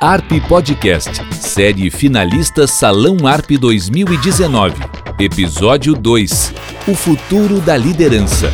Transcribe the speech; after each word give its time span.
ARP 0.00 0.40
Podcast, 0.46 1.10
série 1.34 1.90
finalista 1.90 2.68
Salão 2.68 3.26
ARP 3.26 3.58
2019. 3.58 4.76
Episódio 5.18 5.92
2 5.92 6.54
O 6.86 6.94
futuro 6.94 7.60
da 7.60 7.76
liderança. 7.76 8.48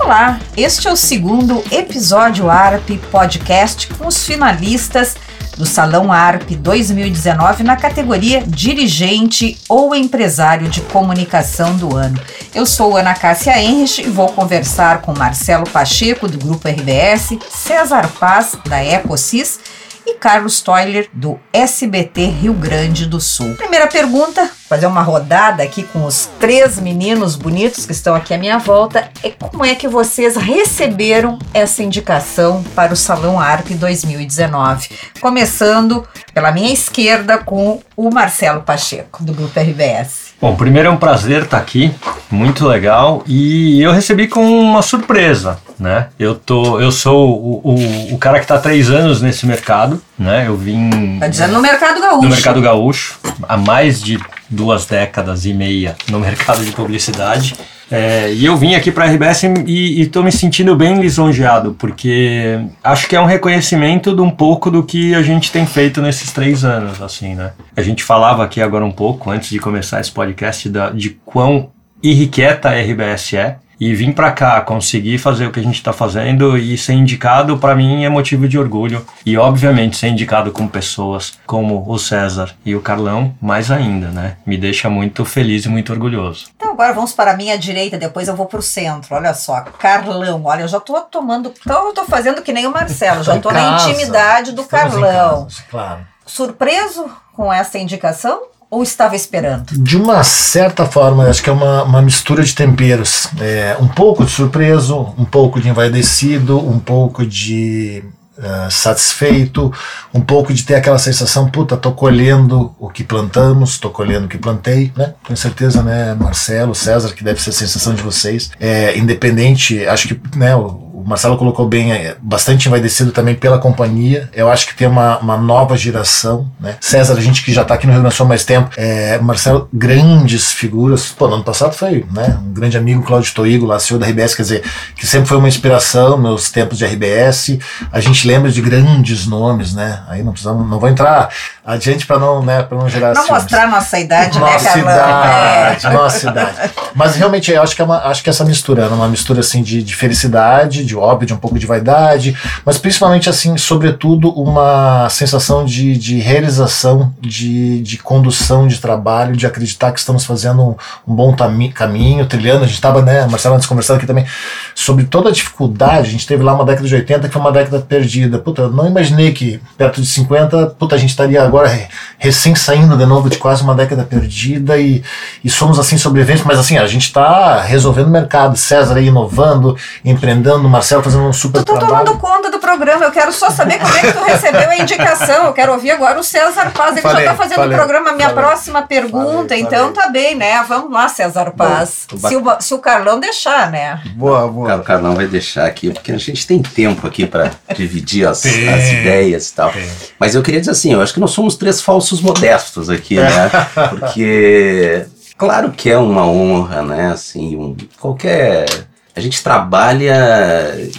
Olá, 0.00 0.40
este 0.56 0.88
é 0.88 0.92
o 0.92 0.96
segundo 0.96 1.62
episódio 1.70 2.48
ARP 2.48 2.98
Podcast 3.10 3.88
com 3.88 4.06
os 4.06 4.24
finalistas 4.24 5.14
do 5.58 5.66
Salão 5.66 6.10
ARP 6.10 6.52
2019 6.56 7.62
na 7.62 7.76
categoria 7.76 8.42
Dirigente 8.46 9.58
ou 9.68 9.94
Empresário 9.94 10.68
de 10.68 10.80
Comunicação 10.80 11.76
do 11.76 11.94
Ano. 11.94 12.18
Eu 12.54 12.66
sou 12.66 12.98
Ana 12.98 13.14
Cássia 13.14 13.58
Henrich 13.58 14.02
e 14.02 14.10
vou 14.10 14.28
conversar 14.30 15.00
com 15.00 15.16
Marcelo 15.16 15.64
Pacheco, 15.70 16.28
do 16.28 16.36
Grupo 16.36 16.68
RBS, 16.68 17.38
César 17.48 18.06
Paz, 18.20 18.54
da 18.68 18.84
Ecosis 18.84 19.58
e 20.04 20.14
Carlos 20.14 20.60
Toiler, 20.60 21.08
do 21.14 21.40
SBT 21.50 22.26
Rio 22.26 22.52
Grande 22.52 23.06
do 23.06 23.18
Sul. 23.18 23.54
Primeira 23.54 23.86
pergunta, 23.86 24.50
fazer 24.68 24.86
uma 24.86 25.00
rodada 25.00 25.62
aqui 25.62 25.82
com 25.82 26.04
os 26.04 26.28
três 26.38 26.78
meninos 26.78 27.36
bonitos 27.36 27.86
que 27.86 27.92
estão 27.92 28.14
aqui 28.14 28.34
à 28.34 28.38
minha 28.38 28.58
volta, 28.58 29.10
é 29.22 29.30
como 29.30 29.64
é 29.64 29.74
que 29.74 29.88
vocês 29.88 30.36
receberam 30.36 31.38
essa 31.54 31.82
indicação 31.82 32.62
para 32.74 32.92
o 32.92 32.96
Salão 32.96 33.40
ARP 33.40 33.70
2019? 33.70 34.90
Começando 35.22 36.06
pela 36.34 36.52
minha 36.52 36.72
esquerda 36.72 37.38
com 37.38 37.80
o 37.96 38.10
Marcelo 38.10 38.60
Pacheco, 38.60 39.24
do 39.24 39.32
Grupo 39.32 39.58
RBS. 39.58 40.31
Bom, 40.42 40.56
primeiro 40.56 40.88
é 40.88 40.90
um 40.90 40.96
prazer 40.96 41.44
estar 41.44 41.56
aqui, 41.56 41.94
muito 42.28 42.66
legal, 42.66 43.22
e 43.28 43.80
eu 43.80 43.92
recebi 43.92 44.26
com 44.26 44.44
uma 44.44 44.82
surpresa, 44.82 45.56
né? 45.78 46.08
Eu, 46.18 46.34
tô, 46.34 46.80
eu 46.80 46.90
sou 46.90 47.30
o, 47.30 47.60
o, 47.62 48.14
o 48.14 48.18
cara 48.18 48.38
que 48.40 48.44
está 48.46 48.56
há 48.56 48.58
três 48.58 48.90
anos 48.90 49.22
nesse 49.22 49.46
mercado, 49.46 50.02
né? 50.18 50.48
Eu 50.48 50.56
vim... 50.56 51.20
Tá 51.20 51.28
dizendo 51.28 51.52
no 51.52 51.62
mercado 51.62 52.00
gaúcho. 52.00 52.22
No 52.22 52.28
mercado 52.28 52.60
gaúcho, 52.60 53.20
há 53.48 53.56
mais 53.56 54.02
de 54.02 54.18
duas 54.50 54.84
décadas 54.84 55.46
e 55.46 55.54
meia 55.54 55.94
no 56.10 56.18
mercado 56.18 56.64
de 56.64 56.72
publicidade. 56.72 57.54
É, 57.92 58.32
e 58.32 58.46
eu 58.46 58.56
vim 58.56 58.74
aqui 58.74 58.90
para 58.90 59.04
a 59.04 59.08
RBS 59.08 59.42
e 59.66 60.00
estou 60.00 60.24
me 60.24 60.32
sentindo 60.32 60.74
bem 60.74 60.98
lisonjeado, 60.98 61.76
porque 61.78 62.58
acho 62.82 63.06
que 63.06 63.14
é 63.14 63.20
um 63.20 63.26
reconhecimento 63.26 64.16
de 64.16 64.22
um 64.22 64.30
pouco 64.30 64.70
do 64.70 64.82
que 64.82 65.14
a 65.14 65.20
gente 65.20 65.52
tem 65.52 65.66
feito 65.66 66.00
nesses 66.00 66.32
três 66.32 66.64
anos, 66.64 67.02
assim, 67.02 67.34
né? 67.34 67.52
A 67.76 67.82
gente 67.82 68.02
falava 68.02 68.42
aqui 68.42 68.62
agora 68.62 68.82
um 68.82 68.90
pouco, 68.90 69.30
antes 69.30 69.50
de 69.50 69.58
começar 69.58 70.00
esse 70.00 70.10
podcast, 70.10 70.70
da, 70.70 70.88
de 70.88 71.10
quão 71.22 71.70
irrequieta 72.02 72.70
a 72.70 72.80
RBS 72.80 73.34
é, 73.34 73.58
e 73.82 73.92
vir 73.96 74.14
para 74.14 74.30
cá, 74.30 74.60
conseguir 74.60 75.18
fazer 75.18 75.44
o 75.44 75.50
que 75.50 75.58
a 75.58 75.62
gente 75.62 75.74
está 75.74 75.92
fazendo 75.92 76.56
e 76.56 76.78
ser 76.78 76.92
indicado, 76.92 77.58
para 77.58 77.74
mim 77.74 78.04
é 78.04 78.08
motivo 78.08 78.46
de 78.46 78.56
orgulho. 78.56 79.04
E, 79.26 79.36
obviamente, 79.36 79.96
ser 79.96 80.06
indicado 80.06 80.52
com 80.52 80.68
pessoas 80.68 81.36
como 81.44 81.84
o 81.90 81.98
César 81.98 82.54
e 82.64 82.76
o 82.76 82.80
Carlão, 82.80 83.34
mais 83.42 83.72
ainda, 83.72 84.06
né? 84.06 84.36
Me 84.46 84.56
deixa 84.56 84.88
muito 84.88 85.24
feliz 85.24 85.64
e 85.64 85.68
muito 85.68 85.92
orgulhoso. 85.92 86.46
Então, 86.54 86.70
agora 86.70 86.92
vamos 86.92 87.12
para 87.12 87.32
a 87.32 87.36
minha 87.36 87.58
direita, 87.58 87.98
depois 87.98 88.28
eu 88.28 88.36
vou 88.36 88.46
para 88.46 88.60
o 88.60 88.62
centro. 88.62 89.16
Olha 89.16 89.34
só, 89.34 89.60
Carlão. 89.62 90.42
Olha, 90.44 90.62
eu 90.62 90.68
já 90.68 90.78
estou 90.78 91.00
tomando. 91.00 91.52
Então, 91.60 91.82
eu 91.82 91.88
estou 91.88 92.04
fazendo 92.04 92.40
que 92.40 92.52
nem 92.52 92.68
o 92.68 92.70
Marcelo, 92.70 93.24
já 93.24 93.34
estou 93.34 93.52
na 93.52 93.80
intimidade 93.80 94.52
do 94.52 94.62
Carlão. 94.62 95.46
Casa, 95.46 95.64
claro. 95.68 96.06
Surpreso 96.24 97.10
com 97.32 97.52
essa 97.52 97.80
indicação? 97.80 98.42
Ou 98.72 98.82
estava 98.82 99.14
esperando? 99.14 99.66
De 99.70 99.98
uma 99.98 100.24
certa 100.24 100.86
forma, 100.86 101.28
acho 101.28 101.42
que 101.42 101.50
é 101.50 101.52
uma, 101.52 101.82
uma 101.82 102.00
mistura 102.00 102.42
de 102.42 102.54
temperos. 102.54 103.28
É, 103.38 103.76
um 103.78 103.86
pouco 103.86 104.24
de 104.24 104.30
surpreso, 104.30 105.14
um 105.18 105.26
pouco 105.26 105.60
de 105.60 105.68
envaidecido, 105.68 106.58
um 106.58 106.78
pouco 106.78 107.26
de 107.26 108.02
uh, 108.38 108.70
satisfeito, 108.70 109.70
um 110.14 110.22
pouco 110.22 110.54
de 110.54 110.62
ter 110.62 110.76
aquela 110.76 110.98
sensação, 110.98 111.50
puta, 111.50 111.76
tô 111.76 111.92
colhendo 111.92 112.74
o 112.78 112.88
que 112.88 113.04
plantamos, 113.04 113.76
tô 113.76 113.90
colhendo 113.90 114.24
o 114.24 114.28
que 114.28 114.38
plantei, 114.38 114.90
né? 114.96 115.12
Com 115.22 115.36
certeza, 115.36 115.82
né, 115.82 116.14
Marcelo, 116.14 116.74
César, 116.74 117.12
que 117.12 117.22
deve 117.22 117.42
ser 117.42 117.50
a 117.50 117.52
sensação 117.52 117.94
de 117.94 118.02
vocês. 118.02 118.52
É, 118.58 118.96
independente, 118.96 119.86
acho 119.86 120.08
que, 120.08 120.20
né, 120.34 120.56
o, 120.56 120.91
o 121.04 121.08
Marcelo 121.08 121.36
colocou 121.36 121.66
bem, 121.66 121.92
é, 121.92 122.16
bastante 122.22 122.68
envaidecido 122.68 123.10
também 123.10 123.34
pela 123.34 123.58
companhia. 123.58 124.30
Eu 124.32 124.48
acho 124.48 124.68
que 124.68 124.74
tem 124.76 124.86
uma, 124.86 125.18
uma 125.18 125.36
nova 125.36 125.76
geração, 125.76 126.48
né? 126.60 126.76
César, 126.80 127.14
a 127.14 127.20
gente 127.20 127.44
que 127.44 127.52
já 127.52 127.62
está 127.62 127.74
aqui 127.74 127.86
no 127.86 127.92
Rio 127.92 128.02
Grande 128.02 128.14
do 128.14 128.16
Sul 128.16 128.26
há 128.26 128.28
mais 128.28 128.44
tempo, 128.44 128.70
é, 128.76 129.18
Marcelo, 129.18 129.68
grandes 129.72 130.52
figuras. 130.52 131.08
Pô, 131.08 131.26
no 131.26 131.34
ano 131.34 131.44
passado 131.44 131.74
foi, 131.74 132.06
né? 132.12 132.38
Um 132.44 132.52
grande 132.52 132.78
amigo, 132.78 133.02
Cláudio 133.02 133.34
Toigo, 133.34 133.66
lá, 133.66 133.80
CEO 133.80 133.98
da 133.98 134.06
RBS, 134.06 134.36
quer 134.36 134.42
dizer, 134.42 134.64
que 134.94 135.06
sempre 135.06 135.28
foi 135.28 135.38
uma 135.38 135.48
inspiração 135.48 136.16
nos 136.16 136.50
tempos 136.50 136.78
de 136.78 136.84
RBS. 136.84 137.58
A 137.90 137.98
gente 137.98 138.26
lembra 138.26 138.50
de 138.50 138.62
grandes 138.62 139.26
nomes, 139.26 139.74
né? 139.74 140.04
Aí 140.06 140.22
não 140.22 140.30
precisamos, 140.30 140.68
não 140.70 140.78
vou 140.78 140.88
entrar 140.88 141.30
adiante 141.64 142.06
para 142.06 142.18
não, 142.18 142.42
né, 142.42 142.62
para 142.62 142.76
não 142.76 142.88
gerar 142.88 143.14
Não 143.14 143.28
mostrar 143.28 143.68
nossa 143.68 143.98
idade, 143.98 144.38
nossa 144.38 144.76
né? 144.76 144.82
Idade, 144.82 145.86
é. 145.86 145.90
Nossa 145.90 146.30
idade. 146.30 146.70
Mas 146.94 147.14
realmente 147.14 147.52
eu 147.52 147.62
acho 147.62 147.76
que 147.76 147.82
é 147.82 147.84
uma, 147.84 147.98
acho 148.06 148.22
que 148.22 148.28
essa 148.28 148.44
mistura, 148.44 148.88
uma 148.88 149.08
mistura 149.08 149.40
assim 149.40 149.62
de, 149.62 149.82
de 149.82 149.94
felicidade, 149.94 150.84
de 150.84 150.96
óbvio, 150.96 151.26
de 151.26 151.34
um 151.34 151.36
pouco 151.36 151.58
de 151.58 151.66
vaidade, 151.66 152.36
mas 152.64 152.78
principalmente 152.78 153.30
assim, 153.30 153.56
sobretudo 153.56 154.28
uma 154.30 155.08
sensação 155.08 155.64
de, 155.64 155.96
de 155.96 156.18
realização, 156.18 157.14
de, 157.20 157.80
de 157.82 157.98
condução 157.98 158.66
de 158.66 158.80
trabalho, 158.80 159.36
de 159.36 159.46
acreditar 159.46 159.92
que 159.92 160.00
estamos 160.00 160.24
fazendo 160.24 160.62
um, 160.62 160.74
um 161.06 161.14
bom 161.14 161.34
caminho, 161.72 162.26
trilhando. 162.26 162.64
A 162.64 162.66
gente 162.66 162.74
estava, 162.74 163.02
né, 163.02 163.26
Marcelo, 163.26 163.54
antes 163.54 163.66
conversando 163.66 163.98
aqui 163.98 164.06
também 164.06 164.26
sobre 164.74 165.04
toda 165.04 165.28
a 165.28 165.32
dificuldade. 165.32 166.08
A 166.08 166.10
gente 166.10 166.26
teve 166.26 166.42
lá 166.42 166.54
uma 166.54 166.64
década 166.64 166.88
de 166.88 166.94
80 166.94 167.28
que 167.28 167.32
foi 167.32 167.40
uma 167.40 167.52
década 167.52 167.78
perdida. 167.80 168.38
Puta, 168.38 168.62
eu 168.62 168.70
não 168.70 168.86
imaginei 168.86 169.32
que 169.32 169.60
perto 169.78 170.00
de 170.00 170.06
50, 170.06 170.66
puta, 170.78 170.96
a 170.96 170.98
gente 170.98 171.10
estaria 171.10 171.51
agora 171.52 171.88
recém 172.18 172.54
saindo 172.54 172.96
de 172.96 173.04
novo 173.04 173.28
de 173.28 173.36
quase 173.36 173.62
uma 173.62 173.74
década 173.74 174.04
perdida 174.04 174.78
e, 174.78 175.02
e 175.44 175.50
somos 175.50 175.78
assim 175.78 175.98
sobreviventes, 175.98 176.44
mas 176.44 176.58
assim, 176.58 176.78
a 176.78 176.86
gente 176.86 177.02
está 177.02 177.60
resolvendo 177.60 178.06
o 178.06 178.10
mercado. 178.10 178.56
César 178.56 178.96
aí 178.96 179.08
inovando, 179.08 179.76
empreendendo, 180.04 180.66
Marcelo 180.68 181.02
fazendo 181.02 181.24
um 181.24 181.32
super 181.32 181.62
tu 181.62 181.72
tá 181.72 181.80
trabalho. 181.80 182.06
tomando 182.06 182.20
conta 182.20 182.50
do 182.50 182.60
programa, 182.60 183.04
eu 183.04 183.10
quero 183.10 183.32
só 183.32 183.50
saber 183.50 183.78
como 183.80 183.94
é 183.96 184.00
que 184.00 184.12
tu 184.12 184.24
recebeu 184.24 184.70
a 184.70 184.78
indicação. 184.78 185.46
Eu 185.46 185.52
quero 185.52 185.72
ouvir 185.72 185.90
agora 185.90 186.18
o 186.18 186.22
César 186.22 186.70
Paz, 186.70 186.92
ele 186.92 187.02
falei, 187.02 187.24
já 187.24 187.32
está 187.32 187.42
fazendo 187.42 187.66
o 187.66 187.74
programa. 187.74 188.12
Minha 188.12 188.30
falei, 188.30 188.44
próxima 188.44 188.82
pergunta, 188.82 189.48
falei, 189.48 189.62
então 189.62 189.92
tá 189.92 190.08
bem, 190.08 190.36
né? 190.36 190.64
Vamos 190.66 190.92
lá, 190.92 191.08
César 191.08 191.50
Paz. 191.50 192.06
Bom, 192.12 192.28
se, 192.28 192.36
o, 192.36 192.42
se 192.60 192.74
o 192.74 192.78
Carlão 192.78 193.18
deixar, 193.18 193.70
né? 193.70 194.00
Boa, 194.14 194.46
boa. 194.46 194.76
O 194.76 194.82
Carlão 194.84 195.16
vai 195.16 195.26
deixar 195.26 195.66
aqui, 195.66 195.90
porque 195.90 196.12
a 196.12 196.18
gente 196.18 196.46
tem 196.46 196.62
tempo 196.62 197.04
aqui 197.04 197.26
para 197.26 197.50
dividir 197.74 198.28
as, 198.28 198.46
as, 198.46 198.92
ideias 198.92 199.48
e 199.48 199.54
tal. 199.54 199.70
Tem. 199.70 199.90
Mas 200.20 200.36
eu 200.36 200.42
queria 200.42 200.60
dizer 200.60 200.72
assim, 200.72 200.92
eu 200.92 201.02
acho 201.02 201.12
que 201.12 201.20
nós 201.20 201.32
somos 201.32 201.41
três 201.50 201.80
falsos 201.80 202.20
modestos 202.20 202.88
aqui, 202.88 203.16
né? 203.16 203.50
Porque 203.90 205.06
claro 205.36 205.72
que 205.72 205.90
é 205.90 205.98
uma 205.98 206.26
honra, 206.26 206.82
né? 206.82 207.12
Assim, 207.12 207.56
um, 207.56 207.76
qualquer 208.00 208.66
a 209.14 209.20
gente 209.20 209.42
trabalha 209.42 210.90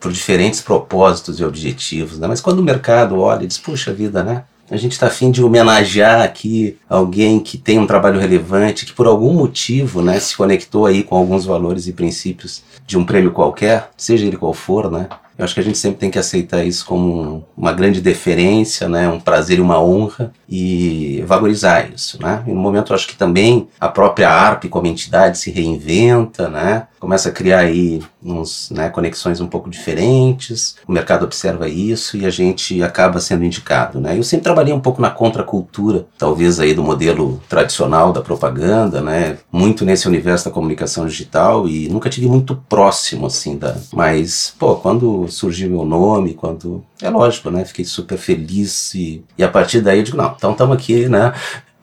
por 0.00 0.12
diferentes 0.12 0.60
propósitos 0.60 1.40
e 1.40 1.44
objetivos, 1.44 2.18
né? 2.18 2.28
Mas 2.28 2.40
quando 2.40 2.60
o 2.60 2.62
mercado 2.62 3.18
olha 3.18 3.44
e 3.44 3.46
diz, 3.46 3.58
puxa 3.58 3.92
vida, 3.92 4.22
né? 4.22 4.44
A 4.70 4.76
gente 4.76 4.92
está 4.92 5.06
afim 5.06 5.30
de 5.30 5.42
homenagear 5.42 6.22
aqui 6.22 6.76
alguém 6.88 7.38
que 7.38 7.56
tem 7.56 7.78
um 7.78 7.86
trabalho 7.86 8.18
relevante, 8.18 8.84
que 8.84 8.92
por 8.92 9.06
algum 9.06 9.32
motivo 9.32 10.02
né, 10.02 10.18
se 10.18 10.36
conectou 10.36 10.86
aí 10.86 11.04
com 11.04 11.16
alguns 11.16 11.44
valores 11.44 11.86
e 11.86 11.92
princípios 11.92 12.64
de 12.84 12.98
um 12.98 13.04
prêmio 13.04 13.30
qualquer, 13.30 13.90
seja 13.96 14.26
ele 14.26 14.36
qual 14.36 14.52
for, 14.52 14.90
né? 14.90 15.08
Eu 15.38 15.44
acho 15.44 15.54
que 15.54 15.60
a 15.60 15.62
gente 15.62 15.78
sempre 15.78 15.98
tem 15.98 16.10
que 16.10 16.18
aceitar 16.18 16.64
isso 16.64 16.86
como 16.86 17.44
uma 17.56 17.72
grande 17.72 18.00
deferência, 18.00 18.88
né, 18.88 19.08
um 19.08 19.20
prazer 19.20 19.58
e 19.58 19.60
uma 19.60 19.80
honra 19.82 20.32
e 20.48 21.22
valorizar 21.26 21.90
isso, 21.90 22.20
né? 22.22 22.42
E 22.46 22.50
no 22.50 22.60
momento 22.60 22.92
eu 22.92 22.96
acho 22.96 23.06
que 23.06 23.16
também 23.16 23.68
a 23.78 23.88
própria 23.88 24.30
ARP 24.30 24.68
como 24.68 24.86
entidade 24.86 25.38
se 25.38 25.50
reinventa, 25.50 26.48
né? 26.48 26.86
Começa 26.98 27.28
a 27.28 27.32
criar 27.32 27.60
aí 27.60 28.02
uns, 28.22 28.70
né, 28.70 28.88
conexões 28.88 29.40
um 29.40 29.46
pouco 29.46 29.68
diferentes. 29.68 30.76
O 30.86 30.92
mercado 30.92 31.24
observa 31.24 31.68
isso 31.68 32.16
e 32.16 32.24
a 32.24 32.30
gente 32.30 32.82
acaba 32.82 33.20
sendo 33.20 33.44
indicado, 33.44 34.00
né? 34.00 34.16
Eu 34.16 34.22
sempre 34.22 34.44
trabalhei 34.44 34.72
um 34.72 34.80
pouco 34.80 35.02
na 35.02 35.10
contracultura, 35.10 36.06
talvez 36.16 36.58
aí 36.58 36.72
do 36.74 36.82
modelo 36.82 37.40
tradicional 37.48 38.12
da 38.12 38.22
propaganda, 38.22 39.00
né? 39.00 39.38
Muito 39.52 39.84
nesse 39.84 40.08
universo 40.08 40.46
da 40.46 40.50
comunicação 40.50 41.06
digital 41.06 41.68
e 41.68 41.88
nunca 41.88 42.08
tive 42.08 42.26
muito 42.26 42.56
próximo 42.68 43.26
assim 43.26 43.58
da, 43.58 43.76
mas 43.92 44.54
pô, 44.58 44.76
quando 44.76 45.25
surgiu 45.32 45.70
meu 45.70 45.84
nome, 45.84 46.34
quando. 46.34 46.84
É 47.00 47.10
lógico, 47.10 47.50
né? 47.50 47.64
Fiquei 47.64 47.84
super 47.84 48.18
feliz 48.18 48.94
e, 48.94 49.24
e 49.36 49.44
a 49.44 49.48
partir 49.48 49.80
daí 49.80 49.98
eu 49.98 50.04
digo, 50.04 50.16
não, 50.16 50.34
então 50.36 50.52
estamos 50.52 50.76
aqui, 50.76 51.08
né? 51.08 51.32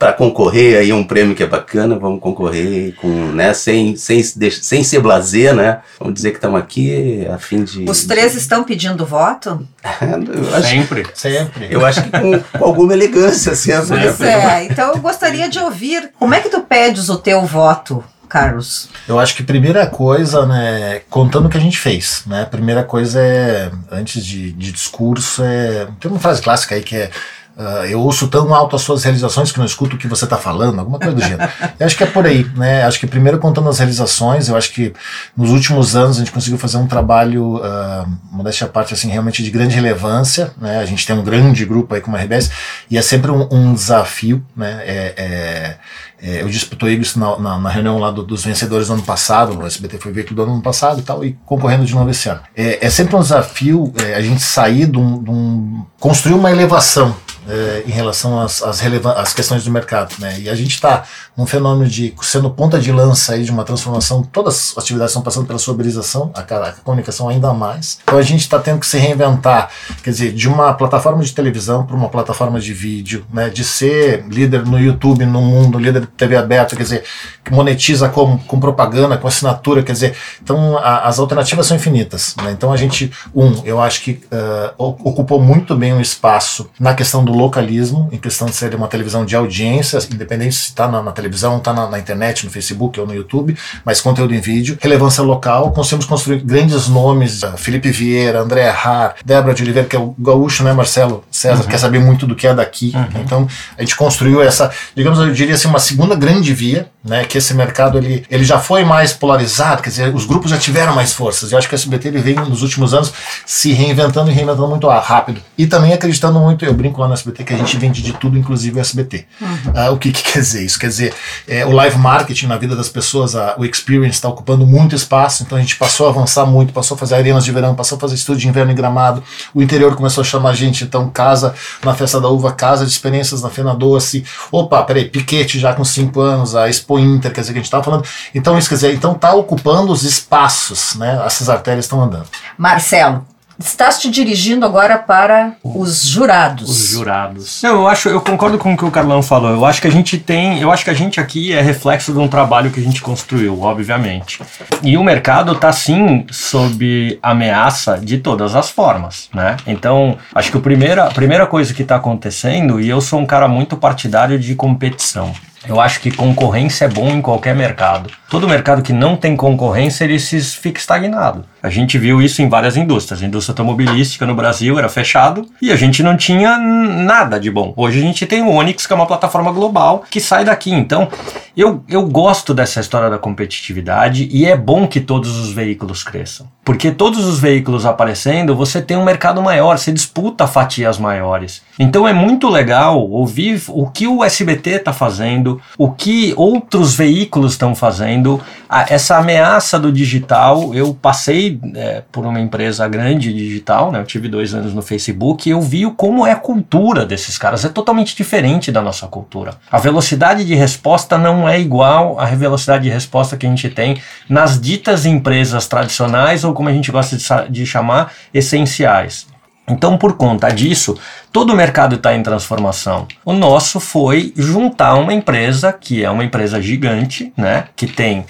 para 0.04 0.12
concorrer 0.12 0.78
aí 0.78 0.92
um 0.92 1.04
prêmio 1.04 1.34
que 1.34 1.42
é 1.42 1.46
bacana, 1.46 1.98
vamos 1.98 2.20
concorrer 2.20 2.94
com, 2.96 3.08
né, 3.08 3.54
sem, 3.54 3.96
sem, 3.96 4.22
sem 4.22 4.84
ser 4.84 5.00
blazer, 5.00 5.54
né? 5.54 5.80
Vamos 5.98 6.14
dizer 6.14 6.30
que 6.30 6.36
estamos 6.36 6.60
aqui 6.60 7.26
a 7.26 7.38
fim 7.38 7.64
de. 7.64 7.88
Os 7.88 8.04
três 8.04 8.34
estão 8.34 8.64
pedindo 8.64 9.06
voto? 9.06 9.66
acho, 9.82 10.68
sempre, 10.68 11.06
sempre. 11.14 11.68
Eu 11.70 11.86
acho 11.86 12.02
que 12.02 12.10
com, 12.10 12.38
com 12.58 12.64
alguma 12.64 12.92
elegância 12.92 13.54
sempre. 13.54 13.98
Pois 13.98 14.20
é, 14.20 14.64
então 14.64 14.90
eu 14.90 14.98
gostaria 14.98 15.48
de 15.48 15.58
ouvir 15.58 16.10
como 16.18 16.34
é 16.34 16.40
que 16.40 16.50
tu 16.50 16.60
pedes 16.60 17.08
o 17.08 17.16
teu 17.16 17.42
voto 17.46 18.04
Carlos? 18.34 18.88
Eu 19.06 19.20
acho 19.20 19.36
que 19.36 19.44
primeira 19.44 19.86
coisa, 19.86 20.44
né, 20.44 21.02
contando 21.08 21.46
o 21.46 21.48
que 21.48 21.56
a 21.56 21.60
gente 21.60 21.78
fez, 21.78 22.24
né? 22.26 22.44
Primeira 22.44 22.82
coisa 22.82 23.20
é, 23.20 23.70
antes 23.92 24.26
de, 24.26 24.50
de 24.50 24.72
discurso, 24.72 25.40
é. 25.44 25.86
Tem 26.00 26.10
uma 26.10 26.18
frase 26.18 26.42
clássica 26.42 26.74
aí 26.74 26.82
que 26.82 26.96
é 26.96 27.10
Uh, 27.56 27.86
eu 27.86 28.00
ouço 28.00 28.26
tão 28.26 28.52
alto 28.52 28.74
as 28.74 28.82
suas 28.82 29.04
realizações 29.04 29.52
que 29.52 29.58
não 29.58 29.64
escuto 29.64 29.94
o 29.94 29.98
que 29.98 30.08
você 30.08 30.24
está 30.24 30.36
falando, 30.36 30.80
alguma 30.80 30.98
coisa 30.98 31.14
do 31.14 31.22
gênero. 31.22 31.48
Eu 31.78 31.86
acho 31.86 31.96
que 31.96 32.02
é 32.02 32.06
por 32.06 32.26
aí, 32.26 32.44
né? 32.56 32.82
Acho 32.82 32.98
que 32.98 33.06
primeiro 33.06 33.38
contando 33.38 33.68
as 33.68 33.78
realizações, 33.78 34.48
eu 34.48 34.56
acho 34.56 34.72
que 34.72 34.92
nos 35.36 35.50
últimos 35.50 35.94
anos 35.94 36.16
a 36.16 36.18
gente 36.18 36.32
conseguiu 36.32 36.58
fazer 36.58 36.78
um 36.78 36.86
trabalho, 36.88 37.56
uh, 37.56 38.06
modéstia 38.32 38.66
à 38.66 38.70
parte, 38.70 38.92
assim, 38.92 39.08
realmente 39.08 39.42
de 39.42 39.50
grande 39.52 39.74
relevância, 39.74 40.52
né? 40.60 40.80
A 40.80 40.84
gente 40.84 41.06
tem 41.06 41.16
um 41.16 41.22
grande 41.22 41.64
grupo 41.64 41.94
aí 41.94 42.00
como 42.00 42.16
a 42.16 42.20
RBS 42.20 42.50
e 42.90 42.98
é 42.98 43.02
sempre 43.02 43.30
um, 43.30 43.46
um 43.50 43.72
desafio, 43.72 44.44
né? 44.56 44.82
É, 44.84 45.14
é, 45.16 45.76
é, 46.20 46.42
eu 46.42 46.48
disputei 46.48 46.94
isso 46.94 47.18
na, 47.18 47.38
na, 47.38 47.58
na 47.58 47.68
reunião 47.68 47.98
lá 47.98 48.10
do, 48.10 48.22
dos 48.22 48.44
vencedores 48.44 48.88
do 48.88 48.94
ano 48.94 49.02
passado, 49.02 49.58
o 49.58 49.66
SBT 49.66 49.98
foi 49.98 50.12
veículo 50.12 50.36
do 50.36 50.50
ano 50.50 50.62
passado 50.62 51.00
e 51.00 51.02
tal, 51.02 51.24
e 51.24 51.36
concorrendo 51.44 51.84
de 51.84 51.94
novo 51.94 52.10
esse 52.10 52.28
ano. 52.28 52.40
É, 52.56 52.84
é 52.86 52.90
sempre 52.90 53.16
um 53.16 53.20
desafio 53.20 53.92
é, 54.02 54.14
a 54.14 54.22
gente 54.22 54.42
sair 54.42 54.86
de 54.86 54.98
um, 54.98 55.22
de 55.22 55.30
um 55.30 55.84
construir 55.98 56.34
uma 56.34 56.50
elevação 56.50 57.14
é, 57.48 57.84
em 57.86 57.90
relação 57.90 58.40
às, 58.40 58.62
às, 58.62 58.80
às, 58.82 59.34
questões 59.34 59.64
do 59.64 59.70
mercado. 59.70 60.14
Né? 60.18 60.40
E 60.40 60.48
a 60.48 60.54
gente 60.54 60.74
está 60.74 61.04
num 61.36 61.46
fenômeno 61.46 61.88
de 61.88 62.14
sendo 62.22 62.50
ponta 62.50 62.78
de 62.78 62.90
lança 62.92 63.34
aí 63.34 63.44
de 63.44 63.50
uma 63.50 63.64
transformação, 63.64 64.22
todas 64.22 64.72
as 64.76 64.78
atividades 64.78 65.10
estão 65.10 65.22
passando 65.22 65.46
pela 65.46 65.58
soberização, 65.58 66.30
a, 66.34 66.40
a 66.40 66.72
comunicação 66.72 67.28
ainda 67.28 67.52
mais. 67.52 67.98
Então 68.02 68.18
a 68.18 68.22
gente 68.22 68.40
está 68.40 68.58
tendo 68.58 68.80
que 68.80 68.86
se 68.86 68.98
reinventar, 68.98 69.70
quer 70.02 70.10
dizer, 70.10 70.32
de 70.32 70.48
uma 70.48 70.72
plataforma 70.74 71.22
de 71.22 71.32
televisão 71.32 71.84
para 71.84 71.96
uma 71.96 72.08
plataforma 72.08 72.58
de 72.58 72.72
vídeo, 72.72 73.26
né? 73.32 73.50
de 73.50 73.64
ser 73.64 74.24
líder 74.28 74.64
no 74.64 74.78
YouTube, 74.78 75.26
no 75.26 75.42
mundo, 75.42 75.78
líder 75.78 76.02
de 76.02 76.06
TV 76.06 76.36
aberta, 76.36 76.76
quer 76.76 76.82
dizer, 76.82 77.04
que 77.44 77.52
monetiza 77.52 78.08
com, 78.08 78.38
com 78.38 78.58
propaganda, 78.58 79.18
com 79.18 79.28
assinatura, 79.28 79.82
quer 79.82 79.92
dizer, 79.92 80.16
então 80.42 80.78
a, 80.78 81.06
as 81.06 81.18
alternativas 81.18 81.66
são 81.66 81.76
infinitas. 81.76 82.34
Né? 82.42 82.52
Então 82.52 82.72
a 82.72 82.76
gente, 82.76 83.12
um, 83.34 83.60
eu 83.64 83.80
acho 83.80 84.02
que 84.02 84.12
uh, 84.12 84.74
ocupou 84.78 85.40
muito 85.40 85.76
bem 85.76 85.92
o 85.92 86.00
espaço 86.00 86.70
na 86.78 86.94
questão 86.94 87.24
do 87.24 87.33
localismo, 87.34 88.08
em 88.12 88.18
questão 88.18 88.46
de 88.46 88.54
ser 88.54 88.74
uma 88.74 88.88
televisão 88.88 89.24
de 89.24 89.36
audiência, 89.36 89.98
independente 90.12 90.54
se 90.54 90.68
está 90.68 90.88
na, 90.88 91.02
na, 91.02 91.12
televisão, 91.12 91.58
está 91.58 91.72
na, 91.72 91.88
na, 91.88 91.98
internet, 91.98 92.44
no 92.44 92.50
Facebook 92.50 92.98
ou 92.98 93.06
no 93.06 93.14
YouTube, 93.14 93.56
mas 93.84 94.00
conteúdo 94.00 94.34
em 94.34 94.40
vídeo, 94.40 94.78
relevância 94.80 95.22
local, 95.22 95.72
conseguimos 95.72 96.06
construir 96.06 96.40
grandes 96.40 96.88
nomes, 96.88 97.42
uh, 97.42 97.56
Felipe 97.56 97.90
Vieira, 97.90 98.40
André 98.40 98.68
Har, 98.68 99.16
Débora 99.24 99.54
de 99.54 99.62
Oliveira, 99.62 99.88
que 99.88 99.96
é 99.96 99.98
o 99.98 100.14
gaúcho, 100.18 100.62
né, 100.64 100.72
Marcelo 100.72 101.24
César, 101.30 101.62
uhum. 101.62 101.68
quer 101.68 101.78
saber 101.78 101.98
muito 101.98 102.26
do 102.26 102.34
que 102.34 102.46
é 102.46 102.54
daqui, 102.54 102.92
uhum. 102.94 103.20
então 103.20 103.48
a 103.76 103.80
gente 103.82 103.96
construiu 103.96 104.42
essa, 104.42 104.70
digamos, 104.94 105.18
eu 105.18 105.32
diria 105.32 105.54
assim, 105.54 105.68
uma 105.68 105.78
segunda 105.78 106.14
grande 106.14 106.52
via, 106.52 106.88
né, 107.04 107.24
que 107.24 107.38
esse 107.38 107.52
mercado 107.54 107.98
ele, 107.98 108.24
ele 108.30 108.44
já 108.44 108.58
foi 108.58 108.84
mais 108.84 109.12
polarizado, 109.12 109.82
quer 109.82 109.90
dizer, 109.90 110.14
os 110.14 110.24
grupos 110.24 110.50
já 110.50 110.58
tiveram 110.58 110.94
mais 110.94 111.12
forças, 111.12 111.52
eu 111.52 111.58
acho 111.58 111.68
que 111.68 111.74
o 111.74 111.76
SBT 111.76 112.08
ele 112.08 112.18
vem 112.18 112.34
nos 112.34 112.62
últimos 112.62 112.94
anos 112.94 113.12
se 113.44 113.72
reinventando 113.72 114.30
e 114.30 114.34
reinventando 114.34 114.68
muito 114.68 114.88
rápido, 114.88 115.40
e 115.56 115.66
também 115.66 115.92
acreditando 115.92 116.38
muito, 116.38 116.64
eu 116.64 116.72
brinco 116.72 117.00
lá 117.00 117.08
no 117.08 117.14
SBT 117.24 117.44
que 117.44 117.54
a 117.54 117.56
gente 117.56 117.76
vende 117.78 118.02
de 118.02 118.12
tudo, 118.12 118.38
inclusive 118.38 118.78
o 118.78 118.80
SBT. 118.80 119.24
Uhum. 119.40 119.72
Ah, 119.74 119.90
o 119.90 119.98
que, 119.98 120.12
que, 120.12 120.22
quer 120.22 120.40
dizer 120.40 120.64
isso? 120.64 120.78
Quer 120.78 120.88
dizer, 120.88 121.14
é, 121.48 121.64
o 121.64 121.72
live 121.72 121.98
marketing 121.98 122.46
na 122.46 122.58
vida 122.58 122.76
das 122.76 122.88
pessoas, 122.88 123.34
a, 123.34 123.54
o 123.58 123.64
experience 123.64 124.16
está 124.16 124.28
ocupando 124.28 124.66
muito 124.66 124.94
espaço, 124.94 125.42
então 125.42 125.56
a 125.56 125.60
gente 125.60 125.76
passou 125.76 126.06
a 126.06 126.10
avançar 126.10 126.44
muito, 126.46 126.72
passou 126.72 126.94
a 126.94 126.98
fazer 126.98 127.14
arenas 127.14 127.44
de 127.44 127.52
verão, 127.52 127.74
passou 127.74 127.96
a 127.96 128.00
fazer 128.00 128.14
estudo 128.14 128.38
de 128.38 128.48
inverno 128.48 128.72
em 128.72 128.74
gramado, 128.74 129.22
o 129.54 129.62
interior 129.62 129.96
começou 129.96 130.22
a 130.22 130.24
chamar 130.24 130.50
a 130.50 130.54
gente, 130.54 130.84
então 130.84 131.08
casa 131.08 131.54
na 131.82 131.94
festa 131.94 132.20
da 132.20 132.28
uva, 132.28 132.52
casa 132.52 132.84
de 132.84 132.92
experiências 132.92 133.42
na 133.42 133.48
Fena 133.48 133.74
Doce, 133.74 134.24
opa, 134.52 134.82
peraí, 134.82 135.06
Piquete 135.06 135.58
já 135.58 135.72
com 135.72 135.84
5 135.84 136.20
anos, 136.20 136.54
a 136.54 136.68
Expo 136.68 136.98
Inter, 136.98 137.32
quer 137.32 137.40
dizer, 137.40 137.52
que 137.52 137.58
a 137.58 137.62
gente 137.62 137.66
estava 137.66 137.82
falando, 137.82 138.04
então 138.34 138.58
isso 138.58 138.68
quer 138.68 138.74
dizer, 138.74 138.94
então 138.94 139.12
está 139.12 139.32
ocupando 139.34 139.92
os 139.92 140.02
espaços, 140.02 140.94
né, 140.96 141.22
essas 141.24 141.48
artérias 141.48 141.84
estão 141.84 142.02
andando. 142.02 142.26
Marcelo, 142.58 143.24
Estás 143.58 144.00
te 144.00 144.10
dirigindo 144.10 144.66
agora 144.66 144.98
para 144.98 145.52
os 145.62 146.04
jurados. 146.04 146.68
Os 146.68 146.90
jurados. 146.90 147.62
Não, 147.62 147.82
eu 147.82 147.88
acho, 147.88 148.08
eu 148.08 148.20
concordo 148.20 148.58
com 148.58 148.74
o 148.74 148.76
que 148.76 148.84
o 148.84 148.90
Carlão 148.90 149.22
falou. 149.22 149.50
Eu 149.50 149.64
acho 149.64 149.80
que 149.80 149.86
a 149.86 149.90
gente 149.90 150.18
tem, 150.18 150.60
eu 150.60 150.72
acho 150.72 150.84
que 150.84 150.90
a 150.90 150.94
gente 150.94 151.20
aqui 151.20 151.52
é 151.52 151.60
reflexo 151.60 152.12
de 152.12 152.18
um 152.18 152.26
trabalho 152.26 152.70
que 152.70 152.80
a 152.80 152.82
gente 152.82 153.00
construiu, 153.00 153.62
obviamente. 153.62 154.40
E 154.82 154.96
o 154.96 155.04
mercado 155.04 155.52
está 155.52 155.72
sim 155.72 156.26
sob 156.30 157.18
ameaça 157.22 157.98
de 157.98 158.18
todas 158.18 158.56
as 158.56 158.70
formas, 158.70 159.28
né? 159.32 159.56
Então, 159.66 160.18
acho 160.34 160.50
que 160.50 160.58
a 160.58 160.60
primeira, 160.60 161.04
a 161.04 161.10
primeira 161.10 161.46
coisa 161.46 161.72
que 161.72 161.82
está 161.82 161.96
acontecendo, 161.96 162.80
e 162.80 162.88
eu 162.88 163.00
sou 163.00 163.20
um 163.20 163.26
cara 163.26 163.46
muito 163.46 163.76
partidário 163.76 164.38
de 164.38 164.54
competição. 164.54 165.32
Eu 165.66 165.80
acho 165.80 166.00
que 166.00 166.10
concorrência 166.10 166.84
é 166.84 166.88
bom 166.88 167.08
em 167.08 167.22
qualquer 167.22 167.54
mercado. 167.54 168.10
Todo 168.28 168.48
mercado 168.48 168.82
que 168.82 168.92
não 168.92 169.16
tem 169.16 169.34
concorrência, 169.34 170.04
ele 170.04 170.18
se 170.18 170.38
fica 170.40 170.78
estagnado. 170.78 171.44
A 171.62 171.70
gente 171.70 171.96
viu 171.96 172.20
isso 172.20 172.42
em 172.42 172.48
várias 172.48 172.76
indústrias. 172.76 173.22
A 173.22 173.26
indústria 173.26 173.52
automobilística 173.52 174.26
no 174.26 174.34
Brasil 174.34 174.78
era 174.78 174.88
fechado 174.88 175.46
e 175.62 175.72
a 175.72 175.76
gente 175.76 176.02
não 176.02 176.16
tinha 176.16 176.58
nada 176.58 177.40
de 177.40 177.50
bom. 177.50 177.72
Hoje 177.76 177.98
a 177.98 178.02
gente 178.02 178.26
tem 178.26 178.42
o 178.42 178.50
Onix, 178.50 178.86
que 178.86 178.92
é 178.92 178.96
uma 178.96 179.06
plataforma 179.06 179.50
global 179.50 180.04
que 180.10 180.20
sai 180.20 180.44
daqui. 180.44 180.70
Então, 180.70 181.08
eu, 181.56 181.82
eu 181.88 182.06
gosto 182.06 182.52
dessa 182.52 182.80
história 182.80 183.08
da 183.08 183.18
competitividade 183.18 184.28
e 184.30 184.44
é 184.44 184.56
bom 184.56 184.86
que 184.86 185.00
todos 185.00 185.38
os 185.38 185.52
veículos 185.52 186.02
cresçam. 186.02 186.46
Porque 186.62 186.90
todos 186.90 187.24
os 187.24 187.38
veículos 187.38 187.86
aparecendo, 187.86 188.54
você 188.54 188.82
tem 188.82 188.96
um 188.96 189.04
mercado 189.04 189.40
maior, 189.40 189.78
você 189.78 189.92
disputa 189.92 190.46
fatias 190.46 190.98
maiores. 190.98 191.62
Então 191.78 192.06
é 192.06 192.12
muito 192.12 192.48
legal 192.48 193.08
ouvir 193.10 193.60
o 193.68 193.88
que 193.88 194.06
o 194.06 194.22
SBT 194.22 194.70
está 194.70 194.92
fazendo, 194.92 195.60
o 195.76 195.90
que 195.90 196.32
outros 196.36 196.94
veículos 196.94 197.52
estão 197.52 197.74
fazendo. 197.74 198.40
Essa 198.88 199.18
ameaça 199.18 199.78
do 199.78 199.92
digital, 199.92 200.74
eu 200.74 200.94
passei 200.94 201.60
é, 201.74 202.02
por 202.10 202.24
uma 202.26 202.40
empresa 202.40 202.86
grande 202.88 203.32
digital, 203.32 203.92
né? 203.92 204.00
eu 204.00 204.04
tive 204.04 204.28
dois 204.28 204.54
anos 204.54 204.74
no 204.74 204.82
Facebook 204.82 205.48
e 205.48 205.52
eu 205.52 205.60
vi 205.60 205.84
como 205.96 206.26
é 206.26 206.32
a 206.32 206.36
cultura 206.36 207.04
desses 207.04 207.36
caras. 207.38 207.64
É 207.64 207.68
totalmente 207.68 208.16
diferente 208.16 208.70
da 208.70 208.80
nossa 208.80 209.06
cultura. 209.06 209.54
A 209.70 209.78
velocidade 209.78 210.44
de 210.44 210.54
resposta 210.54 211.18
não 211.18 211.48
é 211.48 211.60
igual 211.60 212.18
à 212.18 212.26
velocidade 212.26 212.84
de 212.84 212.90
resposta 212.90 213.36
que 213.36 213.46
a 213.46 213.48
gente 213.48 213.68
tem 213.68 214.00
nas 214.28 214.60
ditas 214.60 215.06
empresas 215.06 215.66
tradicionais 215.66 216.44
ou 216.44 216.52
como 216.52 216.68
a 216.68 216.72
gente 216.72 216.90
gosta 216.90 217.16
de, 217.16 217.24
de 217.50 217.66
chamar, 217.66 218.12
essenciais. 218.32 219.33
Então, 219.66 219.96
por 219.96 220.16
conta 220.16 220.50
disso, 220.50 220.98
todo 221.32 221.52
o 221.52 221.56
mercado 221.56 221.96
está 221.96 222.14
em 222.14 222.22
transformação. 222.22 223.06
O 223.24 223.32
nosso 223.32 223.80
foi 223.80 224.32
juntar 224.36 224.94
uma 224.96 225.14
empresa 225.14 225.72
que 225.72 226.04
é 226.04 226.10
uma 226.10 226.24
empresa 226.24 226.60
gigante, 226.60 227.32
né, 227.34 227.64
que 227.74 227.86
tem 227.86 228.26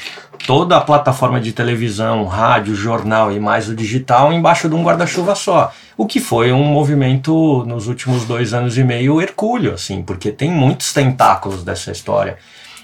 toda 0.46 0.76
a 0.76 0.80
plataforma 0.80 1.40
de 1.40 1.52
televisão, 1.52 2.24
rádio, 2.24 2.74
jornal 2.74 3.32
e 3.32 3.40
mais 3.40 3.68
o 3.68 3.74
digital 3.74 4.32
embaixo 4.32 4.68
de 4.68 4.74
um 4.74 4.84
guarda-chuva 4.84 5.34
só. 5.34 5.72
O 5.96 6.06
que 6.06 6.20
foi 6.20 6.52
um 6.52 6.64
movimento 6.64 7.64
nos 7.66 7.88
últimos 7.88 8.24
dois 8.24 8.54
anos 8.54 8.78
e 8.78 8.84
meio 8.84 9.20
hercúleo, 9.20 9.74
assim, 9.74 10.02
porque 10.02 10.30
tem 10.30 10.50
muitos 10.50 10.92
tentáculos 10.92 11.64
dessa 11.64 11.90
história. 11.90 12.36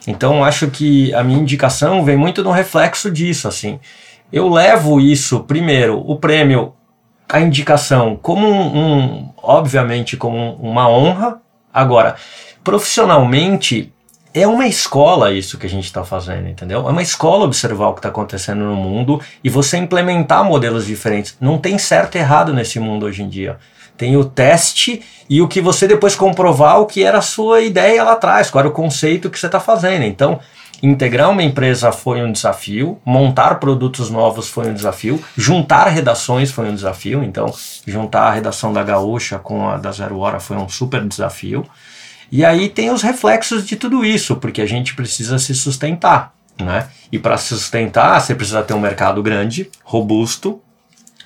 Então, 0.07 0.43
acho 0.43 0.69
que 0.69 1.15
a 1.15 1.23
minha 1.23 1.39
indicação 1.39 2.05
vem 2.05 2.17
muito 2.17 2.43
do 2.43 2.51
reflexo 2.51 3.11
disso, 3.11 3.47
assim. 3.47 3.79
Eu 4.33 4.49
levo 4.49 5.01
isso, 5.01 5.41
primeiro, 5.41 5.99
o 5.99 6.17
prêmio 6.17 6.73
a 7.31 7.41
indicação 7.41 8.19
como 8.21 8.47
um, 8.47 8.79
um, 8.79 9.33
obviamente 9.37 10.17
como 10.17 10.55
uma 10.57 10.89
honra. 10.89 11.41
Agora, 11.73 12.17
profissionalmente 12.65 13.93
é 14.35 14.47
uma 14.47 14.67
escola 14.67 15.33
isso 15.33 15.59
que 15.59 15.67
a 15.67 15.71
gente 15.71 15.85
está 15.85 16.05
fazendo, 16.05 16.49
entendeu? 16.49 16.89
É 16.89 16.91
uma 16.91 17.03
escola 17.03 17.45
observar 17.45 17.89
o 17.89 17.93
que 17.95 18.01
está 18.01 18.09
acontecendo 18.09 18.65
no 18.65 18.77
mundo 18.77 19.21
e 19.43 19.49
você 19.49 19.77
implementar 19.77 20.45
modelos 20.45 20.87
diferentes. 20.87 21.37
Não 21.41 21.59
tem 21.59 21.79
certo 21.79 22.17
e 22.17 22.19
errado 22.19 22.53
nesse 22.53 22.79
mundo 22.79 23.07
hoje 23.07 23.23
em 23.23 23.29
dia. 23.29 23.59
Tem 23.97 24.17
o 24.17 24.25
teste 24.25 25.03
e 25.29 25.43
o 25.43 25.49
que 25.49 25.61
você 25.61 25.87
depois 25.87 26.15
comprovar 26.15 26.81
o 26.81 26.87
que 26.87 27.05
era 27.05 27.19
a 27.19 27.23
sua 27.23 27.61
ideia 27.61 28.03
lá 28.03 28.13
atrás, 28.13 28.51
qual 28.51 28.61
era 28.61 28.69
o 28.69 28.73
conceito 28.73 29.29
que 29.29 29.39
você 29.39 29.47
está 29.47 29.61
fazendo. 29.61 30.05
Então, 30.05 30.41
Integrar 30.83 31.31
uma 31.31 31.43
empresa 31.43 31.93
foi 31.93 32.23
um 32.23 32.33
desafio, 32.33 32.99
montar 33.05 33.57
produtos 33.57 34.09
novos 34.09 34.49
foi 34.49 34.69
um 34.69 34.75
desafio, 34.75 35.23
juntar 35.37 35.89
redações 35.89 36.51
foi 36.51 36.71
um 36.71 36.75
desafio. 36.75 37.23
Então, 37.23 37.53
juntar 37.87 38.23
a 38.23 38.31
redação 38.31 38.73
da 38.73 38.83
Gaúcha 38.83 39.39
com 39.39 39.69
a 39.69 39.77
da 39.77 39.93
Zero 39.93 40.19
Hora 40.19 40.41
foi 40.41 40.57
um 40.57 40.69
super 40.69 41.07
desafio. 41.07 41.67
E 42.33 42.45
aí 42.45 42.69
tem 42.69 42.91
os 42.91 43.03
reflexos 43.03 43.67
de 43.67 43.77
tudo 43.77 44.05
isso, 44.05 44.37
porque 44.37 44.63
a 44.63 44.67
gente 44.67 44.95
precisa 44.95 45.39
se 45.39 45.55
sustentar. 45.55 46.33
Né? 46.59 46.89
E 47.11 47.19
para 47.19 47.37
se 47.37 47.49
sustentar, 47.49 48.21
você 48.21 48.35
precisa 48.35 48.63
ter 48.63 48.75
um 48.75 48.81
mercado 48.81 49.23
grande, 49.23 49.71
robusto, 49.83 50.61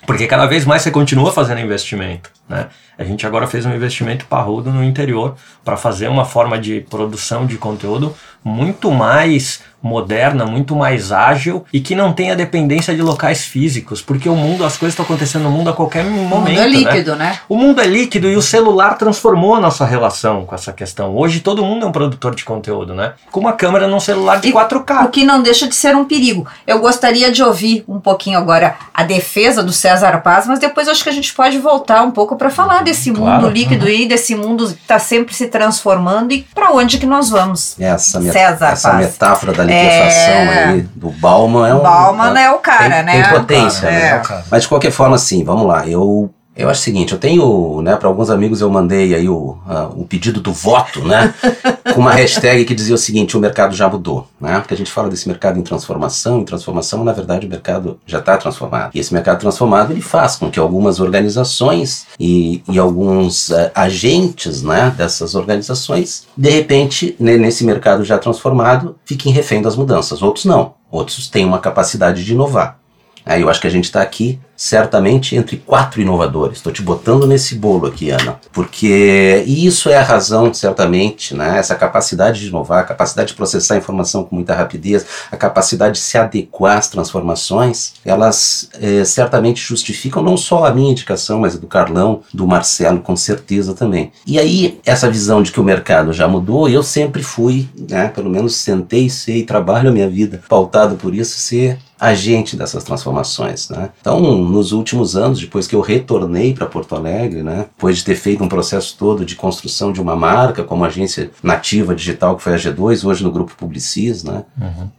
porque 0.05 0.27
cada 0.27 0.45
vez 0.45 0.65
mais 0.65 0.81
você 0.81 0.91
continua 0.91 1.31
fazendo 1.31 1.61
investimento. 1.61 2.31
Né? 2.47 2.67
A 2.97 3.03
gente 3.03 3.25
agora 3.25 3.47
fez 3.47 3.65
um 3.65 3.73
investimento 3.73 4.25
parrudo 4.25 4.71
no 4.71 4.83
interior 4.83 5.35
para 5.63 5.75
fazer 5.75 6.07
uma 6.07 6.25
forma 6.25 6.59
de 6.59 6.81
produção 6.81 7.45
de 7.45 7.57
conteúdo 7.57 8.15
muito 8.43 8.91
mais 8.91 9.63
moderna, 9.81 10.45
muito 10.45 10.75
mais 10.75 11.11
ágil 11.11 11.63
e 11.71 11.79
que 11.79 11.95
não 11.95 12.11
tenha 12.11 12.35
dependência 12.35 12.95
de 12.95 13.03
locais 13.03 13.45
físicos, 13.45 14.01
porque 14.01 14.27
o 14.27 14.35
mundo, 14.35 14.65
as 14.65 14.77
coisas 14.77 14.93
estão 14.93 15.05
acontecendo 15.05 15.43
no 15.43 15.51
mundo 15.51 15.69
a 15.69 15.73
qualquer 15.73 16.03
momento. 16.03 16.33
O 16.33 16.39
mundo 16.39 16.49
é 16.49 16.67
líquido, 16.67 17.15
né? 17.15 17.25
né? 17.25 17.39
O 17.47 17.55
mundo 17.55 17.81
é 17.81 17.85
líquido 17.85 18.27
e 18.27 18.35
o 18.35 18.41
celular 18.41 18.97
transformou 18.97 19.53
a 19.53 19.59
nossa 19.59 19.85
relação 19.85 20.43
com 20.45 20.55
essa 20.55 20.73
questão. 20.73 21.15
Hoje 21.15 21.39
todo 21.39 21.63
mundo 21.63 21.85
é 21.85 21.89
um 21.89 21.91
produtor 21.91 22.33
de 22.33 22.43
conteúdo, 22.43 22.95
né? 22.95 23.13
Com 23.31 23.39
uma 23.39 23.53
câmera 23.53 23.87
num 23.87 23.99
celular 23.99 24.39
de 24.39 24.49
E 24.49 24.53
4K. 24.53 25.05
O 25.05 25.09
que 25.09 25.23
não 25.23 25.41
deixa 25.41 25.67
de 25.67 25.75
ser 25.75 25.95
um 25.95 26.05
perigo. 26.05 26.47
Eu 26.65 26.79
gostaria 26.79 27.31
de 27.31 27.43
ouvir 27.43 27.83
um 27.87 27.99
pouquinho 27.99 28.39
agora 28.39 28.75
a 28.91 29.03
defesa 29.03 29.61
do 29.61 29.71
César 29.71 30.19
Paz, 30.21 30.47
mas 30.47 30.57
depois 30.57 30.87
acho 30.87 31.03
que 31.03 31.09
a 31.09 31.13
gente 31.13 31.31
pode 31.33 31.59
voltar 31.59 32.01
um 32.01 32.11
pouco 32.11 32.34
para 32.35 32.49
falar 32.49 32.83
desse 32.83 33.11
mundo 33.11 33.21
Claro. 33.23 33.49
líquido 33.49 33.87
e 33.89 34.07
desse 34.07 34.35
mundo 34.35 34.67
que 34.67 34.73
está 34.73 34.99
sempre 34.99 35.33
se 35.33 35.47
transformando 35.47 36.31
e 36.33 36.41
para 36.53 36.71
onde 36.71 36.97
que 36.97 37.05
nós 37.05 37.29
vamos. 37.29 37.75
Essa, 37.79 38.19
met- 38.19 38.33
César 38.33 38.69
essa 38.71 38.89
Paz. 38.91 39.05
metáfora 39.05 39.53
da 39.53 39.63
liquefação 39.63 40.33
É. 40.33 40.63
aí 40.65 40.81
do 40.95 41.09
Bauman 41.11 41.67
é 41.67 41.73
um. 41.73 41.79
Bauman 41.81 42.39
é 42.39 42.51
o 42.51 42.57
cara, 42.59 42.95
tem, 42.95 43.03
né? 43.03 43.23
Tem 43.23 43.31
potência, 43.39 43.87
É. 43.87 43.91
né? 44.17 44.21
Mas 44.51 44.63
de 44.63 44.67
qualquer 44.69 44.91
forma, 44.91 45.15
assim, 45.15 45.43
vamos 45.43 45.65
lá. 45.67 45.87
Eu, 45.87 46.29
eu 46.55 46.69
acho 46.69 46.79
o 46.81 46.83
seguinte, 46.83 47.11
eu 47.13 47.19
tenho, 47.19 47.81
né, 47.81 47.95
para 47.95 48.07
alguns 48.07 48.29
amigos 48.29 48.61
eu 48.61 48.69
mandei 48.69 49.13
aí 49.13 49.27
o, 49.27 49.57
ah, 49.67 49.89
o 49.93 50.05
pedido 50.05 50.39
do 50.39 50.53
voto, 50.53 51.03
né? 51.03 51.33
com 51.93 51.99
uma 52.01 52.11
hashtag 52.13 52.65
que 52.65 52.73
dizia 52.73 52.95
o 52.95 52.97
seguinte, 52.97 53.35
o 53.37 53.39
mercado 53.39 53.75
já 53.75 53.89
mudou, 53.89 54.27
né? 54.39 54.59
Porque 54.59 54.73
a 54.73 54.77
gente 54.77 54.91
fala 54.91 55.09
desse 55.09 55.27
mercado 55.27 55.59
em 55.59 55.61
transformação, 55.61 56.39
em 56.39 56.45
transformação, 56.45 57.03
na 57.03 57.11
verdade 57.13 57.45
o 57.45 57.49
mercado 57.49 57.99
já 58.05 58.19
está 58.19 58.37
transformado. 58.37 58.91
E 58.93 58.99
esse 58.99 59.13
mercado 59.13 59.39
transformado, 59.39 59.91
ele 59.91 60.01
faz 60.01 60.35
com 60.37 60.49
que 60.49 60.59
algumas 60.59 60.99
organizações 60.99 62.05
e, 62.19 62.63
e 62.69 62.79
alguns 62.79 63.49
eh, 63.51 63.71
agentes, 63.75 64.61
né, 64.63 64.93
dessas 64.97 65.35
organizações, 65.35 66.25
de 66.35 66.49
repente, 66.49 67.15
ne- 67.19 67.37
nesse 67.37 67.63
mercado 67.65 68.03
já 68.03 68.17
transformado, 68.17 68.95
fiquem 69.05 69.31
refém 69.31 69.61
das 69.61 69.75
mudanças. 69.75 70.21
Outros 70.21 70.45
não. 70.45 70.73
Outros 70.89 71.27
têm 71.29 71.45
uma 71.45 71.59
capacidade 71.59 72.23
de 72.23 72.33
inovar. 72.33 72.79
Aí 73.25 73.41
eu 73.41 73.49
acho 73.49 73.59
que 73.59 73.67
a 73.67 73.71
gente 73.71 73.85
está 73.85 74.01
aqui, 74.01 74.39
certamente, 74.55 75.35
entre 75.35 75.57
quatro 75.57 76.01
inovadores. 76.01 76.57
Estou 76.57 76.71
te 76.71 76.81
botando 76.81 77.27
nesse 77.27 77.55
bolo 77.55 77.87
aqui, 77.87 78.09
Ana. 78.09 78.39
Porque 78.51 79.43
isso 79.45 79.89
é 79.89 79.97
a 79.97 80.03
razão, 80.03 80.53
certamente, 80.53 81.35
né? 81.35 81.57
essa 81.57 81.75
capacidade 81.75 82.39
de 82.39 82.47
inovar, 82.47 82.79
a 82.79 82.83
capacidade 82.83 83.29
de 83.29 83.35
processar 83.35 83.77
informação 83.77 84.23
com 84.23 84.35
muita 84.35 84.53
rapidez, 84.53 85.05
a 85.31 85.37
capacidade 85.37 85.95
de 85.95 85.99
se 85.99 86.17
adequar 86.17 86.77
às 86.77 86.87
transformações, 86.87 87.93
elas 88.03 88.69
eh, 88.81 89.03
certamente 89.03 89.61
justificam 89.61 90.23
não 90.23 90.37
só 90.37 90.65
a 90.65 90.73
minha 90.73 90.91
indicação, 90.91 91.39
mas 91.39 91.55
a 91.55 91.59
do 91.59 91.67
Carlão, 91.67 92.21
do 92.33 92.47
Marcelo, 92.47 92.99
com 92.99 93.15
certeza 93.15 93.73
também. 93.73 94.11
E 94.25 94.39
aí, 94.39 94.79
essa 94.85 95.09
visão 95.09 95.41
de 95.41 95.51
que 95.51 95.59
o 95.59 95.63
mercado 95.63 96.13
já 96.13 96.27
mudou, 96.27 96.69
eu 96.69 96.83
sempre 96.83 97.23
fui, 97.23 97.67
né, 97.89 98.07
pelo 98.09 98.29
menos 98.29 98.55
sentei, 98.55 99.09
sei, 99.09 99.43
trabalho 99.43 99.89
a 99.89 99.91
minha 99.91 100.09
vida 100.09 100.41
pautado 100.47 100.95
por 100.95 101.13
isso, 101.13 101.37
ser 101.37 101.77
agente 101.99 102.55
dessas 102.55 102.83
transformações, 102.83 103.69
né? 103.69 103.89
Então, 104.01 104.19
nos 104.49 104.71
últimos 104.71 105.15
anos, 105.15 105.39
depois 105.39 105.67
que 105.67 105.75
eu 105.75 105.81
retornei 105.81 106.53
para 106.53 106.65
Porto 106.65 106.95
Alegre, 106.95 107.43
né, 107.43 107.65
depois 107.75 107.97
de 107.97 108.05
ter 108.05 108.15
feito 108.15 108.43
um 108.43 108.47
processo 108.47 108.95
todo 108.97 109.25
de 109.25 109.35
construção 109.35 109.91
de 109.91 110.01
uma 110.01 110.15
marca 110.15 110.63
como 110.63 110.83
agência 110.83 111.31
nativa 111.43 111.95
digital 111.95 112.35
que 112.35 112.43
foi 112.43 112.53
a 112.53 112.57
G2, 112.57 113.05
hoje 113.05 113.23
no 113.23 113.31
grupo 113.31 113.55
Publicis, 113.55 114.23
né, 114.23 114.43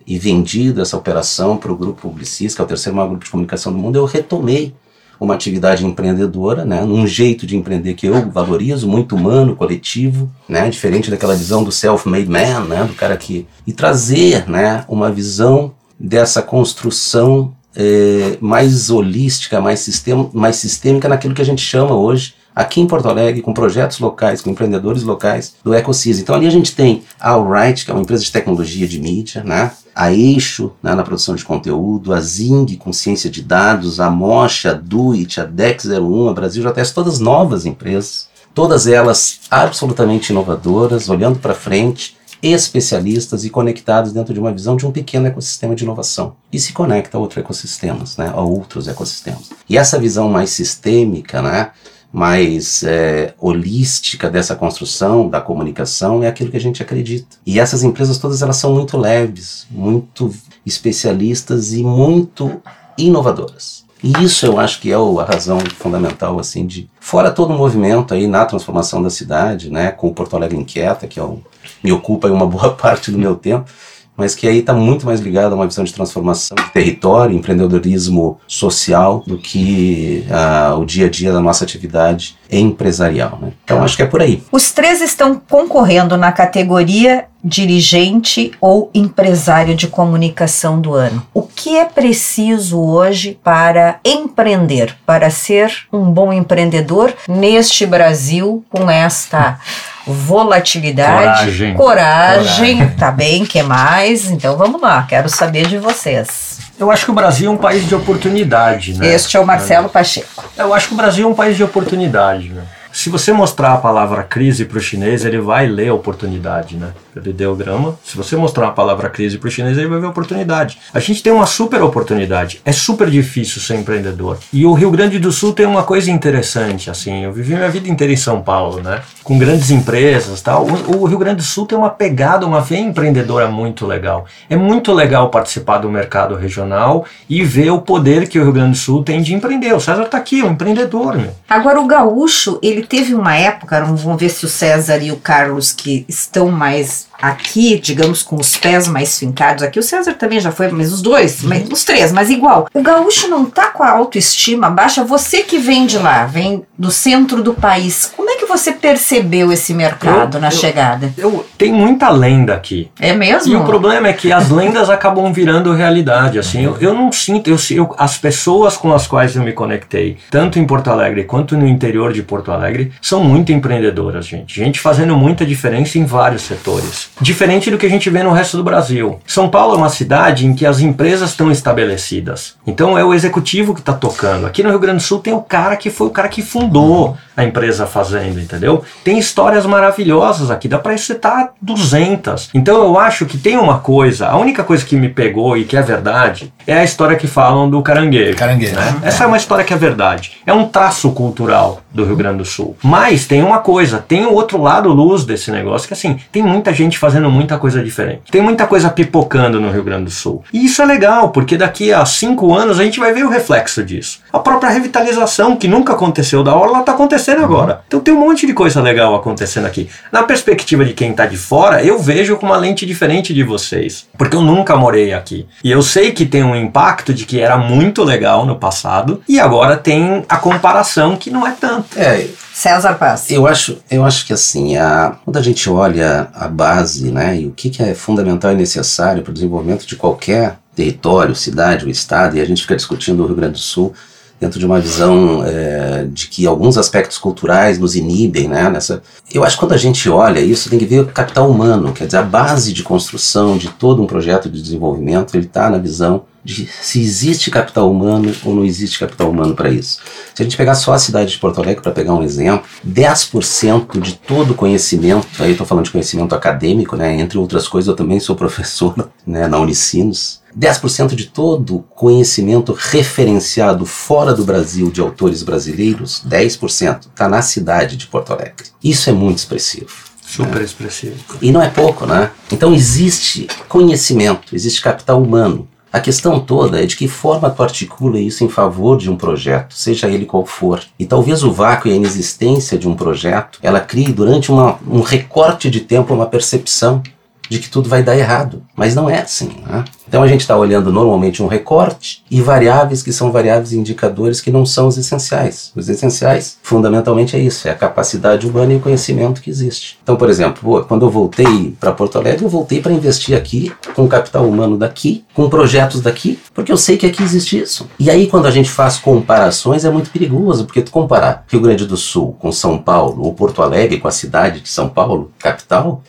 e 0.06 0.18
vendido 0.18 0.80
essa 0.80 0.96
operação 0.96 1.56
para 1.56 1.72
o 1.72 1.76
grupo 1.76 2.02
Publicis, 2.02 2.54
que 2.54 2.60
é 2.60 2.64
o 2.64 2.68
terceiro 2.68 2.96
maior 2.96 3.08
grupo 3.08 3.24
de 3.24 3.30
comunicação 3.30 3.72
do 3.72 3.78
mundo, 3.78 3.96
eu 3.96 4.04
retomei 4.04 4.74
uma 5.18 5.34
atividade 5.34 5.84
empreendedora, 5.84 6.64
né, 6.64 6.82
num 6.84 7.06
jeito 7.06 7.46
de 7.46 7.56
empreender 7.56 7.94
que 7.94 8.06
eu 8.06 8.30
valorizo, 8.30 8.86
muito 8.86 9.16
humano, 9.16 9.56
coletivo, 9.56 10.30
né, 10.48 10.68
diferente 10.68 11.10
daquela 11.10 11.34
visão 11.34 11.64
do 11.64 11.72
self-made 11.72 12.28
man, 12.28 12.64
né, 12.64 12.84
do 12.84 12.94
cara 12.94 13.16
que 13.16 13.46
e 13.66 13.72
trazer, 13.72 14.48
né, 14.48 14.84
uma 14.88 15.10
visão 15.10 15.72
dessa 15.98 16.42
construção 16.42 17.54
eh, 17.76 18.38
mais 18.40 18.90
holística, 18.90 19.60
mais, 19.60 19.80
sistema, 19.80 20.30
mais 20.32 20.56
sistêmica 20.56 21.08
naquilo 21.08 21.34
que 21.34 21.42
a 21.42 21.44
gente 21.46 21.62
chama 21.62 21.94
hoje 21.94 22.34
aqui 22.54 22.80
em 22.80 22.86
Porto 22.86 23.06
Alegre, 23.06 23.42
com 23.42 23.52
projetos 23.52 23.98
locais, 23.98 24.40
com 24.40 24.48
empreendedores 24.48 25.02
locais 25.02 25.54
do 25.62 25.74
EcoSys. 25.74 26.18
Então 26.18 26.34
ali 26.34 26.46
a 26.46 26.50
gente 26.50 26.74
tem 26.74 27.02
a 27.20 27.32
Alright, 27.32 27.84
que 27.84 27.90
é 27.90 27.94
uma 27.94 28.00
empresa 28.00 28.24
de 28.24 28.32
tecnologia 28.32 28.88
de 28.88 28.98
mídia, 28.98 29.44
né? 29.44 29.72
a 29.94 30.12
Eixo 30.12 30.72
né, 30.82 30.94
na 30.94 31.02
produção 31.02 31.34
de 31.34 31.44
conteúdo, 31.44 32.12
a 32.12 32.20
Zing 32.20 32.76
com 32.76 32.92
ciência 32.92 33.30
de 33.30 33.42
dados, 33.42 33.98
a 33.98 34.10
Mocha, 34.10 34.70
a 34.70 34.74
Duit, 34.74 35.40
a 35.40 35.46
Dex01, 35.46 36.30
a 36.30 36.34
Brasil 36.34 36.62
JS, 36.62 36.92
todas 36.92 37.18
novas 37.18 37.64
empresas, 37.64 38.28
todas 38.54 38.86
elas 38.86 39.40
absolutamente 39.50 40.32
inovadoras, 40.32 41.08
olhando 41.08 41.38
para 41.38 41.54
frente, 41.54 42.16
especialistas 42.42 43.44
e 43.44 43.50
conectados 43.50 44.12
dentro 44.12 44.32
de 44.34 44.40
uma 44.40 44.52
visão 44.52 44.76
de 44.76 44.86
um 44.86 44.92
pequeno 44.92 45.26
ecossistema 45.26 45.74
de 45.74 45.84
inovação 45.84 46.34
e 46.52 46.58
se 46.58 46.72
conecta 46.72 47.16
a 47.16 47.20
outros 47.20 47.38
ecossistemas, 47.38 48.16
né, 48.16 48.30
a 48.34 48.40
outros 48.40 48.88
ecossistemas. 48.88 49.50
E 49.68 49.76
essa 49.76 49.98
visão 49.98 50.28
mais 50.28 50.50
sistêmica, 50.50 51.40
né, 51.42 51.70
mais 52.12 52.82
é, 52.84 53.34
holística 53.38 54.30
dessa 54.30 54.54
construção 54.54 55.28
da 55.28 55.40
comunicação 55.40 56.22
é 56.22 56.28
aquilo 56.28 56.50
que 56.50 56.56
a 56.56 56.60
gente 56.60 56.82
acredita. 56.82 57.36
E 57.44 57.58
essas 57.58 57.82
empresas 57.82 58.18
todas 58.18 58.40
elas 58.42 58.56
são 58.56 58.72
muito 58.74 58.96
leves, 58.96 59.66
muito 59.70 60.32
especialistas 60.64 61.72
e 61.72 61.82
muito 61.82 62.60
inovadoras. 62.96 63.84
E 64.02 64.12
isso 64.22 64.46
eu 64.46 64.60
acho 64.60 64.80
que 64.80 64.92
é 64.92 64.98
o- 64.98 65.18
a 65.20 65.24
razão 65.24 65.58
fundamental, 65.78 66.38
assim, 66.38 66.66
de 66.66 66.88
fora 67.00 67.30
todo 67.30 67.52
o 67.52 67.58
movimento 67.58 68.14
aí 68.14 68.26
na 68.26 68.44
transformação 68.44 69.02
da 69.02 69.10
cidade, 69.10 69.70
né, 69.70 69.90
com 69.90 70.08
o 70.08 70.14
Porto 70.14 70.36
Alegre 70.36 70.56
Inquieta, 70.58 71.06
que 71.06 71.18
é 71.18 71.24
um, 71.24 71.40
me 71.82 71.92
ocupa 71.92 72.28
uma 72.28 72.46
boa 72.48 72.72
parte 72.72 73.10
do 73.10 73.18
meu 73.18 73.34
tempo, 73.34 73.70
mas 74.16 74.34
que 74.34 74.48
aí 74.48 74.58
está 74.58 74.72
muito 74.72 75.04
mais 75.04 75.20
ligado 75.20 75.52
a 75.52 75.56
uma 75.56 75.66
visão 75.66 75.84
de 75.84 75.92
transformação 75.92 76.56
de 76.56 76.70
território, 76.72 77.36
empreendedorismo 77.36 78.40
social, 78.46 79.22
do 79.26 79.36
que 79.36 80.24
ah, 80.30 80.74
o 80.78 80.86
dia 80.86 81.06
a 81.06 81.10
dia 81.10 81.32
da 81.32 81.40
nossa 81.40 81.64
atividade 81.64 82.36
empresarial. 82.50 83.38
Né? 83.40 83.52
Então 83.64 83.82
acho 83.82 83.96
que 83.96 84.02
é 84.02 84.06
por 84.06 84.20
aí. 84.22 84.42
Os 84.50 84.72
três 84.72 85.00
estão 85.00 85.40
concorrendo 85.48 86.16
na 86.16 86.32
categoria 86.32 87.24
dirigente 87.42 88.50
ou 88.60 88.90
empresário 88.92 89.74
de 89.74 89.86
comunicação 89.86 90.80
do 90.80 90.94
ano. 90.94 91.24
O 91.32 91.42
que 91.42 91.76
é 91.76 91.84
preciso 91.84 92.80
hoje 92.80 93.38
para 93.42 94.00
empreender, 94.04 94.96
para 95.06 95.30
ser 95.30 95.72
um 95.92 96.10
bom 96.10 96.32
empreendedor 96.32 97.14
neste 97.28 97.86
Brasil 97.86 98.64
com 98.68 98.90
esta 98.90 99.60
volatilidade, 100.06 101.50
Coragem. 101.50 101.74
coragem, 101.74 102.88
tá 102.90 103.10
bem, 103.10 103.44
que 103.44 103.62
mais? 103.62 104.30
Então 104.30 104.56
vamos 104.56 104.80
lá, 104.80 105.04
quero 105.08 105.28
saber 105.28 105.66
de 105.66 105.78
vocês. 105.78 106.65
Eu 106.78 106.90
acho 106.90 107.06
que 107.06 107.10
o 107.10 107.14
Brasil 107.14 107.50
é 107.50 107.54
um 107.54 107.56
país 107.56 107.86
de 107.86 107.94
oportunidade, 107.94 108.98
né? 108.98 109.08
Este 109.14 109.36
é 109.36 109.40
o 109.40 109.46
Marcelo 109.46 109.88
Pacheco. 109.88 110.44
Eu 110.56 110.74
acho 110.74 110.88
que 110.88 110.94
o 110.94 110.96
Brasil 110.96 111.26
é 111.26 111.30
um 111.30 111.34
país 111.34 111.56
de 111.56 111.64
oportunidade, 111.64 112.50
né? 112.50 112.62
Se 112.96 113.10
você 113.10 113.30
mostrar 113.30 113.74
a 113.74 113.76
palavra 113.76 114.22
crise 114.22 114.64
para 114.64 114.78
o 114.78 114.80
chinês, 114.80 115.22
ele 115.22 115.38
vai 115.38 115.66
ler 115.66 115.92
oportunidade, 115.92 116.78
né? 116.78 116.94
Pelo 117.12 117.28
ideograma. 117.28 117.94
Se 118.02 118.16
você 118.16 118.36
mostrar 118.36 118.68
a 118.68 118.70
palavra 118.70 119.10
crise 119.10 119.36
para 119.36 119.48
o 119.48 119.50
chinês, 119.50 119.76
ele 119.76 119.86
vai 119.86 120.00
ver 120.00 120.06
oportunidade. 120.06 120.78
A 120.94 120.98
gente 120.98 121.22
tem 121.22 121.30
uma 121.30 121.44
super 121.44 121.82
oportunidade. 121.82 122.58
É 122.64 122.72
super 122.72 123.10
difícil 123.10 123.60
ser 123.60 123.74
empreendedor. 123.74 124.38
E 124.50 124.64
o 124.64 124.72
Rio 124.72 124.90
Grande 124.90 125.18
do 125.18 125.30
Sul 125.30 125.52
tem 125.52 125.66
uma 125.66 125.82
coisa 125.82 126.10
interessante, 126.10 126.88
assim. 126.88 127.22
Eu 127.22 127.34
vivi 127.34 127.54
minha 127.54 127.68
vida 127.68 127.86
inteira 127.86 128.14
em 128.14 128.16
São 128.16 128.40
Paulo, 128.40 128.80
né? 128.80 129.02
Com 129.22 129.38
grandes 129.38 129.70
empresas, 129.70 130.40
tal. 130.40 130.64
O, 130.64 131.04
Rio 131.04 131.18
Grande 131.18 131.36
do 131.36 131.42
Sul 131.42 131.66
tem 131.66 131.76
uma 131.76 131.90
pegada, 131.90 132.46
uma 132.46 132.62
veia 132.62 132.80
empreendedora 132.80 133.46
muito 133.46 133.86
legal. 133.86 134.24
É 134.48 134.56
muito 134.56 134.90
legal 134.94 135.28
participar 135.28 135.78
do 135.78 135.90
mercado 135.90 136.34
regional 136.34 137.04
e 137.28 137.44
ver 137.44 137.70
o 137.70 137.82
poder 137.82 138.26
que 138.26 138.38
o 138.38 138.42
Rio 138.42 138.52
Grande 138.52 138.70
do 138.70 138.78
Sul 138.78 139.04
tem 139.04 139.20
de 139.20 139.34
empreender. 139.34 139.74
O 139.74 139.80
César 139.80 140.06
tá 140.06 140.16
aqui, 140.16 140.42
um 140.42 140.52
empreendedor, 140.52 141.14
meu. 141.14 141.32
Agora, 141.46 141.78
o 141.78 141.86
gaúcho, 141.86 142.58
ele 142.62 142.85
teve 142.88 143.14
uma 143.14 143.36
época, 143.36 143.84
vamos 143.84 144.20
ver 144.20 144.28
se 144.28 144.44
o 144.44 144.48
César 144.48 144.98
e 144.98 145.12
o 145.12 145.16
Carlos, 145.16 145.72
que 145.72 146.04
estão 146.08 146.50
mais 146.50 147.06
aqui, 147.20 147.78
digamos, 147.78 148.22
com 148.22 148.36
os 148.36 148.56
pés 148.56 148.86
mais 148.86 149.18
fincados 149.18 149.62
aqui, 149.62 149.78
o 149.78 149.82
César 149.82 150.14
também 150.14 150.40
já 150.40 150.52
foi, 150.52 150.70
mas 150.70 150.92
os 150.92 151.02
dois, 151.02 151.42
mas 151.42 151.68
os 151.70 151.84
três, 151.84 152.12
mas 152.12 152.30
igual. 152.30 152.68
O 152.72 152.82
gaúcho 152.82 153.28
não 153.28 153.46
tá 153.46 153.68
com 153.68 153.82
a 153.82 153.90
autoestima 153.90 154.70
baixa, 154.70 155.04
você 155.04 155.42
que 155.42 155.58
vem 155.58 155.86
de 155.86 155.98
lá, 155.98 156.26
vem 156.26 156.64
do 156.78 156.90
centro 156.90 157.42
do 157.42 157.54
país, 157.54 158.12
como 158.16 158.30
é 158.30 158.35
que 158.46 158.52
você 158.52 158.72
percebeu 158.72 159.52
esse 159.52 159.74
mercado 159.74 160.36
Eu- 160.36 160.40
na 160.40 160.46
eu- 160.48 160.50
chegada? 160.52 161.12
Eu, 161.18 161.44
tem 161.58 161.72
muita 161.72 162.08
lenda 162.10 162.54
aqui. 162.54 162.90
É 163.00 163.12
mesmo? 163.12 163.52
E 163.52 163.56
o 163.56 163.64
problema 163.64 164.08
é 164.08 164.12
que 164.12 164.32
as 164.32 164.50
lendas 164.50 164.88
acabam 164.88 165.32
virando 165.32 165.72
realidade. 165.72 166.38
Assim, 166.38 166.64
eu, 166.64 166.76
eu 166.80 166.94
não 166.94 167.10
sinto, 167.12 167.50
eu, 167.50 167.94
as 167.98 168.16
pessoas 168.16 168.76
com 168.76 168.92
as 168.92 169.06
quais 169.06 169.34
eu 169.36 169.42
me 169.42 169.52
conectei, 169.52 170.16
tanto 170.30 170.58
em 170.58 170.64
Porto 170.66 170.88
Alegre 170.90 171.24
quanto 171.24 171.56
no 171.56 171.66
interior 171.66 172.12
de 172.12 172.22
Porto 172.22 172.52
Alegre, 172.52 172.92
são 173.02 173.22
muito 173.22 173.52
empreendedoras, 173.52 174.26
gente. 174.26 174.54
Gente 174.56 174.80
fazendo 174.80 175.16
muita 175.16 175.44
diferença 175.44 175.98
em 175.98 176.04
vários 176.04 176.42
setores. 176.42 177.08
Diferente 177.20 177.70
do 177.70 177.78
que 177.78 177.86
a 177.86 177.90
gente 177.90 178.08
vê 178.08 178.22
no 178.22 178.32
resto 178.32 178.56
do 178.56 178.64
Brasil. 178.64 179.18
São 179.26 179.48
Paulo 179.48 179.74
é 179.74 179.78
uma 179.78 179.88
cidade 179.90 180.46
em 180.46 180.54
que 180.54 180.64
as 180.64 180.80
empresas 180.80 181.30
estão 181.30 181.50
estabelecidas. 181.50 182.54
Então 182.66 182.96
é 182.98 183.04
o 183.04 183.14
executivo 183.14 183.74
que 183.74 183.80
está 183.80 183.92
tocando. 183.92 184.46
Aqui 184.46 184.62
no 184.62 184.70
Rio 184.70 184.78
Grande 184.78 184.98
do 184.98 185.02
Sul 185.02 185.18
tem 185.18 185.32
o 185.32 185.40
cara 185.40 185.76
que 185.76 185.90
foi 185.90 186.06
o 186.06 186.10
cara 186.10 186.28
que 186.28 186.42
fundou 186.42 187.16
a 187.36 187.44
empresa 187.44 187.86
fazenda, 187.86 188.40
entendeu? 188.40 188.82
Tem 189.04 189.18
histórias 189.18 189.66
maravilhosas 189.66 190.50
aqui, 190.50 190.68
dá 190.68 190.78
pra 190.78 190.96
citar 190.96 191.50
200. 191.60 192.50
Então 192.54 192.76
eu 192.82 192.98
acho 192.98 193.26
que 193.26 193.38
tem 193.38 193.56
uma 193.56 193.78
coisa, 193.78 194.28
a 194.28 194.36
única 194.36 194.64
coisa 194.64 194.84
que 194.84 194.96
me 194.96 195.08
pegou 195.08 195.56
e 195.56 195.64
que 195.64 195.76
é 195.76 195.82
verdade 195.82 196.52
é 196.66 196.78
a 196.78 196.84
história 196.84 197.16
que 197.16 197.26
falam 197.26 197.68
do 197.68 197.82
caranguejo. 197.82 198.36
Caranguejo. 198.36 198.74
né? 198.74 198.96
Essa 199.02 199.24
é 199.24 199.26
uma 199.26 199.36
história 199.36 199.64
que 199.64 199.72
é 199.72 199.76
verdade. 199.76 200.32
É 200.46 200.52
um 200.52 200.66
traço 200.66 201.10
cultural 201.12 201.80
do 201.92 202.04
Rio 202.04 202.16
Grande 202.16 202.38
do 202.38 202.44
Sul. 202.44 202.76
Mas 202.82 203.26
tem 203.26 203.42
uma 203.42 203.58
coisa, 203.58 203.98
tem 203.98 204.26
o 204.26 204.32
outro 204.32 204.60
lado 204.60 204.88
luz 204.92 205.24
desse 205.24 205.50
negócio, 205.50 205.86
que 205.86 205.94
assim, 205.94 206.18
tem 206.32 206.42
muita 206.42 206.72
gente 206.72 206.98
fazendo 206.98 207.30
muita 207.30 207.58
coisa 207.58 207.82
diferente. 207.82 208.30
Tem 208.30 208.40
muita 208.42 208.66
coisa 208.66 208.90
pipocando 208.90 209.60
no 209.60 209.70
Rio 209.70 209.84
Grande 209.84 210.04
do 210.04 210.10
Sul. 210.10 210.42
E 210.52 210.64
isso 210.64 210.82
é 210.82 210.86
legal, 210.86 211.30
porque 211.30 211.56
daqui 211.56 211.92
a 211.92 212.04
cinco 212.04 212.54
anos 212.54 212.80
a 212.80 212.84
gente 212.84 212.98
vai 212.98 213.12
ver 213.12 213.24
o 213.24 213.30
reflexo 213.30 213.84
disso. 213.84 214.20
A 214.32 214.38
própria 214.38 214.70
revitalização, 214.70 215.56
que 215.56 215.68
nunca 215.68 215.92
aconteceu 215.92 216.42
da 216.42 216.54
hora, 216.54 216.70
ela 216.70 216.82
tá 216.82 216.92
acontecendo 217.26 217.42
agora. 217.42 217.80
Então 217.86 218.00
tem 218.00 218.14
um 218.14 218.20
monte 218.20 218.46
de 218.46 218.52
coisa 218.52 218.80
legal 218.80 219.14
acontecendo 219.14 219.66
aqui. 219.66 219.88
Na 220.12 220.22
perspectiva 220.22 220.84
de 220.84 220.94
quem 220.94 221.12
tá 221.12 221.26
de 221.26 221.36
fora, 221.36 221.82
eu 221.84 221.98
vejo 221.98 222.36
com 222.36 222.46
uma 222.46 222.56
lente 222.56 222.86
diferente 222.86 223.34
de 223.34 223.42
vocês. 223.42 224.06
Porque 224.16 224.36
eu 224.36 224.42
nunca 224.42 224.76
morei 224.76 225.12
aqui. 225.12 225.46
E 225.64 225.70
eu 225.70 225.82
sei 225.82 226.12
que 226.12 226.24
tem 226.24 226.44
um 226.44 226.54
impacto 226.54 227.12
de 227.12 227.24
que 227.24 227.40
era 227.40 227.56
muito 227.56 228.04
legal 228.04 228.46
no 228.46 228.56
passado, 228.56 229.22
e 229.28 229.40
agora 229.40 229.76
tem 229.76 230.24
a 230.28 230.36
comparação 230.36 231.16
que 231.16 231.30
não 231.30 231.46
é 231.46 231.52
tanto. 231.52 231.98
É, 231.98 232.26
César 232.52 232.94
Paz. 232.94 233.30
eu 233.30 233.46
acho, 233.46 233.78
eu 233.90 234.04
acho 234.04 234.26
que 234.26 234.32
assim, 234.32 234.76
a, 234.76 235.16
quando 235.24 235.36
a 235.36 235.42
gente 235.42 235.68
olha 235.68 236.28
a 236.34 236.48
base, 236.48 237.10
né, 237.10 237.40
e 237.40 237.46
o 237.46 237.50
que, 237.50 237.68
que 237.68 237.82
é 237.82 237.94
fundamental 237.94 238.52
e 238.52 238.54
necessário 238.54 239.22
para 239.22 239.30
o 239.30 239.34
desenvolvimento 239.34 239.86
de 239.86 239.96
qualquer 239.96 240.56
território, 240.74 241.34
cidade 241.34 241.84
ou 241.84 241.90
estado, 241.90 242.36
e 242.36 242.40
a 242.40 242.44
gente 242.44 242.62
fica 242.62 242.76
discutindo 242.76 243.22
o 243.22 243.26
Rio 243.26 243.36
Grande 243.36 243.54
do 243.54 243.58
Sul 243.58 243.94
dentro 244.40 244.58
de 244.58 244.66
uma 244.66 244.80
visão 244.80 245.42
é, 245.44 246.06
de 246.10 246.28
que 246.28 246.46
alguns 246.46 246.76
aspectos 246.76 247.18
culturais 247.18 247.78
nos 247.78 247.96
inibem, 247.96 248.48
né, 248.48 248.68
nessa... 248.68 249.02
Eu 249.32 249.44
acho 249.44 249.56
que 249.56 249.60
quando 249.60 249.72
a 249.72 249.78
gente 249.78 250.08
olha 250.08 250.40
isso, 250.40 250.68
tem 250.68 250.78
que 250.78 250.84
ver 250.84 251.00
o 251.00 251.06
capital 251.06 251.50
humano, 251.50 251.92
quer 251.92 252.06
dizer, 252.06 252.18
a 252.18 252.22
base 252.22 252.72
de 252.72 252.82
construção 252.82 253.56
de 253.56 253.68
todo 253.68 254.02
um 254.02 254.06
projeto 254.06 254.50
de 254.50 254.60
desenvolvimento, 254.60 255.34
ele 255.34 255.46
está 255.46 255.70
na 255.70 255.78
visão 255.78 256.24
de 256.46 256.68
se 256.80 257.02
existe 257.02 257.50
capital 257.50 257.90
humano 257.90 258.32
ou 258.44 258.54
não 258.54 258.64
existe 258.64 259.00
capital 259.00 259.28
humano 259.28 259.56
para 259.56 259.68
isso. 259.68 259.98
Se 260.32 260.42
a 260.42 260.44
gente 260.44 260.56
pegar 260.56 260.76
só 260.76 260.92
a 260.92 260.98
cidade 260.98 261.32
de 261.32 261.38
Porto 261.38 261.60
Alegre, 261.60 261.82
para 261.82 261.90
pegar 261.90 262.14
um 262.14 262.22
exemplo, 262.22 262.64
10% 262.86 264.00
de 264.00 264.14
todo 264.14 264.54
conhecimento, 264.54 265.26
aí 265.40 265.48
eu 265.48 265.52
estou 265.52 265.66
falando 265.66 265.86
de 265.86 265.90
conhecimento 265.90 266.36
acadêmico, 266.36 266.94
né, 266.94 267.18
entre 267.18 267.36
outras 267.36 267.66
coisas, 267.66 267.88
eu 267.88 267.96
também 267.96 268.20
sou 268.20 268.36
professor 268.46 269.10
né, 269.26 269.48
na 269.48 269.58
Unicinos, 269.58 270.40
10% 270.56 271.16
de 271.16 271.26
todo 271.26 271.84
conhecimento 271.94 272.72
referenciado 272.72 273.84
fora 273.84 274.32
do 274.32 274.44
Brasil 274.44 274.90
de 274.90 275.00
autores 275.00 275.42
brasileiros, 275.42 276.22
10%, 276.26 277.08
está 277.08 277.28
na 277.28 277.42
cidade 277.42 277.96
de 277.96 278.06
Porto 278.06 278.32
Alegre. 278.32 278.68
Isso 278.82 279.10
é 279.10 279.12
muito 279.12 279.38
expressivo. 279.38 280.06
Super 280.24 280.62
expressivo. 280.62 281.16
E 281.40 281.52
não 281.52 281.62
é 281.62 281.68
pouco, 281.68 282.06
né? 282.06 282.30
Então 282.50 282.74
existe 282.74 283.46
conhecimento, 283.68 284.54
existe 284.54 284.80
capital 284.80 285.22
humano. 285.22 285.68
A 285.96 286.00
questão 286.00 286.38
toda 286.38 286.78
é 286.78 286.84
de 286.84 286.94
que 286.94 287.08
forma 287.08 287.48
tu 287.48 287.62
articula 287.62 288.20
isso 288.20 288.44
em 288.44 288.50
favor 288.50 288.98
de 288.98 289.10
um 289.10 289.16
projeto, 289.16 289.72
seja 289.72 290.06
ele 290.06 290.26
qual 290.26 290.44
for. 290.44 290.82
E 290.98 291.06
talvez 291.06 291.42
o 291.42 291.50
vácuo 291.50 291.88
e 291.88 291.92
a 291.92 291.96
inexistência 291.96 292.76
de 292.76 292.86
um 292.86 292.94
projeto, 292.94 293.58
ela 293.62 293.80
crie 293.80 294.12
durante 294.12 294.52
uma, 294.52 294.78
um 294.86 295.00
recorte 295.00 295.70
de 295.70 295.80
tempo 295.80 296.12
uma 296.12 296.26
percepção 296.26 297.02
de 297.48 297.58
que 297.58 297.70
tudo 297.70 297.88
vai 297.88 298.02
dar 298.02 298.16
errado. 298.16 298.62
Mas 298.74 298.94
não 298.94 299.08
é 299.08 299.20
assim. 299.20 299.50
Né? 299.66 299.84
Então 300.08 300.22
a 300.22 300.28
gente 300.28 300.42
está 300.42 300.56
olhando 300.56 300.92
normalmente 300.92 301.42
um 301.42 301.46
recorte 301.46 302.22
e 302.30 302.40
variáveis 302.40 303.02
que 303.02 303.12
são 303.12 303.32
variáveis 303.32 303.72
e 303.72 303.78
indicadores 303.78 304.40
que 304.40 304.50
não 304.50 304.64
são 304.64 304.86
os 304.86 304.96
essenciais. 304.96 305.72
Os 305.74 305.88
essenciais, 305.88 306.58
fundamentalmente, 306.62 307.36
é 307.36 307.38
isso: 307.38 307.66
é 307.66 307.72
a 307.72 307.74
capacidade 307.74 308.46
humana 308.46 308.72
e 308.72 308.76
o 308.76 308.80
conhecimento 308.80 309.40
que 309.40 309.50
existe. 309.50 309.98
Então, 310.02 310.16
por 310.16 310.30
exemplo, 310.30 310.84
quando 310.86 311.06
eu 311.06 311.10
voltei 311.10 311.74
para 311.78 311.92
Porto 311.92 312.18
Alegre, 312.18 312.44
eu 312.44 312.48
voltei 312.48 312.80
para 312.80 312.92
investir 312.92 313.36
aqui, 313.36 313.72
com 313.94 314.06
capital 314.06 314.46
humano 314.48 314.76
daqui, 314.76 315.24
com 315.34 315.48
projetos 315.48 316.00
daqui, 316.00 316.38
porque 316.54 316.70
eu 316.70 316.76
sei 316.76 316.96
que 316.96 317.06
aqui 317.06 317.22
existe 317.22 317.58
isso. 317.58 317.88
E 317.98 318.10
aí, 318.10 318.26
quando 318.26 318.46
a 318.46 318.50
gente 318.50 318.70
faz 318.70 318.96
comparações, 318.98 319.84
é 319.84 319.90
muito 319.90 320.10
perigoso, 320.10 320.64
porque 320.64 320.82
tu 320.82 320.90
comparar 320.90 321.44
Rio 321.48 321.60
Grande 321.60 321.86
do 321.86 321.96
Sul 321.96 322.36
com 322.38 322.52
São 322.52 322.78
Paulo, 322.78 323.24
ou 323.24 323.34
Porto 323.34 323.62
Alegre 323.62 323.98
com 323.98 324.08
a 324.08 324.12
cidade 324.12 324.60
de 324.60 324.68
São 324.68 324.88
Paulo, 324.88 325.32
capital, 325.38 326.02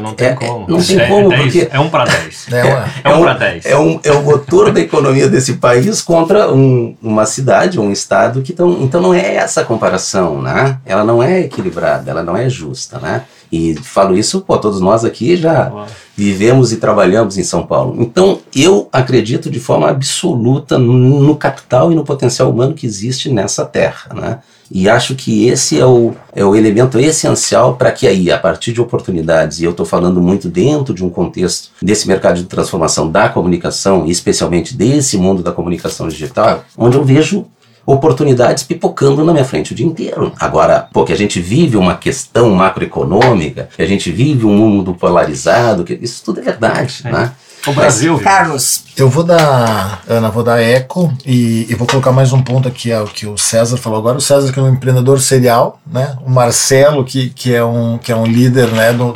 Não 0.00 0.14
tem 0.14 0.28
é- 0.28 0.34
como. 0.34 0.66
não 0.68 0.82
tem 0.82 0.98
é, 1.00 1.06
como, 1.08 1.32
é 1.32 1.36
dez- 1.36 1.42
porque- 1.52 1.68
É 1.76 1.80
um 1.80 1.88
para 1.90 2.04
10. 2.04 2.46
É, 2.52 2.64
ué. 2.64 2.84
É 3.04 3.08
um 3.14 3.20
para 3.22 3.34
10. 3.34 3.66
É, 3.66 3.76
um, 3.78 4.00
é 4.02 4.12
o 4.12 4.22
motor 4.22 4.70
da 4.72 4.80
economia 4.80 5.28
desse 5.28 5.54
país 5.54 6.00
contra 6.02 6.52
um- 6.52 6.96
uma 7.02 7.26
cidade 7.26 7.78
um 7.80 7.90
estado 7.92 8.42
que 8.42 8.52
estão. 8.52 8.70
Então 8.80 9.00
não 9.00 9.12
é 9.14 9.34
essa 9.36 9.60
a 9.62 9.64
comparação, 9.64 10.40
né? 10.42 10.78
Ela 10.86 11.04
não 11.04 11.22
é 11.22 11.40
equilibrada, 11.40 12.10
ela 12.10 12.22
não 12.22 12.36
é 12.36 12.48
justa, 12.48 12.98
né? 12.98 13.22
E 13.50 13.74
falo 13.82 14.16
isso, 14.16 14.40
pô, 14.40 14.56
todos 14.56 14.80
nós 14.80 15.04
aqui 15.04 15.36
já 15.36 15.68
Uau. 15.70 15.86
vivemos 16.16 16.72
e 16.72 16.78
trabalhamos 16.78 17.36
em 17.36 17.42
São 17.44 17.66
Paulo. 17.66 17.96
Então 18.00 18.40
eu 18.56 18.88
acredito 18.90 19.50
de 19.50 19.60
forma 19.60 19.90
absoluta 19.90 20.78
no, 20.78 21.20
no 21.20 21.36
capital 21.36 21.92
e 21.92 21.94
no 21.94 22.02
potencial 22.04 22.50
humano 22.50 22.72
que 22.72 22.86
existe 22.86 23.30
nessa 23.30 23.64
terra, 23.66 24.10
né? 24.14 24.38
E 24.74 24.88
acho 24.88 25.14
que 25.14 25.48
esse 25.48 25.78
é 25.78 25.84
o, 25.84 26.14
é 26.34 26.42
o 26.44 26.56
elemento 26.56 26.98
essencial 26.98 27.76
para 27.76 27.92
que 27.92 28.06
aí, 28.06 28.30
a 28.32 28.38
partir 28.38 28.72
de 28.72 28.80
oportunidades, 28.80 29.60
e 29.60 29.64
eu 29.64 29.72
estou 29.72 29.84
falando 29.84 30.20
muito 30.20 30.48
dentro 30.48 30.94
de 30.94 31.04
um 31.04 31.10
contexto 31.10 31.70
desse 31.82 32.08
mercado 32.08 32.36
de 32.36 32.44
transformação 32.44 33.10
da 33.10 33.28
comunicação, 33.28 34.06
e 34.06 34.10
especialmente 34.10 34.74
desse 34.74 35.18
mundo 35.18 35.42
da 35.42 35.52
comunicação 35.52 36.08
digital, 36.08 36.64
onde 36.76 36.96
eu 36.96 37.04
vejo 37.04 37.46
oportunidades 37.84 38.62
pipocando 38.62 39.24
na 39.24 39.32
minha 39.32 39.44
frente 39.44 39.72
o 39.72 39.74
dia 39.74 39.86
inteiro. 39.86 40.32
Agora, 40.38 40.88
pô, 40.92 41.04
que 41.04 41.12
a 41.12 41.16
gente 41.16 41.40
vive 41.40 41.76
uma 41.76 41.96
questão 41.96 42.50
macroeconômica, 42.50 43.68
que 43.76 43.82
a 43.82 43.86
gente 43.86 44.10
vive 44.10 44.46
um 44.46 44.56
mundo 44.56 44.94
polarizado, 44.94 45.84
que 45.84 45.98
isso 46.00 46.22
tudo 46.24 46.40
é 46.40 46.42
verdade, 46.42 47.02
né? 47.04 47.32
O 47.66 47.72
Brasil? 47.72 48.18
Carlos, 48.18 48.82
Eu 48.96 49.08
vou 49.08 49.22
dar, 49.22 50.02
Ana, 50.08 50.30
vou 50.30 50.42
dar 50.42 50.60
eco 50.60 51.12
e, 51.24 51.66
e 51.70 51.74
vou 51.74 51.86
colocar 51.86 52.10
mais 52.10 52.32
um 52.32 52.42
ponto 52.42 52.66
aqui 52.66 52.92
ao 52.92 53.06
que 53.06 53.26
o 53.26 53.38
César 53.38 53.76
falou 53.76 53.98
agora. 53.98 54.18
O 54.18 54.20
César 54.20 54.52
que 54.52 54.58
é 54.58 54.62
um 54.62 54.68
empreendedor 54.68 55.20
serial, 55.20 55.80
né? 55.86 56.16
O 56.26 56.30
Marcelo 56.30 57.04
que, 57.04 57.30
que, 57.30 57.54
é, 57.54 57.64
um, 57.64 57.98
que 57.98 58.10
é 58.10 58.16
um 58.16 58.26
líder, 58.26 58.68
né, 58.72 58.92
do, 58.92 59.12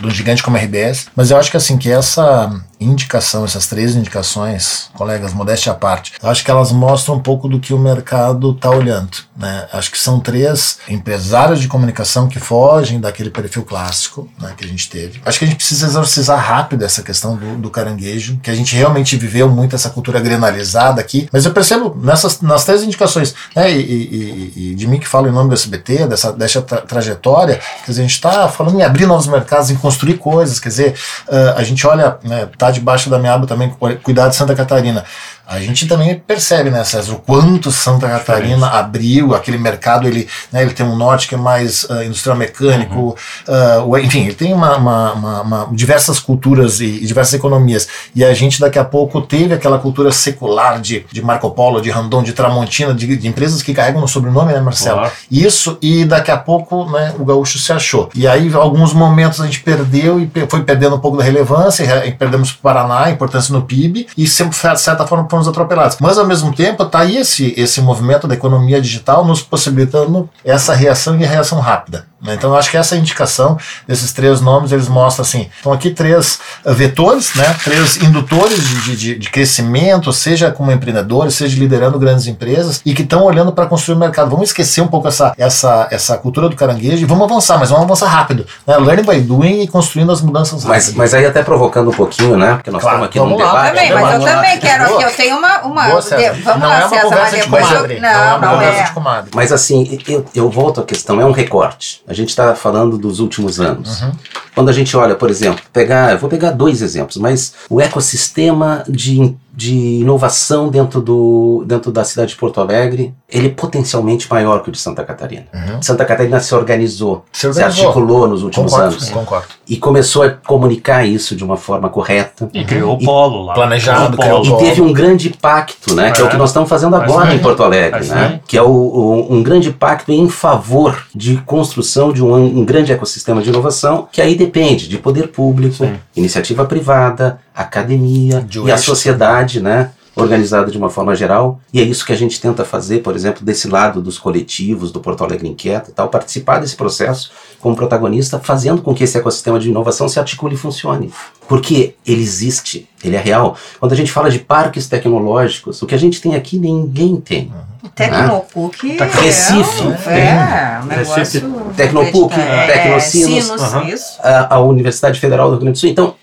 do 0.00 0.10
gigante 0.10 0.42
como 0.42 0.56
a 0.56 0.60
RBS. 0.60 1.06
Mas 1.14 1.30
eu 1.30 1.36
acho 1.36 1.50
que 1.50 1.56
assim, 1.56 1.76
que 1.76 1.90
essa 1.90 2.50
indicação, 2.80 3.44
essas 3.44 3.66
três 3.66 3.94
indicações, 3.96 4.90
colegas, 4.94 5.32
modéstia 5.32 5.72
à 5.72 5.74
parte, 5.74 6.12
acho 6.22 6.44
que 6.44 6.50
elas 6.50 6.72
mostram 6.72 7.16
um 7.16 7.20
pouco 7.20 7.48
do 7.48 7.58
que 7.60 7.72
o 7.72 7.78
mercado 7.78 8.50
está 8.52 8.70
olhando, 8.70 9.16
né? 9.36 9.66
Acho 9.72 9.90
que 9.90 9.98
são 9.98 10.20
três 10.20 10.78
empresários 10.88 11.60
de 11.60 11.68
comunicação 11.68 12.28
que 12.28 12.38
fogem 12.38 13.00
daquele 13.00 13.30
perfil 13.30 13.64
clássico, 13.64 14.28
né, 14.40 14.52
que 14.56 14.64
a 14.64 14.68
gente 14.68 14.88
teve. 14.90 15.20
Acho 15.24 15.38
que 15.38 15.44
a 15.44 15.48
gente 15.48 15.56
precisa 15.56 15.86
exorcizar 15.86 16.38
rápido 16.38 16.84
essa 16.84 17.02
questão 17.02 17.36
do, 17.36 17.56
do 17.56 17.70
caranguejo, 17.70 18.38
que 18.42 18.50
a 18.50 18.54
gente 18.54 18.74
realmente 18.74 19.16
viveu 19.16 19.48
muito 19.48 19.74
essa 19.74 19.90
cultura 19.90 20.20
grenalizada 20.20 21.00
aqui, 21.00 21.28
mas 21.32 21.44
eu 21.44 21.52
percebo 21.52 21.96
nessas 22.02 22.40
nas 22.40 22.64
três 22.64 22.82
indicações, 22.82 23.34
né, 23.54 23.70
e, 23.72 23.80
e- 23.80 24.52
e- 24.72 24.74
de 24.74 24.86
mim 24.86 24.98
que 24.98 25.08
falo 25.08 25.28
em 25.28 25.32
nome 25.32 25.48
do 25.48 25.54
SBT, 25.54 26.06
dessa, 26.06 26.32
dessa 26.32 26.62
tra- 26.62 26.82
trajetória, 26.82 27.60
quer 27.84 27.90
dizer, 27.90 28.02
a 28.02 28.04
gente 28.04 28.14
está 28.14 28.48
falando 28.48 28.78
em 28.78 28.82
abrir 28.82 29.06
novos 29.06 29.26
mercados, 29.26 29.70
em 29.70 29.76
construir 29.76 30.14
coisas, 30.18 30.60
quer 30.60 30.68
dizer, 30.68 30.94
ah, 31.28 31.54
a 31.56 31.62
gente 31.64 31.86
olha, 31.86 32.18
né, 32.22 32.48
tá 32.58 32.65
debaixo 32.70 33.10
da 33.10 33.18
minha 33.18 33.32
aba 33.34 33.46
também, 33.46 33.74
cuidar 34.02 34.28
de 34.28 34.36
Santa 34.36 34.54
Catarina. 34.54 35.04
A 35.48 35.60
gente 35.60 35.86
também 35.86 36.14
percebe, 36.18 36.70
né, 36.70 36.82
César, 36.82 37.12
o 37.12 37.18
quanto 37.18 37.70
Santa 37.70 38.08
Catarina 38.08 38.66
abriu 38.68 39.34
aquele 39.34 39.58
mercado, 39.58 40.08
ele, 40.08 40.28
né, 40.52 40.62
ele 40.62 40.72
tem 40.72 40.84
um 40.84 40.96
norte 40.96 41.28
que 41.28 41.34
é 41.34 41.38
mais 41.38 41.86
ah, 41.88 42.04
industrial 42.04 42.36
mecânico, 42.36 43.16
ah, 43.46 43.84
o- 43.86 43.96
enfim, 43.96 44.24
ele 44.24 44.34
tem 44.34 44.52
uma, 44.52 44.76
uma- 44.76 45.12
uma- 45.12 45.42
uma- 45.42 45.68
diversas 45.72 46.18
culturas 46.18 46.80
e, 46.80 46.86
e 46.86 47.06
diversas 47.06 47.34
economias. 47.34 47.86
E 48.14 48.24
a 48.24 48.34
gente 48.34 48.58
daqui 48.60 48.78
a 48.78 48.84
pouco 48.84 49.20
teve 49.22 49.54
aquela 49.54 49.78
cultura 49.78 50.10
secular 50.10 50.80
de, 50.80 51.06
de 51.12 51.22
Marco 51.22 51.48
Polo, 51.50 51.80
de 51.80 51.90
Randon, 51.90 52.22
de 52.22 52.32
Tramontina, 52.32 52.92
de, 52.92 53.16
de 53.16 53.28
empresas 53.28 53.62
que 53.62 53.72
carregam 53.72 54.00
no 54.00 54.08
sobrenome, 54.08 54.52
né, 54.52 54.60
Marcelo? 54.60 54.98
Claro. 54.98 55.12
Isso, 55.30 55.78
e 55.80 56.04
daqui 56.04 56.30
a 56.32 56.36
pouco 56.36 56.90
né, 56.90 57.14
o 57.18 57.24
gaúcho 57.24 57.58
se 57.58 57.72
achou. 57.72 58.10
E 58.14 58.26
aí, 58.26 58.52
alguns 58.52 58.92
momentos 58.92 59.40
a 59.40 59.44
gente 59.46 59.60
perdeu 59.60 60.20
e 60.20 60.28
foi 60.48 60.62
perdendo 60.64 60.96
um 60.96 61.00
pouco 61.00 61.16
da 61.18 61.22
relevância, 61.24 61.84
e 62.06 62.10
perdemos 62.12 62.50
o 62.50 62.58
Paraná, 62.58 63.04
a 63.04 63.10
importância 63.10 63.52
no 63.52 63.62
PIB, 63.62 64.08
e 64.16 64.26
sempre, 64.26 64.56
de 64.72 64.80
certa 64.80 65.06
forma, 65.06 65.24
fomos 65.36 65.48
atropelados. 65.48 65.98
Mas 66.00 66.18
ao 66.18 66.26
mesmo 66.26 66.54
tempo 66.54 66.82
está 66.82 67.00
aí 67.00 67.16
esse, 67.16 67.52
esse 67.56 67.80
movimento 67.80 68.26
da 68.26 68.34
economia 68.34 68.80
digital 68.80 69.24
nos 69.24 69.42
possibilitando 69.42 70.28
essa 70.44 70.74
reação 70.74 71.20
e 71.20 71.24
reação 71.24 71.60
rápida. 71.60 72.06
Né? 72.20 72.34
Então 72.34 72.50
eu 72.50 72.56
acho 72.56 72.70
que 72.70 72.76
essa 72.76 72.96
indicação 72.96 73.58
desses 73.86 74.12
três 74.12 74.40
nomes, 74.40 74.72
eles 74.72 74.88
mostram 74.88 75.22
assim, 75.22 75.48
estão 75.56 75.72
aqui 75.72 75.90
três 75.90 76.38
vetores, 76.64 77.34
né? 77.34 77.56
três 77.62 77.96
indutores 77.98 78.58
de, 78.84 78.96
de, 78.96 79.18
de 79.18 79.30
crescimento, 79.30 80.12
seja 80.12 80.50
como 80.50 80.72
empreendedores, 80.72 81.34
seja 81.34 81.58
liderando 81.58 81.98
grandes 81.98 82.26
empresas, 82.26 82.80
e 82.84 82.94
que 82.94 83.02
estão 83.02 83.24
olhando 83.24 83.52
para 83.52 83.66
construir 83.66 83.96
o 83.96 83.98
mercado. 83.98 84.30
Vamos 84.30 84.48
esquecer 84.48 84.80
um 84.80 84.88
pouco 84.88 85.08
essa, 85.08 85.34
essa, 85.38 85.88
essa 85.90 86.16
cultura 86.18 86.48
do 86.48 86.56
caranguejo 86.56 87.02
e 87.02 87.04
vamos 87.04 87.24
avançar, 87.24 87.58
mas 87.58 87.70
vamos 87.70 87.84
avançar 87.84 88.06
rápido. 88.06 88.46
Né? 88.66 88.76
Learning 88.76 89.04
by 89.04 89.20
doing 89.20 89.62
e 89.62 89.68
construindo 89.68 90.10
as 90.10 90.20
mudanças 90.20 90.64
mas, 90.64 90.92
Mas 90.94 91.14
aí 91.14 91.26
até 91.26 91.42
provocando 91.42 91.90
um 91.90 91.94
pouquinho, 91.94 92.36
né? 92.36 92.54
Porque 92.54 92.70
nós 92.70 92.82
claro, 92.82 93.04
estamos 93.04 93.26
aqui 93.26 93.30
num 93.30 93.36
debate. 93.36 93.76
Também, 93.76 93.92
mas 93.92 94.14
eu 94.14 94.20
também 94.20 94.58
quero 94.58 94.84
aqui, 94.84 95.02
eu 95.02 95.10
tenho 95.10 95.36
uma... 95.36 95.60
uma 95.62 95.86
Boa, 95.86 96.00
de, 96.00 96.40
vamos 96.42 96.60
não 96.60 96.68
lá, 96.68 96.80
é 96.80 96.84
uma 96.84 96.88
César, 96.88 97.02
conversa 97.02 97.36
de 97.36 97.48
comadre. 97.48 98.00
Não, 98.00 98.40
não, 98.40 98.52
não 98.52 98.62
é. 98.62 98.82
De 98.82 98.92
comadre. 98.92 99.30
Mas 99.34 99.52
assim, 99.52 99.98
eu, 100.08 100.24
eu 100.34 100.50
volto 100.50 100.80
à 100.80 100.84
questão, 100.84 101.20
é 101.20 101.24
um 101.24 101.32
recorte. 101.32 102.02
A 102.06 102.14
gente 102.14 102.28
está 102.28 102.54
falando 102.54 102.96
dos 102.96 103.20
últimos 103.20 103.60
anos. 103.60 104.02
Uhum. 104.02 104.12
Quando 104.54 104.68
a 104.68 104.72
gente 104.72 104.96
olha, 104.96 105.14
por 105.14 105.28
exemplo, 105.28 105.62
pegar, 105.72 106.12
eu 106.12 106.18
vou 106.18 106.30
pegar 106.30 106.52
dois 106.52 106.80
exemplos, 106.80 107.16
mas 107.16 107.52
o 107.68 107.80
ecossistema 107.80 108.84
de 108.88 109.36
de 109.56 109.74
inovação 109.74 110.68
dentro, 110.68 111.00
do, 111.00 111.64
dentro 111.66 111.90
da 111.90 112.04
cidade 112.04 112.32
de 112.32 112.36
Porto 112.36 112.60
Alegre, 112.60 113.14
ele 113.26 113.46
é 113.46 113.50
potencialmente 113.50 114.30
maior 114.30 114.62
que 114.62 114.68
o 114.68 114.72
de 114.72 114.78
Santa 114.78 115.02
Catarina. 115.02 115.46
Uhum. 115.52 115.80
Santa 115.80 116.04
Catarina 116.04 116.38
se 116.40 116.54
organizou, 116.54 117.24
se, 117.32 117.46
organizou. 117.46 117.74
se 117.74 117.80
articulou 117.80 118.28
nos 118.28 118.42
últimos 118.42 118.70
concordo, 118.70 118.94
anos. 118.94 119.08
Concordo. 119.08 119.46
E 119.66 119.78
começou 119.78 120.24
a 120.24 120.28
comunicar 120.28 121.06
isso 121.06 121.34
de 121.34 121.42
uma 121.42 121.56
forma 121.56 121.88
correta. 121.88 122.50
E 122.52 122.66
criou 122.66 122.96
o 122.96 122.98
polo 123.02 123.46
lá. 123.46 123.54
Planejado, 123.54 124.18
criou 124.18 124.42
polo. 124.42 124.60
E 124.60 124.64
teve 124.64 124.82
um 124.82 124.92
grande 124.92 125.30
pacto, 125.30 125.94
né? 125.94 126.08
É. 126.08 126.10
Que 126.10 126.20
é 126.20 126.24
o 126.24 126.28
que 126.28 126.36
nós 126.36 126.50
estamos 126.50 126.68
fazendo 126.68 126.94
agora 126.94 127.34
em 127.34 127.38
Porto 127.38 127.62
Alegre, 127.62 128.06
né? 128.08 128.40
Que 128.46 128.58
é 128.58 128.62
o, 128.62 128.68
o, 128.68 129.34
um 129.34 129.42
grande 129.42 129.72
pacto 129.72 130.12
em 130.12 130.28
favor 130.28 131.06
de 131.14 131.38
construção 131.38 132.12
de 132.12 132.22
um, 132.22 132.34
um 132.34 132.64
grande 132.64 132.92
ecossistema 132.92 133.40
de 133.40 133.48
inovação, 133.48 134.06
que 134.12 134.20
aí 134.20 134.34
depende 134.34 134.86
de 134.86 134.98
poder 134.98 135.28
público, 135.28 135.76
Sim. 135.76 135.94
iniciativa 136.14 136.66
privada, 136.66 137.38
academia 137.62 138.40
de 138.40 138.60
e 138.60 138.70
a 138.70 138.78
sociedade, 138.78 139.60
né? 139.60 139.90
organizada 140.16 140.70
de 140.70 140.78
uma 140.78 140.88
forma 140.88 141.14
geral, 141.14 141.60
e 141.72 141.78
é 141.78 141.82
isso 141.82 142.04
que 142.04 142.12
a 142.12 142.16
gente 142.16 142.40
tenta 142.40 142.64
fazer, 142.64 143.00
por 143.00 143.14
exemplo, 143.14 143.44
desse 143.44 143.68
lado 143.68 144.00
dos 144.00 144.18
coletivos, 144.18 144.90
do 144.90 144.98
Porto 144.98 145.22
Alegre 145.22 145.46
Inquieta 145.46 145.90
e 145.90 145.92
tal, 145.92 146.08
participar 146.08 146.58
desse 146.58 146.74
processo 146.74 147.30
como 147.60 147.76
protagonista, 147.76 148.40
fazendo 148.40 148.80
com 148.80 148.94
que 148.94 149.04
esse 149.04 149.18
ecossistema 149.18 149.60
de 149.60 149.68
inovação 149.68 150.08
se 150.08 150.18
articule 150.18 150.54
e 150.54 150.58
funcione. 150.58 151.12
Porque 151.46 151.94
ele 152.06 152.22
existe, 152.22 152.88
ele 153.04 153.14
é 153.14 153.20
real. 153.20 153.56
Quando 153.78 153.92
a 153.92 153.96
gente 153.96 154.10
fala 154.10 154.30
de 154.30 154.38
parques 154.38 154.88
tecnológicos, 154.88 155.82
o 155.82 155.86
que 155.86 155.94
a 155.94 155.98
gente 155.98 156.20
tem 156.20 156.34
aqui 156.34 156.58
ninguém 156.58 157.16
tem. 157.20 157.52
O 157.84 157.88
Tecnopuc 157.90 158.96
né? 158.96 159.10
Recife. 159.20 160.08
É, 160.08 160.18
é, 160.18 160.80
um 160.82 160.86
negócio... 160.86 161.54
Tecnopuc, 161.76 162.34
é, 162.40 162.66
Tecnocinos, 162.66 163.48
uhum. 163.50 163.94
a, 164.22 164.54
a 164.54 164.60
Universidade 164.60 165.20
Federal 165.20 165.48
do 165.48 165.56
Rio 165.56 165.60
Grande 165.60 165.76
do 165.76 165.78
Sul. 165.78 165.90
Então, 165.90 166.14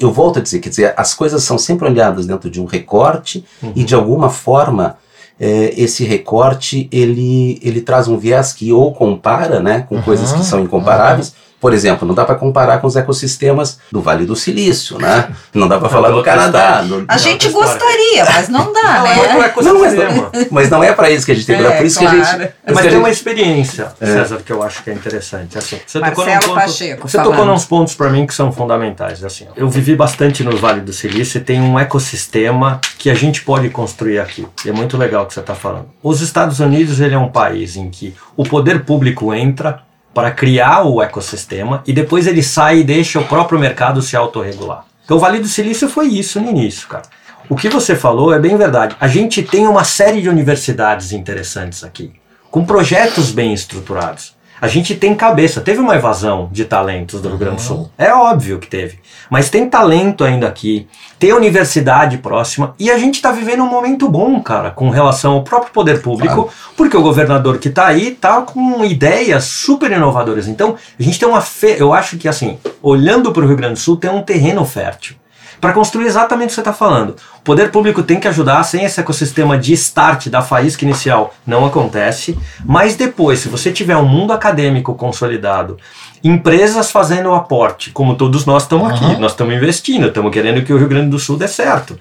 eu 0.00 0.12
volto 0.12 0.38
a 0.38 0.42
dizer, 0.42 0.60
quer 0.60 0.68
dizer, 0.68 0.94
as 0.96 1.14
coisas 1.14 1.42
são 1.42 1.58
sempre 1.58 1.88
olhadas 1.88 2.26
dentro 2.26 2.50
de 2.50 2.60
um 2.60 2.64
recorte 2.64 3.44
uhum. 3.62 3.72
e 3.74 3.84
de 3.84 3.94
alguma 3.94 4.30
forma 4.30 4.96
é, 5.38 5.72
esse 5.76 6.04
recorte 6.04 6.88
ele, 6.92 7.58
ele 7.62 7.80
traz 7.80 8.08
um 8.08 8.16
viés 8.16 8.52
que 8.52 8.72
ou 8.72 8.92
compara 8.92 9.60
né, 9.60 9.86
com 9.88 9.96
uhum. 9.96 10.02
coisas 10.02 10.32
que 10.32 10.44
são 10.44 10.60
incomparáveis, 10.60 11.28
uhum. 11.28 11.34
Por 11.62 11.72
exemplo, 11.72 12.08
não 12.08 12.12
dá 12.12 12.24
para 12.24 12.34
comparar 12.34 12.80
com 12.80 12.88
os 12.88 12.96
ecossistemas 12.96 13.78
do 13.92 14.02
Vale 14.02 14.26
do 14.26 14.34
Silício, 14.34 14.98
né? 14.98 15.28
Não 15.54 15.68
dá 15.68 15.78
para 15.78 15.88
falar 15.88 16.10
do 16.10 16.20
Canadá. 16.20 16.82
Do, 16.82 17.04
a 17.06 17.16
gente 17.16 17.48
gostaria, 17.50 18.24
mas 18.24 18.48
não 18.48 18.72
dá, 18.72 18.94
não, 18.98 19.02
né? 19.04 19.12
É 19.22 19.62
não, 19.62 19.78
mas, 19.78 19.94
não, 19.94 20.30
mas 20.50 20.70
não 20.70 20.82
é 20.82 20.92
para 20.92 21.08
isso 21.12 21.24
que 21.24 21.30
a 21.30 21.34
gente 21.36 21.46
tem. 21.46 21.54
É, 21.54 21.62
é 21.62 21.70
por 21.76 21.86
isso 21.86 22.00
claro. 22.00 22.16
que 22.16 22.20
a 22.20 22.24
gente. 22.24 22.52
Mas 22.66 22.74
tem 22.74 22.90
gente... 22.90 22.96
uma 22.96 23.10
experiência, 23.10 23.92
é. 24.00 24.06
César, 24.06 24.40
que 24.44 24.52
eu 24.52 24.60
acho 24.60 24.82
que 24.82 24.90
é 24.90 24.92
interessante. 24.92 25.56
Assim, 25.56 25.78
você 25.86 26.00
Marcelo 26.00 26.26
tocou 26.26 26.40
ponto, 26.40 26.54
Pacheco. 26.54 27.08
Você 27.08 27.16
falando. 27.16 27.30
tocou 27.30 27.46
nos 27.46 27.64
pontos 27.64 27.94
para 27.94 28.10
mim 28.10 28.26
que 28.26 28.34
são 28.34 28.50
fundamentais. 28.50 29.22
Assim, 29.22 29.46
eu 29.54 29.70
vivi 29.70 29.94
bastante 29.94 30.42
no 30.42 30.56
Vale 30.56 30.80
do 30.80 30.92
Silício 30.92 31.38
e 31.38 31.40
tem 31.40 31.60
um 31.60 31.78
ecossistema 31.78 32.80
que 32.98 33.08
a 33.08 33.14
gente 33.14 33.44
pode 33.44 33.70
construir 33.70 34.18
aqui. 34.18 34.44
E 34.64 34.68
é 34.68 34.72
muito 34.72 34.98
legal 34.98 35.22
o 35.22 35.26
que 35.26 35.34
você 35.34 35.38
está 35.38 35.54
falando. 35.54 35.86
Os 36.02 36.22
Estados 36.22 36.58
Unidos 36.58 36.98
ele 36.98 37.14
é 37.14 37.18
um 37.18 37.28
país 37.28 37.76
em 37.76 37.88
que 37.88 38.16
o 38.36 38.42
poder 38.42 38.84
público 38.84 39.32
entra 39.32 39.80
para 40.14 40.30
criar 40.30 40.82
o 40.82 41.02
ecossistema 41.02 41.82
e 41.86 41.92
depois 41.92 42.26
ele 42.26 42.42
sai 42.42 42.78
e 42.78 42.84
deixa 42.84 43.18
o 43.18 43.24
próprio 43.26 43.58
mercado 43.58 44.02
se 44.02 44.16
autorregular. 44.16 44.84
Então 45.04 45.16
o 45.16 45.20
Vale 45.20 45.40
do 45.40 45.48
Silício 45.48 45.88
foi 45.88 46.08
isso 46.08 46.40
no 46.40 46.50
início, 46.50 46.88
cara. 46.88 47.04
O 47.48 47.56
que 47.56 47.68
você 47.68 47.96
falou 47.96 48.32
é 48.32 48.38
bem 48.38 48.56
verdade. 48.56 48.96
A 49.00 49.08
gente 49.08 49.42
tem 49.42 49.66
uma 49.66 49.84
série 49.84 50.22
de 50.22 50.28
universidades 50.28 51.12
interessantes 51.12 51.82
aqui, 51.82 52.12
com 52.50 52.64
projetos 52.64 53.30
bem 53.30 53.52
estruturados. 53.52 54.34
A 54.62 54.68
gente 54.68 54.94
tem 54.94 55.12
cabeça. 55.12 55.60
Teve 55.60 55.80
uma 55.80 55.96
evasão 55.96 56.48
de 56.52 56.64
talentos 56.64 57.20
do 57.20 57.28
Rio 57.28 57.36
Grande 57.36 57.56
do 57.56 57.62
Sul. 57.62 57.78
Uhum. 57.78 57.88
É 57.98 58.14
óbvio 58.14 58.60
que 58.60 58.68
teve. 58.68 59.00
Mas 59.28 59.50
tem 59.50 59.68
talento 59.68 60.22
ainda 60.22 60.46
aqui. 60.46 60.86
Tem 61.18 61.32
universidade 61.32 62.18
próxima. 62.18 62.72
E 62.78 62.88
a 62.88 62.96
gente 62.96 63.16
está 63.16 63.32
vivendo 63.32 63.64
um 63.64 63.68
momento 63.68 64.08
bom, 64.08 64.40
cara, 64.40 64.70
com 64.70 64.88
relação 64.88 65.32
ao 65.32 65.42
próprio 65.42 65.72
poder 65.72 66.00
público. 66.00 66.44
Claro. 66.44 66.50
Porque 66.76 66.96
o 66.96 67.02
governador 67.02 67.58
que 67.58 67.66
está 67.66 67.86
aí 67.86 68.10
está 68.10 68.40
com 68.42 68.84
ideias 68.84 69.42
super 69.42 69.90
inovadoras. 69.90 70.46
Então, 70.46 70.76
a 70.96 71.02
gente 71.02 71.18
tem 71.18 71.28
uma. 71.28 71.40
Fe... 71.40 71.74
Eu 71.76 71.92
acho 71.92 72.16
que, 72.16 72.28
assim, 72.28 72.56
olhando 72.80 73.32
para 73.32 73.42
o 73.42 73.48
Rio 73.48 73.56
Grande 73.56 73.74
do 73.74 73.80
Sul, 73.80 73.96
tem 73.96 74.10
um 74.12 74.22
terreno 74.22 74.64
fértil 74.64 75.16
para 75.62 75.72
construir 75.72 76.06
exatamente 76.06 76.46
o 76.46 76.48
que 76.48 76.54
você 76.56 76.60
está 76.60 76.72
falando. 76.72 77.14
O 77.38 77.42
poder 77.44 77.70
público 77.70 78.02
tem 78.02 78.18
que 78.18 78.26
ajudar, 78.26 78.64
sem 78.64 78.84
esse 78.84 78.98
ecossistema 78.98 79.56
de 79.56 79.72
start 79.74 80.26
da 80.26 80.42
faísca 80.42 80.84
inicial 80.84 81.32
não 81.46 81.64
acontece, 81.64 82.36
mas 82.64 82.96
depois, 82.96 83.38
se 83.38 83.48
você 83.48 83.70
tiver 83.70 83.96
um 83.96 84.04
mundo 84.04 84.32
acadêmico 84.32 84.92
consolidado, 84.96 85.78
empresas 86.24 86.90
fazendo 86.90 87.28
o 87.28 87.34
aporte, 87.34 87.92
como 87.92 88.16
todos 88.16 88.44
nós 88.44 88.64
estamos 88.64 88.88
uhum. 88.88 89.06
aqui, 89.06 89.20
nós 89.20 89.30
estamos 89.30 89.54
investindo, 89.54 90.08
estamos 90.08 90.32
querendo 90.32 90.64
que 90.64 90.72
o 90.72 90.76
Rio 90.76 90.88
Grande 90.88 91.10
do 91.10 91.18
Sul 91.20 91.36
dê 91.36 91.46
certo. 91.46 91.96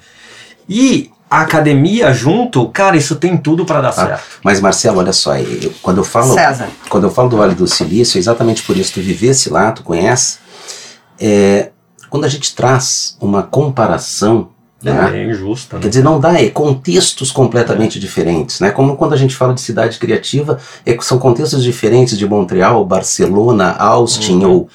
E 0.67 1.12
a 1.30 1.41
academia 1.41 2.12
junto, 2.12 2.67
cara, 2.69 2.97
isso 2.97 3.15
tem 3.17 3.38
tudo 3.38 3.63
para 3.63 3.80
dar 3.80 3.89
ah, 3.89 3.91
certo. 3.91 4.24
Mas 4.43 4.60
Marcelo, 4.60 4.97
olha 4.97 5.13
só, 5.13 5.38
eu, 5.38 5.71
quando 5.84 6.00
eu 6.00 6.04
falo, 6.04 6.34
César. 6.34 6.67
quando 6.89 7.04
eu 7.04 7.12
falo 7.12 7.30
do 7.30 7.38
Vale 7.38 7.54
do 7.54 7.67
Silício, 7.67 8.17
é 8.17 8.19
exatamente 8.19 8.63
por 8.63 8.76
isso 8.76 8.93
tu 8.93 9.02
vivesse 9.02 9.52
lá, 9.52 9.71
tu 9.71 9.84
conhece, 9.84 10.39
é, 11.19 11.69
quando 12.12 12.26
a 12.26 12.28
gente 12.28 12.54
traz 12.54 13.15
uma 13.21 13.41
comparação 13.41 14.50
é 14.84 14.91
né? 14.91 15.24
injusta. 15.26 15.78
Né? 15.78 15.84
Quer 15.84 15.89
dizer, 15.89 16.04
não 16.04 16.19
dá, 16.19 16.41
é 16.41 16.50
contextos 16.50 17.32
completamente 17.32 17.97
é. 17.97 18.02
diferentes. 18.02 18.60
Né? 18.60 18.69
Como 18.69 18.97
quando 18.97 19.13
a 19.13 19.17
gente 19.17 19.34
fala 19.34 19.54
de 19.54 19.62
cidade 19.62 19.97
criativa, 19.97 20.60
é, 20.86 20.97
são 21.00 21.17
contextos 21.17 21.63
diferentes 21.63 22.17
de 22.17 22.28
Montreal, 22.28 22.84
Barcelona, 22.86 23.76
Austin. 23.78 24.43
Uhum. 24.43 24.52
Ou... 24.52 24.69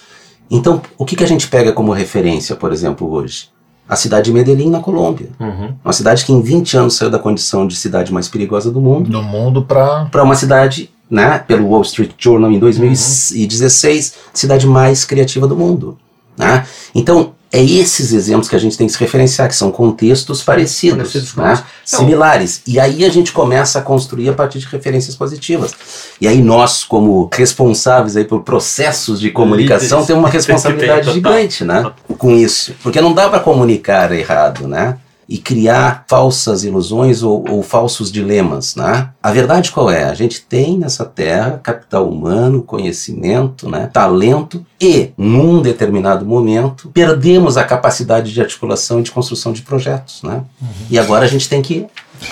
Então, 0.50 0.80
o 0.96 1.04
que, 1.04 1.14
que 1.14 1.24
a 1.24 1.28
gente 1.28 1.46
pega 1.48 1.72
como 1.72 1.92
referência, 1.92 2.56
por 2.56 2.72
exemplo, 2.72 3.10
hoje? 3.12 3.50
A 3.86 3.96
cidade 3.96 4.26
de 4.26 4.32
Medellín, 4.32 4.70
na 4.70 4.80
Colômbia. 4.80 5.28
Uhum. 5.38 5.74
Uma 5.84 5.92
cidade 5.92 6.24
que 6.24 6.32
em 6.32 6.40
20 6.40 6.76
anos 6.78 6.94
saiu 6.94 7.10
da 7.10 7.18
condição 7.18 7.66
de 7.66 7.76
cidade 7.76 8.12
mais 8.12 8.28
perigosa 8.28 8.70
do 8.70 8.80
mundo. 8.80 9.10
Do 9.10 9.22
mundo 9.22 9.62
para. 9.62 10.06
Para 10.06 10.24
uma 10.24 10.34
cidade, 10.34 10.90
né, 11.10 11.38
pelo 11.38 11.68
Wall 11.68 11.82
Street 11.82 12.12
Journal 12.16 12.50
em 12.50 12.58
2016, 12.58 14.06
uhum. 14.06 14.30
cidade 14.32 14.66
mais 14.66 15.04
criativa 15.04 15.46
do 15.46 15.54
mundo. 15.56 15.98
Né? 16.36 16.66
Então, 16.94 17.34
é 17.52 17.62
esses 17.62 18.12
exemplos 18.12 18.48
que 18.48 18.56
a 18.56 18.58
gente 18.58 18.76
tem 18.76 18.86
que 18.86 18.92
se 18.92 18.98
referenciar, 18.98 19.48
que 19.48 19.54
são 19.54 19.70
contextos 19.70 20.42
parecidos, 20.42 21.12
parecidos 21.12 21.34
né? 21.36 21.64
similares. 21.84 22.60
E 22.66 22.78
aí 22.78 23.04
a 23.04 23.08
gente 23.08 23.32
começa 23.32 23.78
a 23.78 23.82
construir 23.82 24.28
a 24.28 24.32
partir 24.32 24.58
de 24.58 24.66
referências 24.66 25.14
positivas. 25.14 25.72
E 26.20 26.26
aí 26.26 26.42
nós, 26.42 26.84
como 26.84 27.30
responsáveis 27.32 28.16
aí 28.16 28.24
por 28.24 28.42
processos 28.42 29.20
de 29.20 29.30
comunicação, 29.30 30.04
temos 30.04 30.22
uma 30.22 30.28
responsabilidade 30.28 31.10
gigante 31.14 31.64
né? 31.64 31.90
com 32.18 32.30
isso. 32.32 32.74
Porque 32.82 33.00
não 33.00 33.14
dá 33.14 33.28
para 33.28 33.40
comunicar 33.40 34.12
errado, 34.12 34.66
né? 34.66 34.98
E 35.28 35.38
criar 35.38 36.04
falsas 36.08 36.62
ilusões 36.62 37.22
ou, 37.22 37.44
ou, 37.50 37.62
falsos 37.62 38.12
dilemas, 38.12 38.76
né? 38.76 39.10
A 39.22 39.32
verdade 39.32 39.72
qual 39.72 39.90
é? 39.90 40.04
A 40.04 40.14
gente 40.14 40.40
tem 40.40 40.78
nessa 40.78 41.04
terra 41.04 41.60
capital 41.62 42.08
humano, 42.08 42.62
conhecimento, 42.62 43.68
né? 43.68 43.90
talento 43.92 44.64
e, 44.80 45.10
num 45.16 45.60
determinado 45.60 46.24
momento, 46.24 46.90
perdemos 46.94 47.56
a 47.56 47.64
capacidade 47.64 48.32
de 48.32 48.40
articulação 48.40 49.00
e 49.00 49.02
de 49.02 49.10
construção 49.10 49.52
de 49.52 49.62
projetos, 49.62 50.22
né? 50.22 50.44
Uhum. 50.60 50.68
E 50.90 50.98
agora 50.98 51.24
a 51.24 51.28
gente 51.28 51.48
tem 51.48 51.60
que 51.60 51.86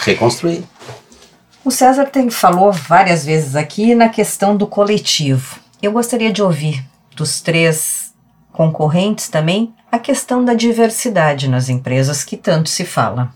reconstruir. 0.04 0.62
O 1.64 1.70
César 1.70 2.04
tem, 2.04 2.28
falou 2.30 2.70
várias 2.72 3.24
vezes 3.24 3.56
aqui 3.56 3.94
na 3.94 4.08
questão 4.08 4.56
do 4.56 4.66
coletivo. 4.66 5.56
Eu 5.82 5.92
gostaria 5.92 6.32
de 6.32 6.42
ouvir 6.42 6.84
dos 7.16 7.40
três 7.40 8.03
concorrentes 8.54 9.28
também 9.28 9.74
a 9.90 9.98
questão 9.98 10.44
da 10.44 10.54
diversidade 10.54 11.48
nas 11.48 11.68
empresas 11.68 12.24
que 12.24 12.36
tanto 12.36 12.70
se 12.70 12.84
fala. 12.84 13.30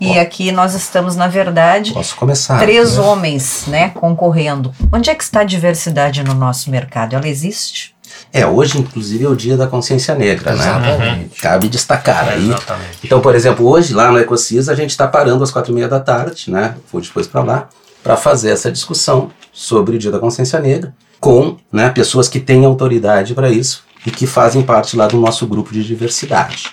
E 0.00 0.18
aqui 0.18 0.50
nós 0.50 0.74
estamos, 0.74 1.14
na 1.14 1.28
verdade, 1.28 1.94
começar, 2.16 2.58
três 2.58 2.96
né? 2.96 3.02
homens 3.02 3.64
né, 3.68 3.88
concorrendo. 3.90 4.74
Onde 4.92 5.10
é 5.10 5.14
que 5.14 5.22
está 5.22 5.40
a 5.40 5.44
diversidade 5.44 6.24
no 6.24 6.34
nosso 6.34 6.70
mercado? 6.70 7.14
Ela 7.14 7.28
existe? 7.28 7.94
É, 8.32 8.46
hoje, 8.46 8.78
inclusive, 8.78 9.24
é 9.24 9.28
o 9.28 9.36
dia 9.36 9.56
da 9.56 9.66
consciência 9.66 10.14
negra, 10.14 10.54
né? 10.54 10.62
Exatamente. 10.62 11.40
Cabe 11.40 11.68
destacar 11.68 12.28
aí. 12.28 12.48
Exatamente. 12.48 12.98
Então, 13.04 13.20
por 13.20 13.34
exemplo, 13.34 13.66
hoje 13.66 13.94
lá 13.94 14.10
no 14.10 14.18
Ecocis 14.18 14.68
a 14.68 14.74
gente 14.74 14.90
está 14.90 15.06
parando 15.06 15.44
às 15.44 15.50
quatro 15.50 15.70
e 15.70 15.74
meia 15.74 15.88
da 15.88 16.00
tarde, 16.00 16.50
né? 16.50 16.74
Vou 16.90 17.00
depois 17.00 17.26
para 17.26 17.42
lá, 17.42 17.68
para 18.02 18.16
fazer 18.16 18.50
essa 18.50 18.72
discussão 18.72 19.30
sobre 19.52 19.96
o 19.96 19.98
Dia 19.98 20.10
da 20.10 20.18
Consciência 20.18 20.58
Negra 20.58 20.94
com 21.20 21.56
né, 21.70 21.88
pessoas 21.90 22.28
que 22.28 22.40
têm 22.40 22.64
autoridade 22.64 23.32
para 23.32 23.48
isso 23.48 23.84
e 24.06 24.10
que 24.10 24.26
fazem 24.26 24.62
parte 24.62 24.96
lá 24.96 25.06
do 25.06 25.18
nosso 25.18 25.46
grupo 25.46 25.72
de 25.72 25.84
diversidade. 25.84 26.70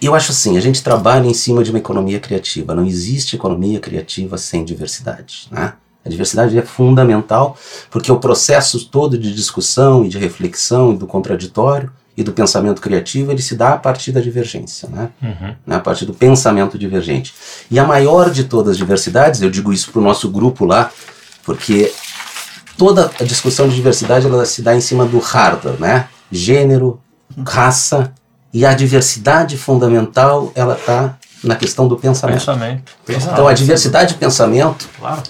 Eu 0.00 0.14
acho 0.14 0.32
assim, 0.32 0.56
a 0.56 0.60
gente 0.60 0.82
trabalha 0.82 1.26
em 1.26 1.34
cima 1.34 1.62
de 1.62 1.70
uma 1.70 1.78
economia 1.78 2.18
criativa. 2.18 2.74
Não 2.74 2.84
existe 2.84 3.36
economia 3.36 3.78
criativa 3.78 4.36
sem 4.36 4.64
diversidade, 4.64 5.46
né? 5.50 5.74
A 6.04 6.08
diversidade 6.08 6.58
é 6.58 6.62
fundamental 6.62 7.56
porque 7.88 8.10
o 8.10 8.18
processo 8.18 8.86
todo 8.86 9.16
de 9.16 9.32
discussão 9.32 10.04
e 10.04 10.08
de 10.08 10.18
reflexão 10.18 10.92
e 10.92 10.96
do 10.96 11.06
contraditório 11.06 11.92
e 12.16 12.22
do 12.24 12.32
pensamento 12.32 12.82
criativo 12.82 13.30
ele 13.30 13.40
se 13.40 13.54
dá 13.54 13.74
a 13.74 13.78
partir 13.78 14.10
da 14.10 14.20
divergência, 14.20 14.88
né? 14.88 15.10
Uhum. 15.22 15.54
Né, 15.64 15.76
a 15.76 15.80
partir 15.80 16.04
do 16.04 16.12
pensamento 16.12 16.76
divergente. 16.76 17.32
E 17.70 17.78
a 17.78 17.84
maior 17.84 18.30
de 18.30 18.44
todas 18.44 18.72
as 18.72 18.76
diversidades, 18.76 19.40
eu 19.40 19.50
digo 19.50 19.72
isso 19.72 19.92
para 19.92 20.00
o 20.00 20.04
nosso 20.04 20.28
grupo 20.28 20.64
lá, 20.64 20.90
porque 21.44 21.92
toda 22.76 23.10
a 23.20 23.24
discussão 23.24 23.68
de 23.68 23.76
diversidade 23.76 24.26
ela 24.26 24.44
se 24.44 24.60
dá 24.60 24.74
em 24.74 24.80
cima 24.80 25.06
do 25.06 25.20
hardware, 25.20 25.80
né? 25.80 26.08
Gênero, 26.32 27.00
raça 27.46 28.12
e 28.52 28.64
a 28.66 28.74
diversidade 28.74 29.56
fundamental 29.56 30.50
ela 30.54 30.74
está 30.74 31.16
na 31.44 31.56
questão 31.56 31.86
do 31.86 31.96
pensamento. 31.96 32.38
Pensamento. 32.38 32.92
Então 33.08 33.46
a 33.46 33.52
diversidade 33.52 34.14
de 34.14 34.18
pensamento 34.18 34.88
Claro. 34.98 35.22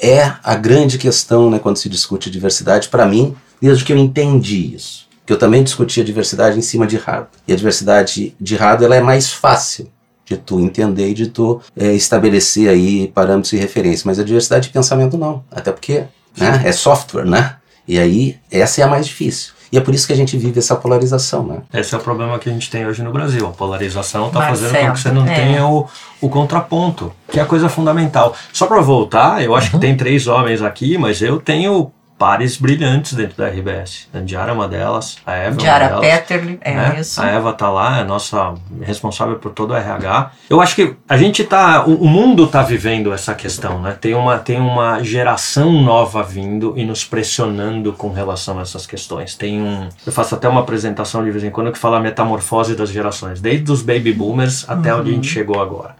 é 0.00 0.32
a 0.42 0.54
grande 0.54 0.98
questão 0.98 1.50
né, 1.50 1.58
quando 1.58 1.76
se 1.76 1.88
discute 1.88 2.30
diversidade, 2.30 2.88
para 2.88 3.06
mim, 3.06 3.34
desde 3.60 3.84
que 3.84 3.92
eu 3.92 3.96
entendi 3.96 4.74
isso. 4.74 5.06
Que 5.24 5.32
eu 5.32 5.38
também 5.38 5.64
discutia 5.64 6.04
diversidade 6.04 6.56
em 6.56 6.62
cima 6.62 6.86
de 6.86 6.96
hardware. 6.96 7.30
E 7.48 7.52
a 7.52 7.56
diversidade 7.56 8.34
de 8.40 8.56
hardware 8.56 8.86
ela 8.86 8.96
é 8.96 9.00
mais 9.00 9.32
fácil 9.32 9.90
de 10.24 10.36
tu 10.36 10.60
entender 10.60 11.08
e 11.10 11.14
de 11.14 11.26
tu 11.28 11.60
eh, 11.76 11.94
estabelecer 11.94 12.68
aí 12.68 13.08
parâmetros 13.08 13.52
e 13.52 13.56
referências. 13.56 14.04
Mas 14.04 14.18
a 14.18 14.24
diversidade 14.24 14.68
de 14.68 14.72
pensamento 14.72 15.16
não. 15.18 15.42
Até 15.50 15.72
porque 15.72 16.04
né, 16.36 16.62
é 16.64 16.72
software, 16.72 17.24
né? 17.24 17.56
E 17.88 17.98
aí 17.98 18.36
essa 18.50 18.80
é 18.80 18.84
a 18.84 18.88
mais 18.88 19.06
difícil. 19.06 19.52
E 19.70 19.78
é 19.78 19.80
por 19.80 19.94
isso 19.94 20.06
que 20.06 20.12
a 20.12 20.16
gente 20.16 20.36
vive 20.36 20.58
essa 20.58 20.76
polarização, 20.76 21.44
né? 21.44 21.58
Esse 21.72 21.94
é 21.94 21.98
o 21.98 22.00
problema 22.00 22.38
que 22.38 22.48
a 22.48 22.52
gente 22.52 22.70
tem 22.70 22.86
hoje 22.86 23.02
no 23.02 23.12
Brasil. 23.12 23.46
A 23.46 23.50
polarização 23.50 24.28
está 24.28 24.40
fazendo 24.48 24.76
com 24.76 24.92
que 24.92 25.00
você 25.00 25.10
não 25.10 25.26
é. 25.26 25.34
tenha 25.34 25.66
o, 25.66 25.86
o 26.20 26.28
contraponto, 26.28 27.12
que 27.30 27.38
é 27.38 27.42
a 27.42 27.46
coisa 27.46 27.68
fundamental. 27.68 28.34
Só 28.52 28.66
para 28.66 28.80
voltar, 28.80 29.42
eu 29.42 29.54
acho 29.54 29.70
que 29.70 29.78
tem 29.78 29.96
três 29.96 30.26
homens 30.26 30.62
aqui, 30.62 30.96
mas 30.96 31.20
eu 31.20 31.38
tenho 31.40 31.90
pares 32.18 32.56
brilhantes 32.56 33.12
dentro 33.12 33.36
da 33.36 33.48
RBS. 33.48 34.08
A 34.12 34.20
Diara 34.20 34.50
é 34.52 34.54
uma 34.54 34.66
delas, 34.66 35.18
a 35.26 35.34
Eva 35.34 35.46
é 35.46 35.50
uma 35.50 35.56
Diara 35.56 35.88
delas. 35.88 36.00
Petterly, 36.00 36.58
é 36.62 36.74
né? 36.74 36.96
isso. 37.00 37.20
A 37.20 37.26
Eva 37.26 37.52
tá 37.52 37.70
lá, 37.70 37.98
é 37.98 38.00
a 38.02 38.04
nossa 38.04 38.54
responsável 38.80 39.36
por 39.36 39.52
todo 39.52 39.72
o 39.72 39.76
RH. 39.76 40.32
Eu 40.48 40.60
acho 40.60 40.74
que 40.74 40.96
a 41.08 41.16
gente 41.16 41.44
tá, 41.44 41.84
o, 41.86 41.94
o 41.94 42.08
mundo 42.08 42.46
tá 42.46 42.62
vivendo 42.62 43.12
essa 43.12 43.34
questão, 43.34 43.80
né? 43.80 43.96
Tem 44.00 44.14
uma, 44.14 44.38
tem 44.38 44.58
uma 44.58 45.02
geração 45.02 45.70
nova 45.72 46.22
vindo 46.22 46.74
e 46.76 46.84
nos 46.84 47.04
pressionando 47.04 47.92
com 47.92 48.10
relação 48.10 48.58
a 48.58 48.62
essas 48.62 48.86
questões. 48.86 49.34
Tem 49.34 49.60
um, 49.60 49.88
eu 50.06 50.12
faço 50.12 50.34
até 50.34 50.48
uma 50.48 50.60
apresentação 50.60 51.24
de 51.24 51.30
vez 51.30 51.44
em 51.44 51.50
quando 51.50 51.70
que 51.70 51.78
fala 51.78 51.98
a 51.98 52.00
metamorfose 52.00 52.74
das 52.74 52.90
gerações, 52.90 53.40
desde 53.40 53.70
os 53.70 53.82
baby 53.82 54.12
boomers 54.12 54.68
até 54.68 54.94
onde 54.94 55.10
a 55.10 55.14
gente 55.14 55.28
chegou 55.28 55.60
agora. 55.60 55.96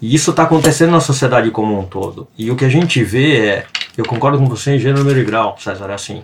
E 0.00 0.14
isso 0.14 0.32
está 0.32 0.42
acontecendo 0.42 0.90
na 0.90 1.00
sociedade 1.00 1.50
como 1.50 1.78
um 1.78 1.84
todo. 1.84 2.28
E 2.36 2.50
o 2.50 2.56
que 2.56 2.64
a 2.64 2.68
gente 2.68 3.02
vê 3.02 3.46
é, 3.46 3.66
eu 3.96 4.04
concordo 4.04 4.38
com 4.38 4.46
você 4.46 4.76
em 4.76 4.78
gênero, 4.78 5.10
e 5.18 5.24
grau, 5.24 5.56
César, 5.58 5.90
é 5.90 5.94
assim. 5.94 6.22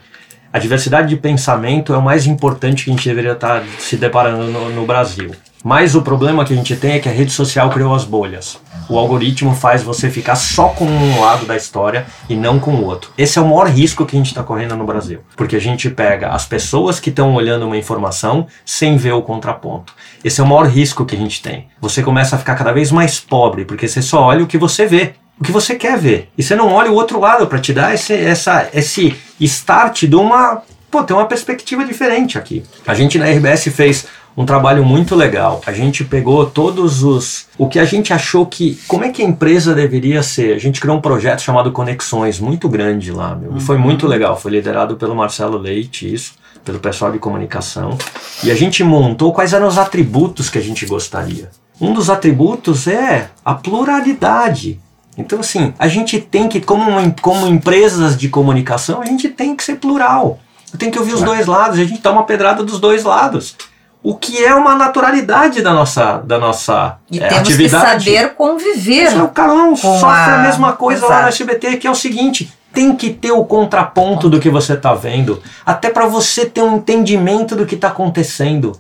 A 0.53 0.59
diversidade 0.59 1.09
de 1.09 1.17
pensamento 1.17 1.95
é 1.95 1.97
o 1.97 2.03
mais 2.03 2.27
importante 2.27 2.85
que 2.85 2.91
a 2.91 2.93
gente 2.93 3.09
deveria 3.09 3.33
estar 3.33 3.63
se 3.79 3.97
deparando 3.97 4.45
no, 4.51 4.71
no 4.71 4.85
Brasil. 4.85 5.31
Mas 5.63 5.95
o 5.95 6.03
problema 6.03 6.45
que 6.45 6.53
a 6.53 6.57
gente 6.57 6.75
tem 6.75 6.93
é 6.93 6.99
que 6.99 7.09
a 7.09 7.13
rede 7.13 7.31
social 7.31 7.69
criou 7.71 7.95
as 7.95 8.05
bolhas. 8.05 8.59
O 8.89 8.99
algoritmo 8.99 9.55
faz 9.55 9.83
você 9.83 10.11
ficar 10.11 10.35
só 10.35 10.69
com 10.71 10.87
um 10.87 11.21
lado 11.21 11.47
da 11.47 11.55
história 11.55 12.07
e 12.29 12.35
não 12.35 12.59
com 12.59 12.73
o 12.73 12.85
outro. 12.85 13.13
Esse 13.17 13.39
é 13.39 13.43
o 13.43 13.45
maior 13.47 13.69
risco 13.69 14.05
que 14.05 14.17
a 14.17 14.19
gente 14.19 14.29
está 14.29 14.43
correndo 14.43 14.75
no 14.75 14.85
Brasil. 14.87 15.21
Porque 15.37 15.55
a 15.55 15.61
gente 15.61 15.89
pega 15.91 16.31
as 16.31 16.47
pessoas 16.47 16.99
que 16.99 17.11
estão 17.11 17.35
olhando 17.35 17.67
uma 17.67 17.77
informação 17.77 18.47
sem 18.65 18.97
ver 18.97 19.13
o 19.13 19.23
contraponto. 19.23 19.95
Esse 20.25 20.41
é 20.41 20.45
o 20.45 20.47
maior 20.47 20.67
risco 20.67 21.05
que 21.05 21.15
a 21.15 21.19
gente 21.19 21.41
tem. 21.41 21.69
Você 21.81 22.03
começa 22.03 22.35
a 22.35 22.39
ficar 22.39 22.57
cada 22.57 22.73
vez 22.73 22.91
mais 22.91 23.21
pobre, 23.21 23.65
porque 23.65 23.87
você 23.87 24.03
só 24.03 24.23
olha 24.23 24.43
o 24.43 24.49
que 24.49 24.59
você 24.59 24.87
vê 24.87 25.13
o 25.41 25.45
que 25.45 25.51
você 25.51 25.75
quer 25.75 25.97
ver. 25.97 26.29
E 26.37 26.43
você 26.43 26.55
não 26.55 26.69
olha 26.69 26.93
o 26.93 26.95
outro 26.95 27.19
lado 27.19 27.47
para 27.47 27.59
te 27.59 27.73
dar 27.73 27.95
esse, 27.95 28.13
essa, 28.13 28.69
esse 28.75 29.17
start 29.41 30.05
de 30.05 30.15
uma. 30.15 30.63
Pô, 30.91 31.03
tem 31.03 31.17
uma 31.17 31.27
perspectiva 31.27 31.85
diferente 31.85 32.37
aqui. 32.37 32.63
A 32.87 32.95
gente 32.95 33.19
na 33.19 33.27
RBS 33.27 33.65
fez 33.69 34.07
um 34.37 34.45
trabalho 34.45 34.85
muito 34.85 35.15
legal. 35.15 35.63
A 35.67 35.73
gente 35.73 36.05
pegou 36.05 36.45
todos 36.45 37.03
os. 37.03 37.47
O 37.57 37.69
que 37.69 37.79
a 37.79 37.85
gente 37.87 38.13
achou 38.13 38.45
que. 38.45 38.79
Como 38.87 39.05
é 39.05 39.09
que 39.09 39.23
a 39.23 39.25
empresa 39.25 39.75
deveria 39.75 40.23
ser? 40.23 40.55
A 40.55 40.59
gente 40.59 40.79
criou 40.79 40.99
um 40.99 41.01
projeto 41.01 41.41
chamado 41.41 41.73
Conexões, 41.73 42.39
muito 42.39 42.69
grande 42.69 43.11
lá, 43.11 43.35
meu. 43.35 43.57
E 43.57 43.61
foi 43.61 43.79
muito 43.79 44.07
legal. 44.07 44.39
Foi 44.39 44.51
liderado 44.51 44.97
pelo 44.97 45.17
Marcelo 45.17 45.57
Leite, 45.57 46.13
isso, 46.13 46.35
pelo 46.65 46.79
pessoal 46.79 47.13
de 47.13 47.19
comunicação. 47.19 47.97
E 48.45 48.51
a 48.51 48.55
gente 48.55 48.85
montou 48.85 49.33
quais 49.33 49.55
eram 49.55 49.67
os 49.67 49.79
atributos 49.79 50.51
que 50.51 50.59
a 50.59 50.63
gente 50.63 50.85
gostaria. 50.85 51.49
Um 51.81 51.95
dos 51.95 52.11
atributos 52.11 52.87
é 52.87 53.31
a 53.43 53.55
pluralidade. 53.55 54.79
Então, 55.21 55.41
assim, 55.41 55.73
a 55.79 55.87
gente 55.89 56.19
tem 56.21 56.49
que, 56.49 56.61
como, 56.61 56.91
uma- 56.91 57.15
como 57.23 57.47
empresas 57.47 58.17
de 58.17 58.29
comunicação, 58.29 59.01
a 59.01 59.07
gente 59.07 59.29
tem 59.29 59.55
que 59.55 59.63
ser 59.63 59.77
plural. 59.77 60.39
Tem 60.79 60.91
que 60.91 60.99
ouvir 60.99 61.15
os 61.15 61.23
dois 61.23 61.47
lados, 61.47 61.79
a 61.79 61.85
gente 61.85 62.01
uma 62.09 62.23
pedrada 62.25 62.63
dos 62.63 62.79
dois 62.81 63.05
lados. 63.05 63.57
O 64.03 64.15
que 64.17 64.43
é 64.43 64.55
uma 64.55 64.75
naturalidade 64.77 65.61
da 65.61 65.75
nossa, 65.75 66.19
da 66.19 66.39
nossa 66.39 66.97
E 67.11 67.19
é, 67.21 67.27
temos 67.29 67.43
atividade. 67.49 68.05
que 68.05 68.11
saber 68.17 68.35
conviver. 68.35 69.05
Isso, 69.09 69.23
o 69.23 69.29
Carlão 69.29 69.77
sofre 69.77 70.07
a... 70.09 70.37
a- 70.37 70.43
mesma 70.43 70.73
coisa 70.73 71.03
lá 71.03 71.07
Exato. 71.09 71.23
no 71.25 71.29
SBT, 71.29 71.77
que 71.77 71.87
é 71.87 71.91
o 71.91 71.95
seguinte: 71.95 72.51
tem 72.73 72.95
que 72.97 73.11
ter 73.11 73.33
o 73.33 73.45
contraponto 73.45 74.31
do 74.31 74.41
que 74.41 74.49
você 74.49 74.73
está 74.73 74.95
vendo, 74.95 75.43
até 75.67 75.91
para 75.91 76.07
você 76.07 76.47
ter 76.47 76.63
um 76.63 76.77
entendimento 76.77 77.55
do 77.55 77.67
que 77.67 77.75
está 77.75 77.89
acontecendo. 77.89 78.73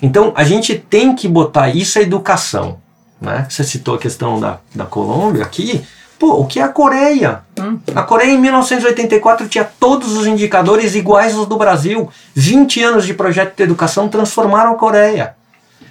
Então, 0.00 0.32
a 0.36 0.44
gente 0.44 0.74
tem 0.78 1.14
que 1.16 1.26
botar 1.26 1.68
isso 1.74 1.98
à 1.98 2.02
educação. 2.02 2.78
Né? 3.20 3.46
Você 3.48 3.62
citou 3.62 3.94
a 3.94 3.98
questão 3.98 4.40
da, 4.40 4.58
da 4.74 4.86
Colômbia 4.86 5.42
aqui. 5.42 5.84
Pô, 6.18 6.40
o 6.40 6.46
que 6.46 6.60
é 6.60 6.62
a 6.62 6.68
Coreia? 6.68 7.42
A 7.94 8.02
Coreia 8.02 8.30
em 8.30 8.38
1984 8.38 9.48
tinha 9.48 9.64
todos 9.64 10.16
os 10.16 10.26
indicadores 10.26 10.94
iguais 10.94 11.34
aos 11.34 11.46
do 11.46 11.56
Brasil. 11.56 12.10
20 12.34 12.82
anos 12.82 13.06
de 13.06 13.14
projeto 13.14 13.56
de 13.56 13.62
educação 13.62 14.08
transformaram 14.08 14.72
a 14.72 14.76
Coreia. 14.76 15.34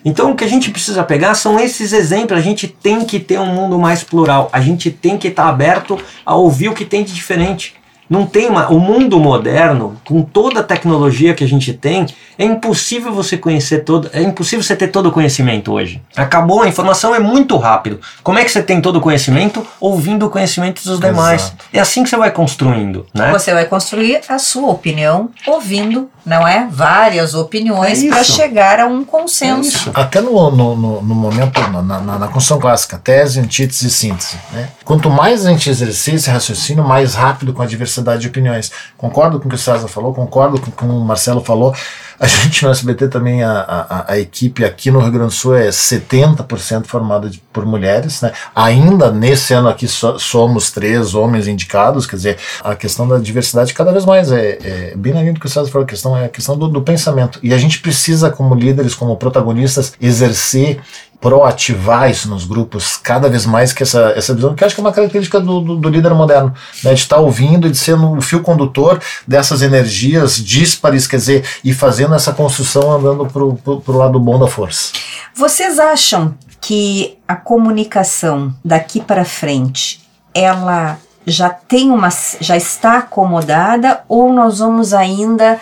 Então 0.06 0.32
o 0.32 0.36
que 0.36 0.44
a 0.44 0.48
gente 0.48 0.72
precisa 0.72 1.04
pegar 1.04 1.34
são 1.34 1.60
esses 1.60 1.94
exemplos. 1.94 2.38
A 2.38 2.42
gente 2.42 2.68
tem 2.68 3.04
que 3.04 3.20
ter 3.20 3.40
um 3.40 3.48
mundo 3.48 3.78
mais 3.80 4.04
plural. 4.04 4.50
A 4.54 4.62
gente 4.62 4.92
tem 4.92 5.18
que 5.18 5.30
estar 5.30 5.48
aberto 5.48 6.00
a 6.26 6.36
ouvir 6.36 6.70
o 6.70 6.74
que 6.74 6.86
tem 6.86 7.04
de 7.04 7.14
diferente. 7.14 7.79
Não 8.10 8.26
tem 8.26 8.50
uma, 8.50 8.70
o 8.70 8.80
mundo 8.80 9.20
moderno, 9.20 9.96
com 10.04 10.24
toda 10.24 10.62
a 10.62 10.64
tecnologia 10.64 11.34
que 11.36 11.44
a 11.44 11.48
gente 11.48 11.74
tem, 11.74 12.08
é 12.38 12.44
impossível 12.44 13.14
você 13.14 13.38
conhecer 13.38 13.84
todo, 13.84 14.10
é 14.12 14.22
impossível 14.22 14.64
você 14.64 14.76
ter 14.76 14.88
todo 14.88 15.10
o 15.10 15.12
conhecimento 15.12 15.72
hoje. 15.72 16.02
Acabou, 16.16 16.64
a 16.64 16.68
informação 16.68 17.14
é 17.14 17.20
muito 17.20 17.56
rápido. 17.58 18.00
Como 18.24 18.40
é 18.40 18.44
que 18.44 18.52
você 18.52 18.64
tem 18.64 18.82
todo 18.82 18.96
o 18.96 19.02
conhecimento? 19.02 19.66
Ouvindo 19.80 20.26
o 20.26 20.30
conhecimento 20.30 20.84
dos 20.84 21.00
demais. 21.00 21.44
Exato. 21.44 21.66
É 21.72 21.80
assim 21.80 22.02
que 22.04 22.10
você 22.10 22.18
vai 22.18 22.32
construindo, 22.32 23.06
né? 23.14 23.32
Você 23.32 23.54
vai 23.54 23.66
construir 23.66 24.22
a 24.28 24.40
sua 24.40 24.70
opinião 24.70 25.30
ouvindo, 25.46 26.10
não 26.26 26.48
é? 26.48 26.68
Várias 26.72 27.36
opiniões 27.36 28.04
É 28.04 28.10
para 28.10 28.24
chegar 28.24 28.80
a 28.80 28.88
um 28.88 29.04
consenso. 29.06 29.92
Até 29.94 30.20
no, 30.20 30.50
no, 30.50 30.76
no, 30.76 31.02
no 31.02 31.16
momento, 31.16 31.60
na, 31.70 31.82
na, 31.82 32.20
na 32.20 32.28
construção 32.28 32.60
clássica, 32.60 32.98
tese, 32.98 33.40
antítese 33.40 33.88
e 33.88 33.92
síntese. 33.92 34.38
Né? 34.52 34.70
Quanto 34.84 35.10
mais 35.10 35.46
a 35.46 35.50
gente 35.50 35.70
exercer 35.70 36.16
esse 36.16 36.30
raciocínio, 36.30 36.84
mais 36.84 37.14
rápido 37.14 37.54
com 37.54 37.62
a 37.62 37.66
diversidade 37.66 37.99
de 38.02 38.28
opiniões. 38.28 38.72
Concordo 38.98 39.40
com 39.40 39.46
o 39.48 39.50
que 39.50 39.56
o 39.56 39.60
César 39.60 39.88
falou, 39.88 40.14
concordo 40.14 40.60
com 40.60 40.70
o 40.70 40.72
que 40.74 40.84
o 40.86 41.00
Marcelo 41.02 41.42
falou. 41.42 41.74
A 42.20 42.28
gente 42.28 42.66
no 42.66 42.72
SBT 42.72 43.08
também, 43.08 43.44
a, 43.44 43.52
a, 43.62 44.14
a 44.14 44.20
equipe 44.20 44.66
aqui 44.66 44.92
no 44.92 45.00
Rio 45.00 45.12
Grande 45.12 45.28
do 45.30 45.34
Sul 45.34 45.56
é 45.56 45.70
70% 45.70 46.86
formada 46.86 47.30
de- 47.30 47.40
por 47.54 47.66
mulheres. 47.66 48.22
Né? 48.22 48.32
Ainda 48.56 49.10
nesse 49.12 49.54
ano 49.54 49.70
aqui 49.70 49.88
so- 49.88 50.20
somos 50.20 50.70
três 50.72 51.16
homens 51.16 51.48
indicados, 51.48 52.06
quer 52.06 52.18
dizer, 52.18 52.38
a 52.62 52.76
questão 52.76 53.08
da 53.08 53.18
diversidade 53.18 53.74
cada 53.74 53.92
vez 53.94 54.04
mais 54.06 54.32
é, 54.32 54.58
é 54.62 54.94
bem 54.98 55.14
na 55.14 55.22
linha 55.22 55.34
do 55.34 55.40
que 55.40 55.46
o 55.46 55.50
César 55.50 55.70
falou, 55.72 55.86
a 55.86 55.88
questão 55.90 56.18
é 56.18 56.26
a 56.26 56.30
questão 56.30 56.58
do, 56.58 56.68
do 56.68 56.82
pensamento. 56.82 57.40
E 57.42 57.54
a 57.54 57.58
gente 57.58 57.80
precisa, 57.80 58.30
como 58.30 58.54
líderes, 58.54 58.94
como 58.94 59.16
protagonistas, 59.16 59.94
exercer 60.02 60.82
proativar 61.20 62.10
isso 62.10 62.30
nos 62.30 62.46
grupos 62.46 62.98
cada 62.98 63.30
vez 63.30 63.46
mais 63.46 63.74
que 63.74 63.84
essa, 63.84 64.14
essa 64.16 64.34
visão, 64.34 64.56
que 64.56 64.64
acho 64.64 64.74
que 64.74 64.82
é 64.82 64.84
uma 64.84 64.94
característica 64.94 65.40
do, 65.40 65.60
do, 65.60 65.76
do 65.76 65.90
líder 65.90 66.14
moderno, 66.14 66.54
né, 66.84 66.94
de 66.94 67.02
estar 67.02 67.18
ouvindo 67.18 67.68
e 67.68 67.72
de 67.72 67.78
ser 67.78 67.94
o 67.94 68.22
fio 68.22 68.42
condutor 68.42 69.02
dessas 69.28 69.62
energias 69.62 70.36
díspares, 70.36 71.08
quer 71.08 71.18
dizer, 71.18 71.46
e 71.64 71.74
fazendo 71.74 72.16
essa 72.16 72.32
construção 72.32 72.92
andando 72.92 73.26
pro, 73.26 73.56
pro 73.56 73.98
lado 73.98 74.20
bom 74.20 74.40
da 74.40 74.48
força. 74.48 74.94
Vocês 75.36 75.78
acham 75.78 76.36
que 76.62 77.18
a 77.28 77.36
comunicação 77.36 78.54
daqui 78.64 79.02
para 79.02 79.26
frente, 79.26 80.02
ela 80.34 80.98
já 81.26 81.50
tem 81.50 81.92
uma 81.92 82.10
já 82.40 82.58
está 82.58 83.00
acomodada 83.00 84.02
ou 84.08 84.34
nós 84.34 84.60
vamos 84.60 84.94
ainda 84.94 85.60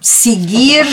seguir, 0.00 0.86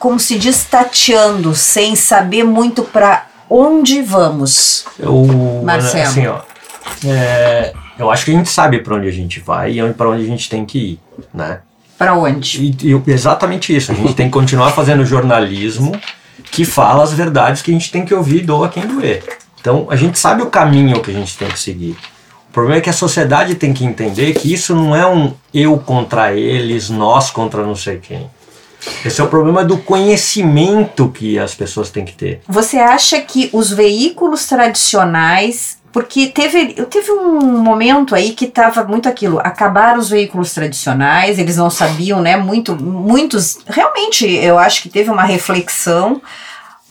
como 0.00 0.18
se 0.18 0.38
diz, 0.38 0.64
tateando, 0.64 1.54
sem 1.54 1.94
saber 1.94 2.42
muito 2.42 2.82
para 2.82 3.26
onde 3.50 4.00
vamos? 4.00 4.86
Eu, 4.98 5.62
Marcelo. 5.62 6.08
Assim, 6.08 6.26
ó, 6.26 6.40
é, 7.04 7.74
eu 7.98 8.10
acho 8.10 8.24
que 8.24 8.30
a 8.30 8.34
gente 8.34 8.48
sabe 8.48 8.78
para 8.78 8.94
onde 8.94 9.06
a 9.06 9.12
gente 9.12 9.40
vai 9.40 9.78
e 9.78 9.92
para 9.92 10.08
onde 10.08 10.24
a 10.24 10.26
gente 10.26 10.48
tem 10.48 10.64
que 10.64 10.78
ir, 10.78 11.00
né? 11.34 11.60
Para 11.98 12.14
onde? 12.14 12.74
E, 12.82 12.92
e 12.94 13.10
exatamente 13.12 13.76
isso. 13.76 13.92
A 13.92 13.94
gente 13.94 14.14
tem 14.14 14.26
que 14.26 14.32
continuar 14.32 14.70
fazendo 14.70 15.04
jornalismo 15.04 15.92
que 16.50 16.64
fala 16.64 17.04
as 17.04 17.12
verdades 17.12 17.60
que 17.60 17.70
a 17.70 17.74
gente 17.74 17.92
tem 17.92 18.02
que 18.02 18.14
ouvir, 18.14 18.40
doa 18.40 18.70
quem 18.70 18.86
doer. 18.86 19.22
Então 19.60 19.86
a 19.90 19.96
gente 19.96 20.18
sabe 20.18 20.40
o 20.40 20.46
caminho 20.46 21.02
que 21.02 21.10
a 21.10 21.14
gente 21.14 21.36
tem 21.36 21.48
que 21.48 21.60
seguir. 21.60 21.94
O 22.48 22.52
problema 22.52 22.78
é 22.78 22.80
que 22.80 22.88
a 22.88 22.94
sociedade 22.94 23.54
tem 23.54 23.74
que 23.74 23.84
entender 23.84 24.32
que 24.32 24.50
isso 24.50 24.74
não 24.74 24.96
é 24.96 25.06
um 25.06 25.34
eu 25.52 25.76
contra 25.76 26.32
eles, 26.32 26.88
nós 26.88 27.30
contra 27.30 27.62
não 27.62 27.76
sei 27.76 27.98
quem. 27.98 28.30
Esse 29.04 29.20
é 29.20 29.24
o 29.24 29.28
problema 29.28 29.64
do 29.64 29.78
conhecimento 29.78 31.08
que 31.08 31.38
as 31.38 31.54
pessoas 31.54 31.90
têm 31.90 32.04
que 32.04 32.14
ter. 32.14 32.40
Você 32.48 32.78
acha 32.78 33.20
que 33.20 33.50
os 33.52 33.70
veículos 33.70 34.46
tradicionais 34.46 35.80
porque 35.92 36.28
teve, 36.28 36.74
teve 36.84 37.10
um 37.10 37.58
momento 37.58 38.14
aí 38.14 38.32
que 38.32 38.44
estava 38.44 38.84
muito 38.84 39.08
aquilo, 39.08 39.40
acabaram 39.40 39.98
os 39.98 40.08
veículos 40.08 40.54
tradicionais, 40.54 41.38
eles 41.38 41.56
não 41.56 41.68
sabiam, 41.68 42.22
né? 42.22 42.36
Muito, 42.36 42.76
muitos, 42.76 43.58
realmente, 43.66 44.24
eu 44.24 44.56
acho 44.56 44.82
que 44.82 44.88
teve 44.88 45.10
uma 45.10 45.24
reflexão 45.24 46.22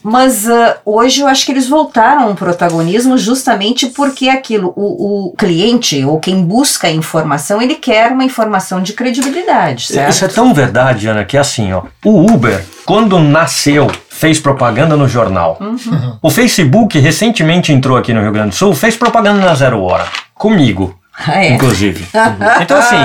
mas 0.02 0.46
uh, 0.46 0.74
hoje 0.84 1.20
eu 1.20 1.28
acho 1.28 1.44
que 1.44 1.52
eles 1.52 1.68
voltaram 1.68 2.28
ao 2.28 2.34
protagonismo 2.34 3.18
justamente 3.18 3.86
porque 3.86 4.28
aquilo, 4.28 4.72
o, 4.76 5.28
o, 5.28 5.32
cliente 5.36 6.04
ou 6.04 6.18
quem 6.18 6.42
busca 6.42 6.88
a 6.88 6.90
informação, 6.90 7.60
ele 7.60 7.74
quer 7.74 8.12
uma 8.12 8.24
informação 8.24 8.82
de 8.82 8.92
credibilidade, 8.92 9.86
certo? 9.86 10.10
Isso 10.10 10.24
é 10.24 10.28
tão 10.28 10.54
verdade, 10.54 11.06
Ana, 11.06 11.24
que 11.24 11.36
é 11.36 11.40
assim, 11.40 11.72
ó, 11.72 11.82
o 12.04 12.32
Uber, 12.32 12.64
quando 12.84 13.18
nasceu, 13.18 13.90
fez 14.08 14.38
propaganda 14.38 14.96
no 14.96 15.08
jornal. 15.08 15.56
Uhum. 15.60 16.18
O 16.22 16.30
Facebook 16.30 16.98
recentemente 16.98 17.72
entrou 17.72 17.96
aqui 17.96 18.12
no 18.12 18.20
Rio 18.20 18.32
Grande 18.32 18.50
do 18.50 18.54
Sul, 18.54 18.74
fez 18.74 18.96
propaganda 18.96 19.40
na 19.40 19.54
Zero 19.54 19.82
Hora. 19.82 20.04
Comigo. 20.34 20.99
Ah, 21.26 21.44
é. 21.44 21.54
Inclusive. 21.54 22.06
então, 22.62 22.78
assim, 22.78 22.96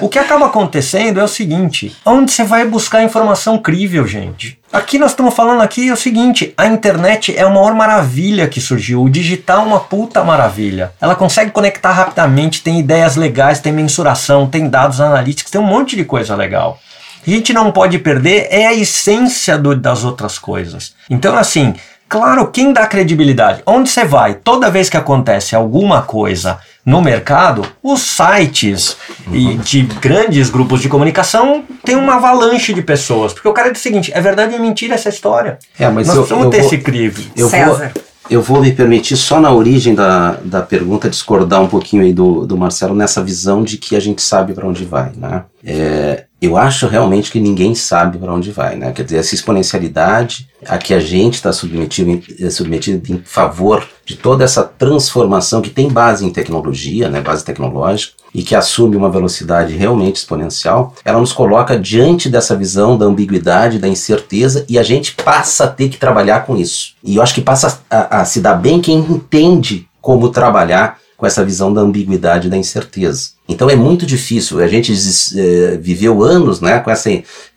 o 0.00 0.08
que 0.08 0.18
acaba 0.18 0.46
acontecendo 0.46 1.18
é 1.18 1.24
o 1.24 1.28
seguinte: 1.28 1.96
onde 2.04 2.30
você 2.30 2.44
vai 2.44 2.64
buscar 2.64 3.02
informação 3.02 3.58
crível, 3.58 4.06
gente? 4.06 4.58
Aqui 4.72 4.98
nós 4.98 5.12
estamos 5.12 5.34
falando 5.34 5.62
aqui 5.62 5.88
é 5.88 5.92
o 5.92 5.96
seguinte: 5.96 6.54
a 6.56 6.66
internet 6.66 7.36
é 7.36 7.42
a 7.42 7.50
maior 7.50 7.74
maravilha 7.74 8.46
que 8.46 8.60
surgiu. 8.60 9.02
O 9.02 9.10
digital 9.10 9.62
é 9.62 9.66
uma 9.66 9.80
puta 9.80 10.22
maravilha. 10.22 10.92
Ela 11.00 11.14
consegue 11.14 11.50
conectar 11.50 11.92
rapidamente, 11.92 12.62
tem 12.62 12.78
ideias 12.78 13.16
legais, 13.16 13.60
tem 13.60 13.72
mensuração, 13.72 14.46
tem 14.46 14.68
dados 14.68 15.00
analíticos, 15.00 15.50
tem 15.50 15.60
um 15.60 15.64
monte 15.64 15.96
de 15.96 16.04
coisa 16.04 16.36
legal. 16.36 16.78
A 17.26 17.30
gente 17.30 17.52
não 17.52 17.72
pode 17.72 17.98
perder 17.98 18.46
é 18.50 18.68
a 18.68 18.74
essência 18.74 19.58
do, 19.58 19.74
das 19.74 20.04
outras 20.04 20.38
coisas. 20.38 20.94
Então, 21.10 21.36
assim, 21.36 21.74
claro, 22.08 22.46
quem 22.48 22.72
dá 22.72 22.86
credibilidade? 22.86 23.62
Onde 23.66 23.88
você 23.88 24.04
vai? 24.04 24.34
Toda 24.34 24.70
vez 24.70 24.88
que 24.88 24.96
acontece 24.96 25.54
alguma 25.54 26.02
coisa 26.02 26.58
no 26.84 27.02
mercado, 27.02 27.66
os 27.82 28.00
sites 28.00 28.96
e 29.32 29.54
de 29.56 29.82
grandes 29.82 30.48
grupos 30.48 30.80
de 30.80 30.88
comunicação 30.88 31.64
têm 31.84 31.96
uma 31.96 32.14
avalanche 32.14 32.72
de 32.72 32.80
pessoas. 32.80 33.32
Porque 33.32 33.48
o 33.48 33.52
cara 33.52 33.72
diz 33.72 33.80
o 33.80 33.82
seguinte: 33.82 34.12
é 34.14 34.20
verdade 34.20 34.54
ou 34.54 34.60
é 34.60 34.62
mentira 34.62 34.94
essa 34.94 35.08
história? 35.08 35.58
É, 35.78 35.88
mas 35.88 36.06
Nós 36.06 36.16
eu, 36.16 36.22
precisamos 36.22 36.44
eu 36.44 36.50
ter 36.50 36.58
vou, 36.58 36.66
esse 36.66 36.78
crivo. 36.78 37.22
Eu 37.36 37.48
César. 37.48 37.92
vou, 37.92 38.02
eu 38.30 38.42
vou 38.42 38.60
me 38.60 38.72
permitir, 38.72 39.16
só 39.16 39.40
na 39.40 39.52
origem 39.52 39.94
da, 39.94 40.38
da 40.44 40.62
pergunta, 40.62 41.10
discordar 41.10 41.60
um 41.60 41.68
pouquinho 41.68 42.02
aí 42.02 42.12
do, 42.12 42.46
do 42.46 42.56
Marcelo 42.56 42.94
nessa 42.94 43.22
visão 43.22 43.64
de 43.64 43.78
que 43.78 43.96
a 43.96 44.00
gente 44.00 44.22
sabe 44.22 44.52
para 44.52 44.66
onde 44.66 44.84
vai, 44.84 45.10
né? 45.16 45.44
É, 45.64 46.24
eu 46.40 46.56
acho 46.56 46.86
realmente 46.86 47.30
que 47.30 47.40
ninguém 47.40 47.74
sabe 47.74 48.18
para 48.18 48.32
onde 48.32 48.50
vai, 48.50 48.76
né? 48.76 48.92
Quer 48.92 49.04
dizer, 49.04 49.18
essa 49.18 49.34
exponencialidade 49.34 50.48
a 50.66 50.76
que 50.76 50.92
a 50.92 51.00
gente 51.00 51.34
está 51.34 51.50
submetido, 51.50 52.22
eh, 52.38 52.50
submetido 52.50 53.12
em 53.12 53.22
favor 53.24 53.86
de 54.04 54.16
toda 54.16 54.44
essa 54.44 54.62
transformação 54.62 55.62
que 55.62 55.70
tem 55.70 55.88
base 55.88 56.26
em 56.26 56.30
tecnologia, 56.30 57.08
né? 57.08 57.22
Base 57.22 57.42
tecnológica 57.42 58.12
e 58.34 58.42
que 58.42 58.54
assume 58.54 58.96
uma 58.96 59.10
velocidade 59.10 59.74
realmente 59.74 60.16
exponencial, 60.16 60.92
ela 61.02 61.18
nos 61.18 61.32
coloca 61.32 61.78
diante 61.78 62.28
dessa 62.28 62.54
visão 62.54 62.98
da 62.98 63.06
ambiguidade, 63.06 63.78
da 63.78 63.88
incerteza 63.88 64.66
e 64.68 64.78
a 64.78 64.82
gente 64.82 65.14
passa 65.14 65.64
a 65.64 65.68
ter 65.68 65.88
que 65.88 65.96
trabalhar 65.96 66.44
com 66.44 66.54
isso. 66.54 66.94
E 67.02 67.16
eu 67.16 67.22
acho 67.22 67.34
que 67.34 67.40
passa 67.40 67.80
a, 67.88 68.20
a 68.20 68.24
se 68.26 68.42
dar 68.42 68.54
bem 68.54 68.78
quem 68.78 68.98
entende 68.98 69.88
como 70.02 70.28
trabalhar 70.28 70.98
com 71.16 71.26
essa 71.26 71.44
visão 71.44 71.72
da 71.72 71.80
ambiguidade 71.80 72.46
e 72.46 72.50
da 72.50 72.56
incerteza. 72.56 73.30
Então 73.48 73.70
é 73.70 73.76
muito 73.76 74.04
difícil. 74.04 74.60
A 74.60 74.66
gente 74.66 74.92
é, 75.36 75.78
viveu 75.78 76.22
anos, 76.22 76.60
né, 76.60 76.80
com 76.80 76.90
essa 76.90 77.10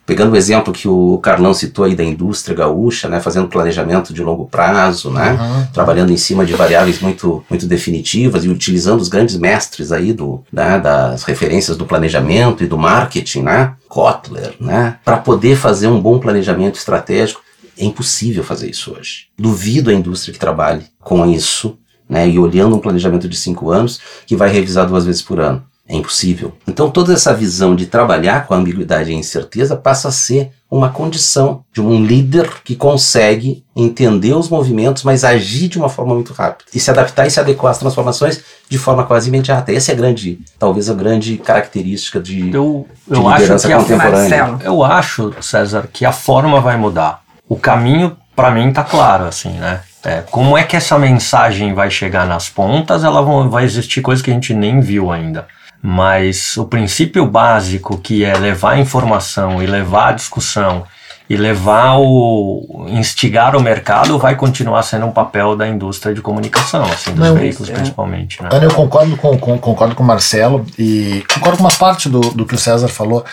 pegando 0.06 0.32
o 0.32 0.36
exemplo 0.36 0.72
que 0.72 0.88
o 0.88 1.18
Carlão 1.18 1.54
citou 1.54 1.84
aí 1.84 1.94
da 1.94 2.02
indústria 2.02 2.56
gaúcha, 2.56 3.08
né, 3.08 3.20
fazendo 3.20 3.46
planejamento 3.46 4.12
de 4.12 4.24
longo 4.24 4.44
prazo, 4.44 5.08
né, 5.08 5.38
uhum. 5.40 5.66
trabalhando 5.72 6.10
em 6.10 6.16
cima 6.16 6.44
de 6.44 6.52
variáveis 6.52 7.00
muito 7.00 7.44
muito 7.48 7.64
definitivas 7.64 8.44
e 8.44 8.48
utilizando 8.48 9.00
os 9.00 9.08
grandes 9.08 9.36
mestres 9.36 9.92
aí 9.92 10.12
do, 10.12 10.42
né, 10.52 10.80
das 10.80 11.22
referências 11.22 11.76
do 11.76 11.86
planejamento 11.86 12.64
e 12.64 12.66
do 12.66 12.76
marketing, 12.76 13.42
né, 13.42 13.74
Kotler, 13.88 14.54
né, 14.58 14.96
para 15.04 15.16
poder 15.16 15.56
fazer 15.56 15.86
um 15.86 16.00
bom 16.00 16.18
planejamento 16.18 16.76
estratégico. 16.76 17.42
É 17.78 17.84
impossível 17.84 18.42
fazer 18.42 18.68
isso 18.68 18.92
hoje. 18.92 19.28
Duvido 19.38 19.90
a 19.90 19.94
indústria 19.94 20.32
que 20.32 20.40
trabalhe 20.40 20.82
com 20.98 21.24
isso 21.24 21.78
né, 22.10 22.28
e 22.28 22.38
olhando 22.38 22.74
um 22.74 22.80
planejamento 22.80 23.28
de 23.28 23.36
cinco 23.36 23.70
anos 23.70 24.00
que 24.26 24.34
vai 24.34 24.50
revisar 24.50 24.86
duas 24.86 25.06
vezes 25.06 25.22
por 25.22 25.38
ano. 25.38 25.62
É 25.88 25.96
impossível. 25.96 26.52
Então 26.68 26.88
toda 26.88 27.12
essa 27.12 27.34
visão 27.34 27.74
de 27.74 27.86
trabalhar 27.86 28.46
com 28.46 28.54
a 28.54 28.56
ambiguidade 28.56 29.10
e 29.10 29.14
a 29.14 29.18
incerteza 29.18 29.74
passa 29.74 30.08
a 30.08 30.12
ser 30.12 30.52
uma 30.70 30.88
condição 30.88 31.64
de 31.72 31.80
um 31.80 32.04
líder 32.04 32.48
que 32.62 32.76
consegue 32.76 33.64
entender 33.74 34.32
os 34.32 34.48
movimentos, 34.48 35.02
mas 35.02 35.24
agir 35.24 35.66
de 35.66 35.78
uma 35.78 35.88
forma 35.88 36.14
muito 36.14 36.32
rápida 36.32 36.70
e 36.72 36.78
se 36.78 36.90
adaptar 36.90 37.26
e 37.26 37.30
se 37.30 37.40
adequar 37.40 37.72
às 37.72 37.78
transformações 37.78 38.40
de 38.68 38.78
forma 38.78 39.04
quase 39.04 39.30
imediata. 39.30 39.72
Essa 39.72 39.90
é 39.90 39.94
a 39.94 39.96
grande, 39.96 40.38
talvez 40.60 40.88
a 40.88 40.94
grande 40.94 41.36
característica 41.38 42.20
de, 42.20 42.54
eu, 42.54 42.86
de 43.08 43.16
eu 43.16 43.28
liderança 43.28 43.66
acho 43.66 43.66
que 43.66 43.74
contemporânea. 43.74 44.44
A, 44.44 44.64
eu 44.64 44.84
acho, 44.84 45.34
César, 45.42 45.88
que 45.92 46.04
a 46.04 46.12
forma 46.12 46.60
vai 46.60 46.76
mudar. 46.76 47.22
O 47.48 47.56
caminho, 47.56 48.16
para 48.36 48.52
mim, 48.52 48.72
tá 48.72 48.84
claro, 48.84 49.24
assim, 49.24 49.50
né? 49.50 49.80
É, 50.04 50.22
como 50.30 50.56
é 50.56 50.64
que 50.64 50.76
essa 50.76 50.98
mensagem 50.98 51.74
vai 51.74 51.90
chegar 51.90 52.26
nas 52.26 52.48
pontas? 52.48 53.04
Ela 53.04 53.20
vão, 53.20 53.50
vai 53.50 53.64
existir 53.64 54.00
coisas 54.00 54.22
que 54.22 54.30
a 54.30 54.34
gente 54.34 54.54
nem 54.54 54.80
viu 54.80 55.10
ainda. 55.12 55.46
Mas 55.82 56.56
o 56.56 56.64
princípio 56.66 57.26
básico 57.26 57.98
que 57.98 58.24
é 58.24 58.34
levar 58.36 58.72
a 58.72 58.78
informação 58.78 59.62
e 59.62 59.66
levar 59.66 60.08
a 60.08 60.12
discussão 60.12 60.84
e 61.28 61.36
levar 61.36 61.94
o 61.96 62.86
instigar 62.88 63.54
o 63.54 63.60
mercado 63.62 64.18
vai 64.18 64.34
continuar 64.34 64.82
sendo 64.82 65.06
um 65.06 65.12
papel 65.12 65.54
da 65.54 65.66
indústria 65.68 66.12
de 66.12 66.20
comunicação, 66.20 66.82
assim, 66.82 67.12
dos 67.12 67.28
Não, 67.28 67.34
veículos 67.36 67.70
é. 67.70 67.74
principalmente. 67.74 68.42
Né? 68.42 68.48
Ana, 68.52 68.64
eu 68.64 68.74
concordo 68.74 69.16
com, 69.16 69.38
com- 69.38 69.56
concordo 69.58 69.94
com 69.94 70.02
o 70.02 70.06
Marcelo 70.06 70.66
e 70.76 71.24
concordo 71.32 71.58
com 71.58 71.62
uma 71.64 71.72
parte 71.72 72.08
do, 72.08 72.20
do 72.20 72.44
que 72.44 72.56
o 72.56 72.58
César 72.58 72.88
falou, 72.88 73.24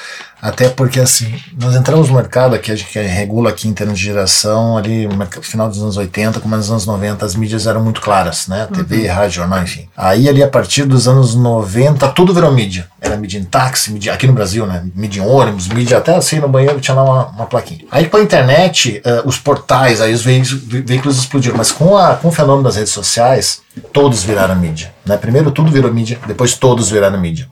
até 0.41 0.69
porque 0.69 1.00
assim, 1.00 1.34
nós 1.60 1.76
entramos 1.76 2.10
no 2.10 2.15
mercado 2.15 2.56
aqui, 2.56 2.71
a 2.71 2.76
gente 2.76 2.97
regula 3.00 3.50
aqui 3.50 3.67
em 3.67 3.73
termos 3.73 3.97
de 3.97 4.06
geração, 4.06 4.78
ali 4.78 5.08
no 5.08 5.26
final 5.41 5.67
dos 5.67 5.82
anos 5.82 5.97
80, 5.97 6.39
como 6.39 6.56
nos 6.56 6.69
anos 6.69 6.86
90, 6.86 7.26
as 7.26 7.36
mídias 7.36 7.65
eram 7.65 7.84
muito 7.84 8.02
claras, 8.02 8.47
né? 8.47 8.67
TV, 8.73 9.08
rádio, 9.08 9.38
jornal, 9.38 9.63
enfim. 9.63 9.88
Aí 9.95 10.30
ali 10.30 10.43
a 10.43 10.47
partir 10.47 10.84
dos 10.84 11.08
anos 11.08 11.36
90, 11.36 12.08
tudo 12.10 12.34
virou 12.34 12.52
mídia. 12.52 12.88
Era 13.02 13.17
mídia 13.17 13.39
em 13.39 13.43
táxi, 13.43 13.91
mídia 13.91 14.13
aqui 14.13 14.28
no 14.28 14.34
Brasil, 14.34 14.65
né? 14.65 14.84
Mídia 14.93 15.21
em 15.21 15.26
ônibus, 15.26 15.67
mídia 15.67 15.97
até 15.97 16.15
assim 16.15 16.39
no 16.39 16.47
banheiro 16.47 16.80
tinha 16.80 16.95
lá 16.95 17.04
uma, 17.04 17.26
uma 17.28 17.45
plaquinha. 17.45 17.86
Aí 17.91 18.08
com 18.08 18.17
a 18.17 18.21
internet, 18.21 19.02
eh, 19.04 19.21
os 19.26 19.38
portais, 19.38 20.02
aí 20.02 20.13
os 20.13 20.21
veículos, 20.21 20.54
veículos 20.63 21.17
explodiram, 21.17 21.58
mas 21.58 21.71
com, 21.71 21.97
a, 21.97 22.15
com 22.15 22.28
o 22.28 22.32
fenômeno 22.32 22.63
das 22.63 22.76
redes 22.76 22.93
sociais, 22.93 23.62
todos 23.91 24.23
viraram 24.23 24.56
mídia. 24.56 24.97
Né? 25.08 25.17
Primeiro 25.17 25.52
tudo 25.52 25.72
virou 25.72 25.91
mídia, 25.93 26.20
depois 26.28 26.56
todos 26.56 26.89
viraram 26.89 27.20
mídia. 27.20 27.48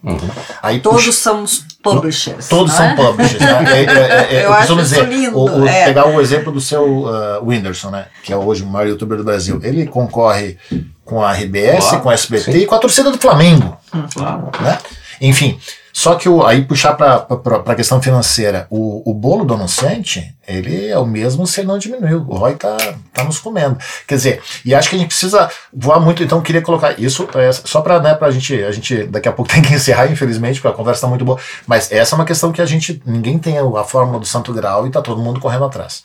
Aí 0.62 0.80
puxa- 0.80 0.98
Todos 1.06 1.16
somos 1.16 1.66
publishers. 1.82 2.48
Todos 2.50 2.72
não 2.72 2.78
são 2.78 2.86
é? 2.88 2.96
publishers. 2.96 3.40
Né? 3.40 3.64
É, 3.72 3.84
é, 3.84 4.36
é, 4.36 4.40
Eu 4.44 4.50
eu 4.50 4.54
acho 4.54 4.76
dizer, 4.76 5.08
lindo, 5.08 5.38
o- 5.38 5.62
o- 5.62 5.68
é. 5.68 5.86
pegar 5.86 6.08
o 6.08 6.20
exemplo 6.20 6.52
do 6.52 6.60
seu 6.60 6.84
uh, 6.84 7.44
Whindersson, 7.44 7.90
né? 7.92 8.08
que 8.24 8.34
é 8.34 8.38
hoje 8.38 8.64
o 8.64 8.68
maior 8.68 8.88
youtuber 8.90 9.18
do 9.18 9.24
Brasil. 9.24 9.60
Ele 9.64 9.86
concorre 9.86 10.58
com 11.06 11.24
a 11.24 11.32
RBS, 11.34 11.80
Claro, 11.90 12.02
com 12.02 12.10
a 12.10 12.14
SBT 12.14 12.58
e 12.58 12.66
com 12.66 12.76
a 12.76 12.80
torcida 12.80 13.12
do 13.12 13.18
Flamengo. 13.18 13.78
Claro. 14.14 14.50
Né? 14.60 14.78
Enfim, 15.22 15.60
só 15.94 16.16
que 16.16 16.28
o, 16.28 16.46
aí 16.46 16.64
puxar 16.66 16.94
para 16.94 17.26
a 17.66 17.76
questão 17.76 18.02
financeira, 18.02 18.68
o, 18.70 19.10
o 19.10 19.14
bolo 19.14 19.46
do 19.46 19.54
anunciante, 19.54 20.36
ele 20.46 20.90
é 20.90 20.98
o 21.00 21.06
mesmo 21.06 21.48
se 21.48 21.62
ele 21.62 21.68
não 21.68 21.78
diminuiu. 21.78 22.26
O 22.28 22.36
ROI 22.36 22.56
tá, 22.56 22.76
tá 23.14 23.24
nos 23.24 23.40
comendo. 23.40 23.78
Quer 24.06 24.16
dizer, 24.16 24.42
e 24.66 24.76
acho 24.76 24.90
que 24.90 24.98
a 24.98 25.00
gente 25.00 25.08
precisa 25.08 25.50
voar 25.74 26.02
muito, 26.02 26.22
então 26.22 26.42
queria 26.42 26.62
colocar 26.62 27.00
isso 27.00 27.28
é, 27.36 27.52
só 27.52 27.82
para 27.82 28.02
né, 28.02 28.18
a 28.20 28.32
gente, 28.32 28.62
a 28.62 28.72
gente 28.72 29.04
daqui 29.06 29.30
a 29.30 29.32
pouco 29.32 29.50
tem 29.56 29.62
que 29.62 29.74
encerrar, 29.74 30.12
infelizmente, 30.12 30.60
porque 30.60 30.74
a 30.74 30.78
conversa 30.78 31.00
está 31.00 31.08
muito 31.08 31.24
boa, 31.24 31.40
mas 31.66 31.90
essa 31.92 32.14
é 32.14 32.18
uma 32.18 32.26
questão 32.26 32.52
que 32.52 32.62
a 32.62 32.66
gente, 32.66 33.02
ninguém 33.06 33.40
tem 33.40 33.58
a 33.58 33.84
fórmula 33.84 34.20
do 34.20 34.26
santo 34.26 34.52
grau 34.52 34.86
e 34.86 34.92
tá 34.92 35.02
todo 35.02 35.22
mundo 35.22 35.40
correndo 35.40 35.64
atrás 35.64 36.04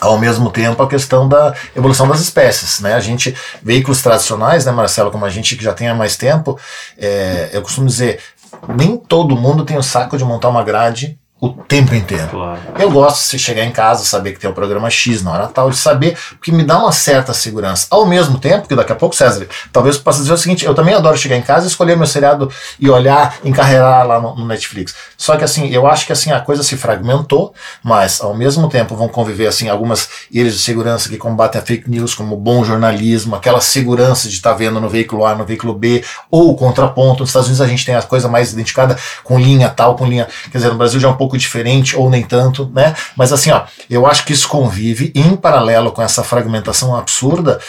ao 0.00 0.18
mesmo 0.18 0.50
tempo 0.50 0.82
a 0.82 0.88
questão 0.88 1.28
da 1.28 1.54
evolução 1.74 2.08
das 2.08 2.20
espécies, 2.20 2.80
né? 2.80 2.94
A 2.94 3.00
gente 3.00 3.34
veículos 3.62 4.02
tradicionais, 4.02 4.64
né, 4.64 4.72
Marcelo, 4.72 5.10
como 5.10 5.24
a 5.24 5.30
gente 5.30 5.56
que 5.56 5.64
já 5.64 5.72
tem 5.72 5.88
há 5.88 5.94
mais 5.94 6.16
tempo, 6.16 6.58
é, 6.96 7.50
eu 7.52 7.62
costumo 7.62 7.86
dizer, 7.86 8.20
nem 8.68 8.96
todo 8.96 9.36
mundo 9.36 9.64
tem 9.64 9.76
o 9.76 9.82
saco 9.82 10.16
de 10.16 10.24
montar 10.24 10.48
uma 10.48 10.62
grade 10.62 11.18
o 11.40 11.50
tempo 11.50 11.94
inteiro. 11.94 12.28
Claro. 12.28 12.58
Eu 12.78 12.90
gosto 12.90 13.30
de 13.30 13.38
chegar 13.38 13.64
em 13.64 13.70
casa, 13.70 14.04
saber 14.04 14.32
que 14.32 14.40
tem 14.40 14.50
o 14.50 14.52
programa 14.52 14.90
X 14.90 15.22
na 15.22 15.32
hora 15.32 15.46
tal, 15.46 15.70
de 15.70 15.76
saber, 15.76 16.18
porque 16.30 16.50
me 16.50 16.64
dá 16.64 16.78
uma 16.78 16.90
certa 16.90 17.32
segurança. 17.32 17.86
Ao 17.90 18.04
mesmo 18.04 18.40
tempo, 18.40 18.66
que 18.66 18.74
daqui 18.74 18.90
a 18.90 18.96
pouco, 18.96 19.14
César, 19.14 19.46
talvez 19.72 19.96
possa 19.96 20.20
dizer 20.20 20.32
o 20.32 20.38
seguinte: 20.38 20.64
eu 20.64 20.74
também 20.74 20.94
adoro 20.94 21.16
chegar 21.16 21.36
em 21.36 21.42
casa, 21.42 21.68
escolher 21.68 21.96
meu 21.96 22.08
seriado 22.08 22.50
e 22.80 22.90
olhar, 22.90 23.36
encarreirar 23.44 24.04
lá 24.04 24.20
no, 24.20 24.34
no, 24.34 24.46
Netflix. 24.46 24.94
Só 25.16 25.36
que 25.36 25.44
assim, 25.44 25.68
eu 25.68 25.86
acho 25.86 26.06
que 26.06 26.12
assim 26.12 26.32
a 26.32 26.40
coisa 26.40 26.64
se 26.64 26.76
fragmentou, 26.76 27.54
mas 27.84 28.20
ao 28.20 28.34
mesmo 28.34 28.68
tempo 28.68 28.96
vão 28.96 29.08
conviver 29.08 29.46
assim 29.46 29.68
algumas 29.68 30.08
ilhas 30.32 30.54
de 30.54 30.60
segurança 30.60 31.08
que 31.08 31.16
combatem 31.16 31.60
a 31.60 31.64
fake 31.64 31.88
news, 31.88 32.14
como 32.14 32.36
bom 32.36 32.64
jornalismo, 32.64 33.36
aquela 33.36 33.60
segurança 33.60 34.28
de 34.28 34.34
estar 34.34 34.50
tá 34.50 34.56
vendo 34.56 34.80
no 34.80 34.88
veículo 34.88 35.24
A, 35.24 35.36
no 35.36 35.44
veículo 35.44 35.72
B, 35.72 36.04
ou 36.30 36.50
o 36.50 36.56
contraponto. 36.56 37.20
Nos 37.20 37.30
Estados 37.30 37.46
Unidos 37.46 37.60
a 37.60 37.68
gente 37.68 37.86
tem 37.86 37.94
a 37.94 38.02
coisa 38.02 38.28
mais 38.28 38.52
identificada 38.52 38.98
com 39.22 39.38
linha 39.38 39.68
tal, 39.68 39.94
com 39.94 40.04
linha. 40.04 40.26
Quer 40.50 40.58
dizer, 40.58 40.70
no 40.70 40.76
Brasil 40.76 40.98
já 40.98 41.06
é 41.06 41.10
um 41.10 41.16
pouco 41.16 41.27
pouco 41.28 41.36
diferente 41.36 41.94
ou 41.94 42.08
nem 42.08 42.22
tanto, 42.22 42.70
né? 42.74 42.94
Mas 43.14 43.32
assim, 43.32 43.50
ó, 43.50 43.64
eu 43.90 44.06
acho 44.06 44.24
que 44.24 44.32
isso 44.32 44.48
convive 44.48 45.12
em 45.14 45.36
paralelo 45.36 45.92
com 45.92 46.00
essa 46.00 46.24
fragmentação 46.24 46.96
absurda 46.96 47.60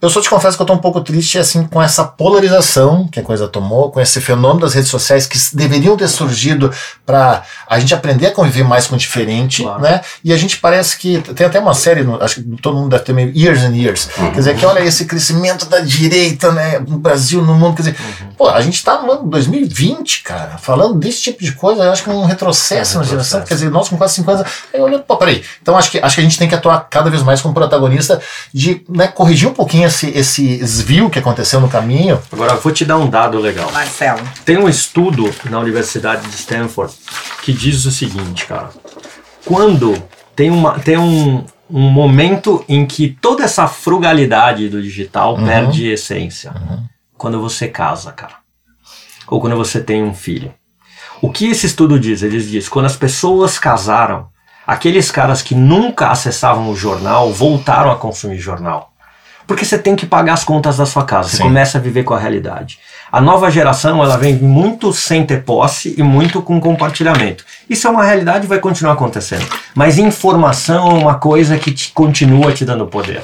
eu 0.00 0.08
só 0.08 0.20
te 0.20 0.30
confesso 0.30 0.56
que 0.56 0.62
eu 0.62 0.66
tô 0.66 0.72
um 0.74 0.78
pouco 0.78 1.00
triste 1.00 1.38
assim 1.38 1.66
com 1.66 1.82
essa 1.82 2.04
polarização 2.04 3.08
que 3.08 3.18
a 3.18 3.22
coisa 3.22 3.48
tomou, 3.48 3.90
com 3.90 4.00
esse 4.00 4.20
fenômeno 4.20 4.60
das 4.60 4.74
redes 4.74 4.90
sociais 4.90 5.26
que 5.26 5.36
deveriam 5.54 5.96
ter 5.96 6.06
surgido 6.06 6.72
para 7.04 7.42
a 7.66 7.80
gente 7.80 7.92
aprender 7.92 8.26
a 8.26 8.30
conviver 8.30 8.62
mais 8.62 8.86
com 8.86 8.94
o 8.94 8.98
diferente, 8.98 9.62
claro. 9.62 9.82
né? 9.82 10.00
E 10.22 10.32
a 10.32 10.36
gente 10.36 10.58
parece 10.58 10.96
que 10.96 11.20
tem 11.34 11.46
até 11.46 11.58
uma 11.58 11.74
série, 11.74 12.06
acho 12.20 12.36
que 12.36 12.42
todo 12.62 12.76
mundo 12.76 12.90
deve 12.90 13.02
ter 13.02 13.12
meio 13.12 13.36
Years 13.36 13.62
and 13.62 13.74
Years, 13.74 14.08
uhum. 14.16 14.30
quer 14.30 14.38
dizer, 14.38 14.56
que 14.56 14.64
olha 14.64 14.80
esse 14.80 15.04
crescimento 15.04 15.66
da 15.66 15.80
direita, 15.80 16.52
né, 16.52 16.78
no 16.78 16.98
Brasil, 16.98 17.42
no 17.42 17.54
mundo, 17.54 17.74
quer 17.74 17.82
dizer, 17.82 17.96
uhum. 17.98 18.32
pô, 18.36 18.48
a 18.48 18.60
gente 18.60 18.82
tá 18.84 19.02
no 19.02 19.10
ano 19.10 19.22
2020, 19.24 20.22
cara, 20.22 20.58
falando 20.58 20.94
desse 20.94 21.22
tipo 21.22 21.42
de 21.42 21.52
coisa, 21.52 21.82
eu 21.82 21.90
acho 21.90 22.04
que 22.04 22.10
é 22.10 22.12
um 22.12 22.24
retrocesso 22.24 22.94
é 22.94 22.96
um 22.98 23.00
na 23.02 23.08
geração, 23.08 23.42
quer 23.42 23.54
dizer, 23.54 23.70
nós 23.70 23.88
com 23.88 23.96
quase 23.96 24.14
50 24.14 24.40
anos, 24.42 24.52
eu 24.72 24.84
olhando, 24.84 25.02
pô, 25.02 25.16
peraí, 25.16 25.42
então 25.60 25.76
acho 25.76 25.90
que, 25.90 25.98
acho 25.98 26.14
que 26.14 26.20
a 26.20 26.24
gente 26.24 26.38
tem 26.38 26.48
que 26.48 26.54
atuar 26.54 26.86
cada 26.88 27.10
vez 27.10 27.22
mais 27.24 27.40
como 27.42 27.52
protagonista 27.52 28.20
de, 28.54 28.84
né, 28.88 29.08
corrigir 29.08 29.48
um 29.48 29.54
pouquinho 29.54 29.87
esse, 29.88 30.08
esse 30.10 30.58
desvio 30.58 31.10
que 31.10 31.18
aconteceu 31.18 31.60
no 31.60 31.68
caminho. 31.68 32.20
Agora, 32.32 32.54
vou 32.54 32.72
te 32.72 32.84
dar 32.84 32.96
um 32.96 33.10
dado 33.10 33.38
legal. 33.38 33.70
Marcelo. 33.72 34.20
Tem 34.44 34.56
um 34.56 34.68
estudo 34.68 35.34
na 35.50 35.58
Universidade 35.58 36.26
de 36.28 36.34
Stanford 36.36 36.94
que 37.42 37.52
diz 37.52 37.84
o 37.84 37.90
seguinte, 37.90 38.46
cara. 38.46 38.70
Quando 39.44 40.00
tem, 40.36 40.50
uma, 40.50 40.78
tem 40.78 40.96
um, 40.96 41.44
um 41.68 41.90
momento 41.90 42.64
em 42.68 42.86
que 42.86 43.16
toda 43.20 43.44
essa 43.44 43.66
frugalidade 43.66 44.68
do 44.68 44.80
digital 44.80 45.34
uhum. 45.34 45.44
perde 45.44 45.88
essência. 45.88 46.52
Uhum. 46.52 46.84
Quando 47.16 47.40
você 47.40 47.66
casa, 47.66 48.12
cara. 48.12 48.34
Ou 49.26 49.40
quando 49.40 49.56
você 49.56 49.80
tem 49.80 50.02
um 50.02 50.14
filho. 50.14 50.54
O 51.20 51.30
que 51.30 51.46
esse 51.46 51.66
estudo 51.66 51.98
diz? 51.98 52.22
Ele 52.22 52.40
diz: 52.40 52.68
quando 52.68 52.86
as 52.86 52.96
pessoas 52.96 53.58
casaram, 53.58 54.28
aqueles 54.66 55.10
caras 55.10 55.42
que 55.42 55.54
nunca 55.54 56.10
acessavam 56.10 56.70
o 56.70 56.76
jornal 56.76 57.32
voltaram 57.32 57.90
a 57.90 57.96
consumir 57.96 58.38
jornal. 58.38 58.87
Porque 59.48 59.64
você 59.64 59.78
tem 59.78 59.96
que 59.96 60.04
pagar 60.04 60.34
as 60.34 60.44
contas 60.44 60.76
da 60.76 60.84
sua 60.84 61.04
casa, 61.04 61.30
você 61.30 61.42
começa 61.42 61.78
a 61.78 61.80
viver 61.80 62.04
com 62.04 62.12
a 62.12 62.18
realidade. 62.18 62.78
A 63.10 63.18
nova 63.18 63.50
geração, 63.50 64.04
ela 64.04 64.18
vem 64.18 64.36
muito 64.36 64.92
sem 64.92 65.24
ter 65.24 65.42
posse 65.42 65.94
e 65.96 66.02
muito 66.02 66.42
com 66.42 66.60
compartilhamento. 66.60 67.46
Isso 67.68 67.86
é 67.86 67.90
uma 67.90 68.04
realidade 68.04 68.44
e 68.44 68.48
vai 68.48 68.58
continuar 68.58 68.92
acontecendo. 68.92 69.46
Mas 69.74 69.96
informação 69.96 70.90
é 70.90 70.94
uma 71.00 71.14
coisa 71.14 71.56
que 71.56 71.72
te, 71.72 71.90
continua 71.92 72.52
te 72.52 72.66
dando 72.66 72.86
poder. 72.86 73.22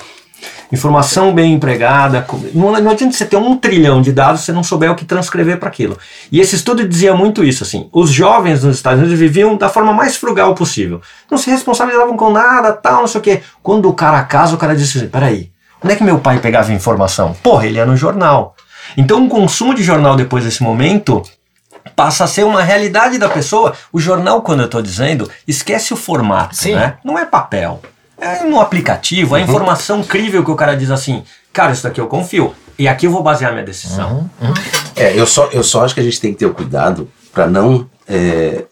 Informação 0.73 1.35
bem 1.35 1.53
empregada. 1.53 2.27
Não, 2.55 2.73
não 2.73 2.91
adianta 2.91 3.13
você 3.15 3.27
ter 3.27 3.37
um 3.37 3.59
trilhão 3.59 4.01
de 4.01 4.11
dados 4.11 4.41
se 4.41 4.47
você 4.47 4.53
não 4.53 4.65
souber 4.65 4.91
o 4.91 4.95
que 4.95 5.05
transcrever 5.05 5.59
para 5.59 5.69
aquilo. 5.69 5.99
E 6.33 6.41
esse 6.41 6.57
estudo 6.57 6.89
dizia 6.89 7.15
muito 7.15 7.45
isso, 7.45 7.63
assim. 7.65 7.87
Os 7.93 8.09
jovens 8.09 8.65
nos 8.65 8.77
Estados 8.77 9.01
Unidos 9.01 9.19
viviam 9.19 9.59
da 9.59 9.69
forma 9.69 9.93
mais 9.93 10.17
frugal 10.17 10.55
possível. 10.55 11.03
Não 11.31 11.37
se 11.37 11.51
responsabilizavam 11.51 12.17
com 12.17 12.31
nada, 12.31 12.73
tal, 12.73 13.01
não 13.01 13.07
sei 13.07 13.21
o 13.21 13.23
quê. 13.23 13.43
Quando 13.63 13.91
o 13.91 13.93
cara 13.93 14.23
casa, 14.25 14.55
o 14.55 14.59
cara 14.59 14.75
disse 14.75 14.97
assim, 14.97 15.09
peraí, 15.09 15.53
Onde 15.85 15.93
é 15.93 15.97
que 15.97 16.03
meu 16.03 16.19
pai 16.19 16.39
pegava 16.39 16.73
informação? 16.73 17.35
Porra, 17.43 17.67
ele 17.67 17.77
ia 17.77 17.85
no 17.85 17.95
jornal. 17.95 18.57
Então 18.97 19.27
o 19.27 19.29
consumo 19.29 19.75
de 19.75 19.83
jornal 19.83 20.17
depois 20.17 20.43
desse 20.43 20.63
momento 20.63 21.23
passa 21.95 22.25
a 22.25 22.27
ser 22.27 22.45
uma 22.45 22.63
realidade 22.63 23.19
da 23.19 23.29
pessoa. 23.29 23.75
O 23.93 24.01
jornal, 24.01 24.41
quando 24.41 24.61
eu 24.61 24.67
estou 24.67 24.81
dizendo, 24.81 25.31
esquece 25.47 25.93
o 25.93 25.97
formato, 25.97 26.57
Sim. 26.57 26.75
né? 26.75 26.95
Não 27.05 27.19
é 27.19 27.27
papel. 27.27 27.83
É 28.19 28.45
no 28.45 28.61
aplicativo, 28.61 29.37
é 29.37 29.41
uhum. 29.41 29.45
informação 29.45 30.01
incrível 30.01 30.43
que 30.43 30.51
o 30.51 30.57
cara 30.57 30.75
diz 30.75 30.91
assim, 30.91 31.23
cara, 31.53 31.73
isso 31.73 31.83
daqui 31.83 32.01
eu 32.01 32.07
confio. 32.07 32.55
E 32.79 32.89
aqui 32.89 33.07
eu 33.07 33.11
vou 33.11 33.23
basear 33.23 33.53
minha 33.53 33.65
decisão. 33.65 34.31
Uhum. 34.41 34.49
Uhum. 34.49 34.55
É, 34.97 35.19
eu 35.19 35.27
só, 35.27 35.49
eu 35.53 35.63
só 35.63 35.85
acho 35.85 35.95
que 35.95 36.01
a 36.01 36.05
gente 36.05 36.21
tem 36.21 36.33
que 36.33 36.39
ter 36.39 36.47
o 36.47 36.55
cuidado 36.55 37.11
para 37.33 37.47
não 37.47 37.89
é, 38.09 38.65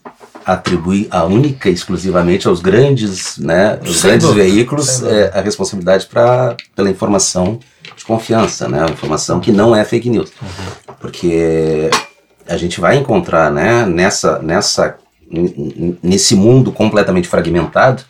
atribuir 0.45 1.07
a 1.11 1.25
única 1.25 1.69
exclusivamente 1.71 2.49
aos 2.49 2.61
grandes, 2.61 3.39
né, 3.39 3.79
os 3.83 4.01
Sem 4.01 4.11
grandes 4.11 4.27
dúvida. 4.27 4.45
veículos 4.45 5.03
é, 5.03 5.31
a 5.35 5.41
responsabilidade 5.41 6.07
para 6.07 6.57
pela 6.75 6.91
informação 6.91 7.59
de 7.97 8.05
confiança, 8.05 8.69
né, 8.69 8.85
informação 8.91 9.41
que 9.41 9.53
não 9.53 9.75
é 9.75 9.85
fake 9.85 10.11
news, 10.11 10.33
uhum. 10.41 10.95
porque 11.01 11.91
a 12.47 12.57
gente 12.57 12.81
vai 12.81 12.97
encontrar, 12.97 13.51
né, 13.51 13.87
nessa 13.87 14.39
nessa 14.41 14.97
nesse 16.03 16.35
mundo 16.35 16.71
completamente 16.71 17.27
fragmentado, 17.27 18.03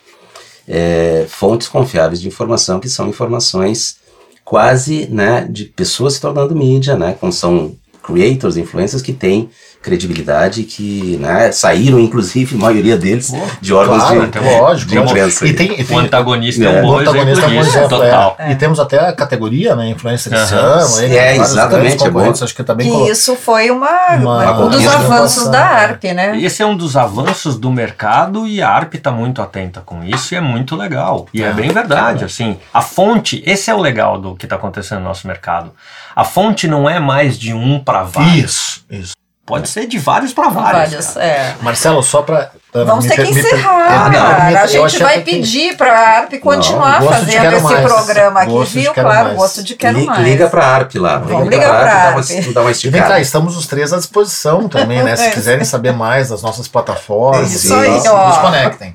é, 0.67 1.25
fontes 1.29 1.69
confiáveis 1.69 2.21
de 2.21 2.27
informação 2.27 2.81
que 2.81 2.89
são 2.89 3.09
informações 3.09 3.99
quase, 4.45 5.07
né, 5.07 5.47
de 5.49 5.67
pessoas 5.67 6.15
se 6.15 6.21
tornando 6.21 6.55
mídia, 6.55 6.97
né, 6.97 7.17
como 7.21 7.33
são 7.33 7.77
creators, 8.03 8.57
influencers 8.57 9.03
que 9.03 9.13
têm 9.13 9.49
credibilidade 9.83 10.63
que 10.63 11.19
né, 11.19 11.51
saíram, 11.51 11.99
inclusive, 11.99 12.55
a 12.55 12.59
maioria 12.59 12.97
deles, 12.97 13.33
de 13.61 13.75
órgãos 13.75 14.05
claro, 14.05 14.29
de, 14.29 14.39
lógico, 14.39 14.91
de 14.91 14.99
imprensa. 14.99 15.47
E 15.47 15.53
tem, 15.53 15.81
e 15.81 15.85
tem, 15.85 15.97
o 15.97 16.01
antagonista 16.01 16.65
é, 16.65 16.67
é 16.67 16.83
um 16.83 16.87
bom 16.87 16.99
antagonista 16.99 17.47
exemplo, 17.47 17.65
disso, 17.65 17.89
total. 17.89 18.37
É. 18.39 18.53
E 18.53 18.55
temos 18.55 18.79
até 18.79 19.09
a 19.09 19.13
categoria, 19.13 19.75
né, 19.75 19.89
influencer 19.89 20.33
uhum. 20.33 21.03
Ele, 21.03 21.17
é, 21.17 21.37
exatamente, 21.37 22.07
é 22.07 22.11
bom. 22.11 22.31
Acho 22.31 22.55
que, 22.55 22.63
também 22.63 22.89
e 22.89 23.11
isso 23.11 23.35
foi 23.37 23.71
uma, 23.71 24.15
uma 24.17 24.65
um 24.65 24.69
dos 24.71 24.87
avanços 24.87 25.49
da 25.49 25.61
ARP, 25.61 26.05
né? 26.05 26.39
Esse 26.41 26.63
é 26.63 26.67
um 26.67 26.77
dos 26.77 26.97
avanços 26.97 27.57
do 27.57 27.71
mercado 27.71 28.47
e 28.47 28.63
a 28.63 28.71
ARP 28.71 28.95
está 28.95 29.11
muito 29.11 29.43
atenta 29.43 29.81
com 29.81 30.03
isso 30.05 30.35
e 30.35 30.37
é 30.37 30.41
muito 30.41 30.77
legal. 30.77 31.27
E 31.35 31.43
é, 31.43 31.47
é 31.49 31.53
bem 31.53 31.71
verdade, 31.71 32.25
assim. 32.25 32.57
A 32.73 32.81
fonte, 32.81 33.43
esse 33.45 33.71
é 33.71 33.75
o 33.75 33.81
legal 33.81 34.21
do 34.21 34.35
que 34.37 34.47
está 34.47 34.57
acontecendo 34.57 35.01
no 35.01 35.05
nosso 35.07 35.27
mercado. 35.27 35.73
A 36.15 36.25
fonte 36.25 36.69
não 36.69 36.89
é 36.89 37.01
mais 37.01 37.39
de 37.39 37.53
um 37.53 37.79
para 37.79 38.03
vários. 38.03 38.45
Isso, 38.45 38.85
isso. 38.91 39.22
Pode 39.45 39.69
ser 39.69 39.87
de 39.87 39.99
vários 39.99 40.33
para 40.33 40.49
vários. 40.49 40.93
vários 40.93 41.17
é. 41.17 41.57
Marcelo, 41.61 42.01
só 42.03 42.23
para. 42.23 42.53
Vamos 42.73 43.05
ter 43.07 43.17
que 43.17 43.31
encerrar, 43.33 44.09
me, 44.09 44.17
cara. 44.17 44.63
a 44.63 44.67
gente 44.67 45.03
vai 45.03 45.21
pedir 45.21 45.77
para 45.77 45.93
a 45.93 46.19
ARP 46.19 46.35
continuar 46.41 47.03
não, 47.03 47.09
fazendo 47.09 47.53
esse 47.53 47.63
mais. 47.63 47.85
programa 47.85 48.41
aqui, 48.41 48.53
gosto 48.53 48.73
viu? 48.73 48.95
Claro, 48.95 49.25
mais. 49.25 49.37
gosto 49.37 49.63
de 49.65 49.75
quero 49.75 50.07
mais. 50.07 50.25
Liga 50.25 50.49
para 50.49 50.65
a 50.65 50.75
ARP 50.77 50.95
lá. 50.95 51.19
Vamos 51.19 51.49
ligar 51.49 51.69
para 51.69 51.93
a 51.93 52.09
ARP. 52.09 52.53
Dá 52.55 52.61
uma, 52.63 52.71
e 52.71 52.89
vem 52.89 53.03
cá, 53.03 53.21
estamos 53.21 53.57
os 53.57 53.67
três 53.67 53.93
à 53.93 53.99
disposição 53.99 54.69
também, 54.69 55.03
né? 55.03 55.17
Se 55.17 55.31
quiserem 55.33 55.65
saber 55.65 55.93
mais 55.93 56.29
das 56.29 56.41
nossas 56.41 56.69
plataformas, 56.69 57.53
Isso 57.53 57.75
aí, 57.75 58.01
ó. 58.09 58.29
nos 58.29 58.39
conectem. 58.39 58.95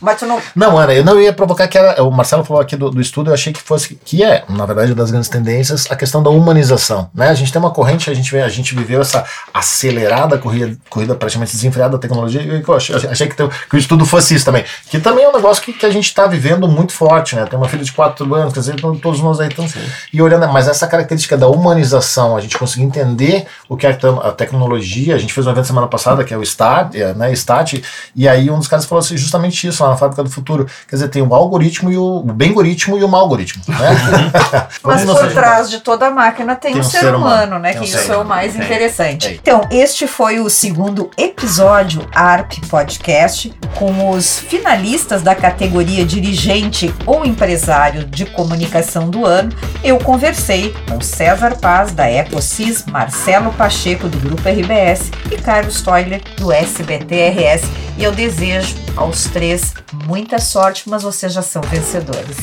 Mas 0.00 0.18
tu 0.18 0.26
não. 0.26 0.40
Não, 0.54 0.78
Ana, 0.78 0.94
eu 0.94 1.04
não 1.04 1.20
ia 1.20 1.32
provocar 1.32 1.68
que 1.68 1.76
era. 1.76 2.02
O 2.02 2.10
Marcelo 2.10 2.44
falou 2.44 2.62
aqui 2.62 2.76
do, 2.76 2.90
do 2.90 3.00
estudo, 3.00 3.30
eu 3.30 3.34
achei 3.34 3.52
que 3.52 3.60
fosse. 3.60 3.94
Que 4.04 4.22
é, 4.22 4.44
na 4.48 4.64
verdade, 4.66 4.94
das 4.94 5.10
grandes 5.10 5.28
tendências, 5.28 5.86
a 5.90 5.96
questão 5.96 6.22
da 6.22 6.30
humanização. 6.30 7.10
Né? 7.14 7.28
A 7.28 7.34
gente 7.34 7.52
tem 7.52 7.60
uma 7.60 7.70
corrente, 7.70 8.10
a 8.10 8.14
gente, 8.14 8.36
a 8.36 8.48
gente 8.48 8.74
viveu 8.74 9.00
essa 9.00 9.24
acelerada 9.52 10.38
corrida, 10.38 10.76
corrida 10.88 11.14
praticamente 11.14 11.52
desenfreada 11.52 11.92
da 11.92 11.98
tecnologia. 11.98 12.42
E 12.42 12.62
eu 12.66 12.74
achei, 12.74 12.94
achei 12.94 13.28
que, 13.28 13.36
que, 13.36 13.76
o 13.76 13.78
estudo 13.78 14.04
fosse 14.06 14.34
isso 14.34 14.44
também. 14.44 14.64
Que 14.88 14.98
também 14.98 15.24
é 15.24 15.28
um 15.28 15.32
negócio 15.32 15.62
que, 15.62 15.72
que 15.72 15.86
a 15.86 15.90
gente 15.90 16.06
está 16.06 16.26
vivendo 16.26 16.66
muito 16.66 16.92
forte, 16.92 17.36
né? 17.36 17.44
Tem 17.46 17.58
uma 17.58 17.68
filha 17.68 17.84
de 17.84 17.92
4 17.92 18.34
anos, 18.34 18.52
quer 18.52 18.60
dizer, 18.60 18.76
todos 18.80 19.20
nós 19.20 19.40
aí 19.40 19.48
estamos. 19.48 19.74
E 20.12 20.22
olhando, 20.22 20.48
mas 20.48 20.68
essa 20.68 20.86
característica 20.86 21.36
da 21.36 21.48
humanização, 21.48 22.36
a 22.36 22.40
gente 22.40 22.56
conseguir 22.56 22.84
entender 22.84 23.46
o 23.68 23.76
que 23.76 23.86
é 23.86 23.90
a 24.22 24.32
tecnologia. 24.32 25.14
A 25.14 25.18
gente 25.18 25.32
fez 25.32 25.46
um 25.46 25.50
evento 25.50 25.66
semana 25.66 25.86
passada, 25.86 26.24
que 26.24 26.34
é 26.34 26.36
o 26.36 26.44
STAT, 26.44 27.00
é, 27.00 27.14
né, 27.14 27.34
STAT, 27.34 27.82
e 28.14 28.28
aí 28.28 28.50
um 28.50 28.58
dos 28.58 28.68
caras 28.68 28.84
falou 28.84 29.00
assim, 29.00 29.16
justamente 29.16 29.66
isso, 29.66 29.84
na 29.90 29.96
fábrica 29.96 30.22
do 30.22 30.30
futuro. 30.30 30.66
Quer 30.88 30.96
dizer, 30.96 31.08
tem 31.08 31.22
o 31.22 31.34
algoritmo 31.34 31.90
e 31.90 31.96
o, 31.96 32.18
o 32.18 32.22
bem 32.22 32.50
algoritmo 32.50 32.98
e 32.98 33.04
o 33.04 33.08
mau 33.08 33.22
algoritmo. 33.22 33.62
Né? 33.68 33.76
Mas 34.82 35.04
por 35.04 35.32
trás 35.32 35.70
de 35.70 35.80
toda 35.80 36.06
a 36.06 36.10
máquina 36.10 36.56
tem, 36.56 36.72
tem 36.72 36.80
um, 36.80 36.84
ser, 36.84 37.00
ser 37.00 37.14
humano, 37.14 37.30
humano, 37.50 37.58
né? 37.58 37.72
Tem 37.72 37.82
que 37.82 37.96
um 37.96 38.00
isso 38.00 38.12
é 38.12 38.16
o 38.16 38.24
mais 38.24 38.52
tem. 38.52 38.62
interessante. 38.62 39.28
Tem. 39.28 39.36
Então, 39.36 39.66
este 39.70 40.06
foi 40.06 40.40
o 40.40 40.48
segundo 40.48 41.10
episódio 41.16 42.06
ARP 42.14 42.58
Podcast 42.68 43.52
com 43.76 44.10
os 44.10 44.38
finalistas 44.38 45.22
da 45.22 45.34
categoria 45.34 46.04
dirigente 46.04 46.94
ou 47.06 47.24
empresário 47.24 48.04
de 48.04 48.26
comunicação 48.26 49.08
do 49.08 49.24
ano. 49.24 49.52
Eu 49.82 49.98
conversei 49.98 50.74
com 50.88 51.00
César 51.00 51.56
Paz, 51.56 51.92
da 51.92 52.10
Ecosis, 52.10 52.84
Marcelo 52.86 53.52
Pacheco, 53.52 54.08
do 54.08 54.18
Grupo 54.18 54.48
RBS 54.48 55.10
e 55.30 55.36
Carlos 55.36 55.82
Toiler, 55.82 56.20
do 56.36 56.52
SBT-RS. 56.52 57.62
E 57.96 58.04
eu 58.04 58.12
desejo 58.12 58.76
aos 58.96 59.24
três 59.24 59.74
muita 59.92 60.38
sorte, 60.38 60.84
mas 60.88 61.02
vocês 61.02 61.32
já 61.32 61.42
são 61.42 61.62
vencedores. 61.62 62.36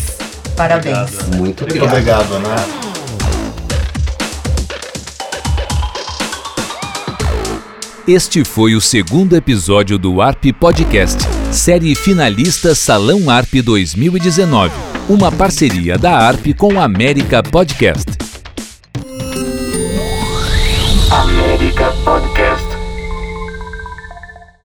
Parabéns. 0.56 0.98
Obrigado, 0.98 1.38
Muito 1.38 1.64
obrigado. 1.64 1.90
Muito 1.90 1.96
obrigado, 1.96 2.34
Ana. 2.34 2.88
Este 8.08 8.46
foi 8.46 8.74
o 8.74 8.80
segundo 8.80 9.36
episódio 9.36 9.98
do 9.98 10.22
ARP 10.22 10.46
Podcast, 10.58 11.18
série 11.52 11.94
finalista 11.94 12.74
Salão 12.74 13.30
ARP 13.30 13.56
2019, 13.62 14.74
uma 15.10 15.30
parceria 15.30 15.98
da 15.98 16.18
ARP 16.18 16.54
com 16.58 16.80
a 16.80 16.86
América 16.86 17.44
Podcast. 17.44 18.06
América 21.12 21.92
Podcast. 22.06 22.67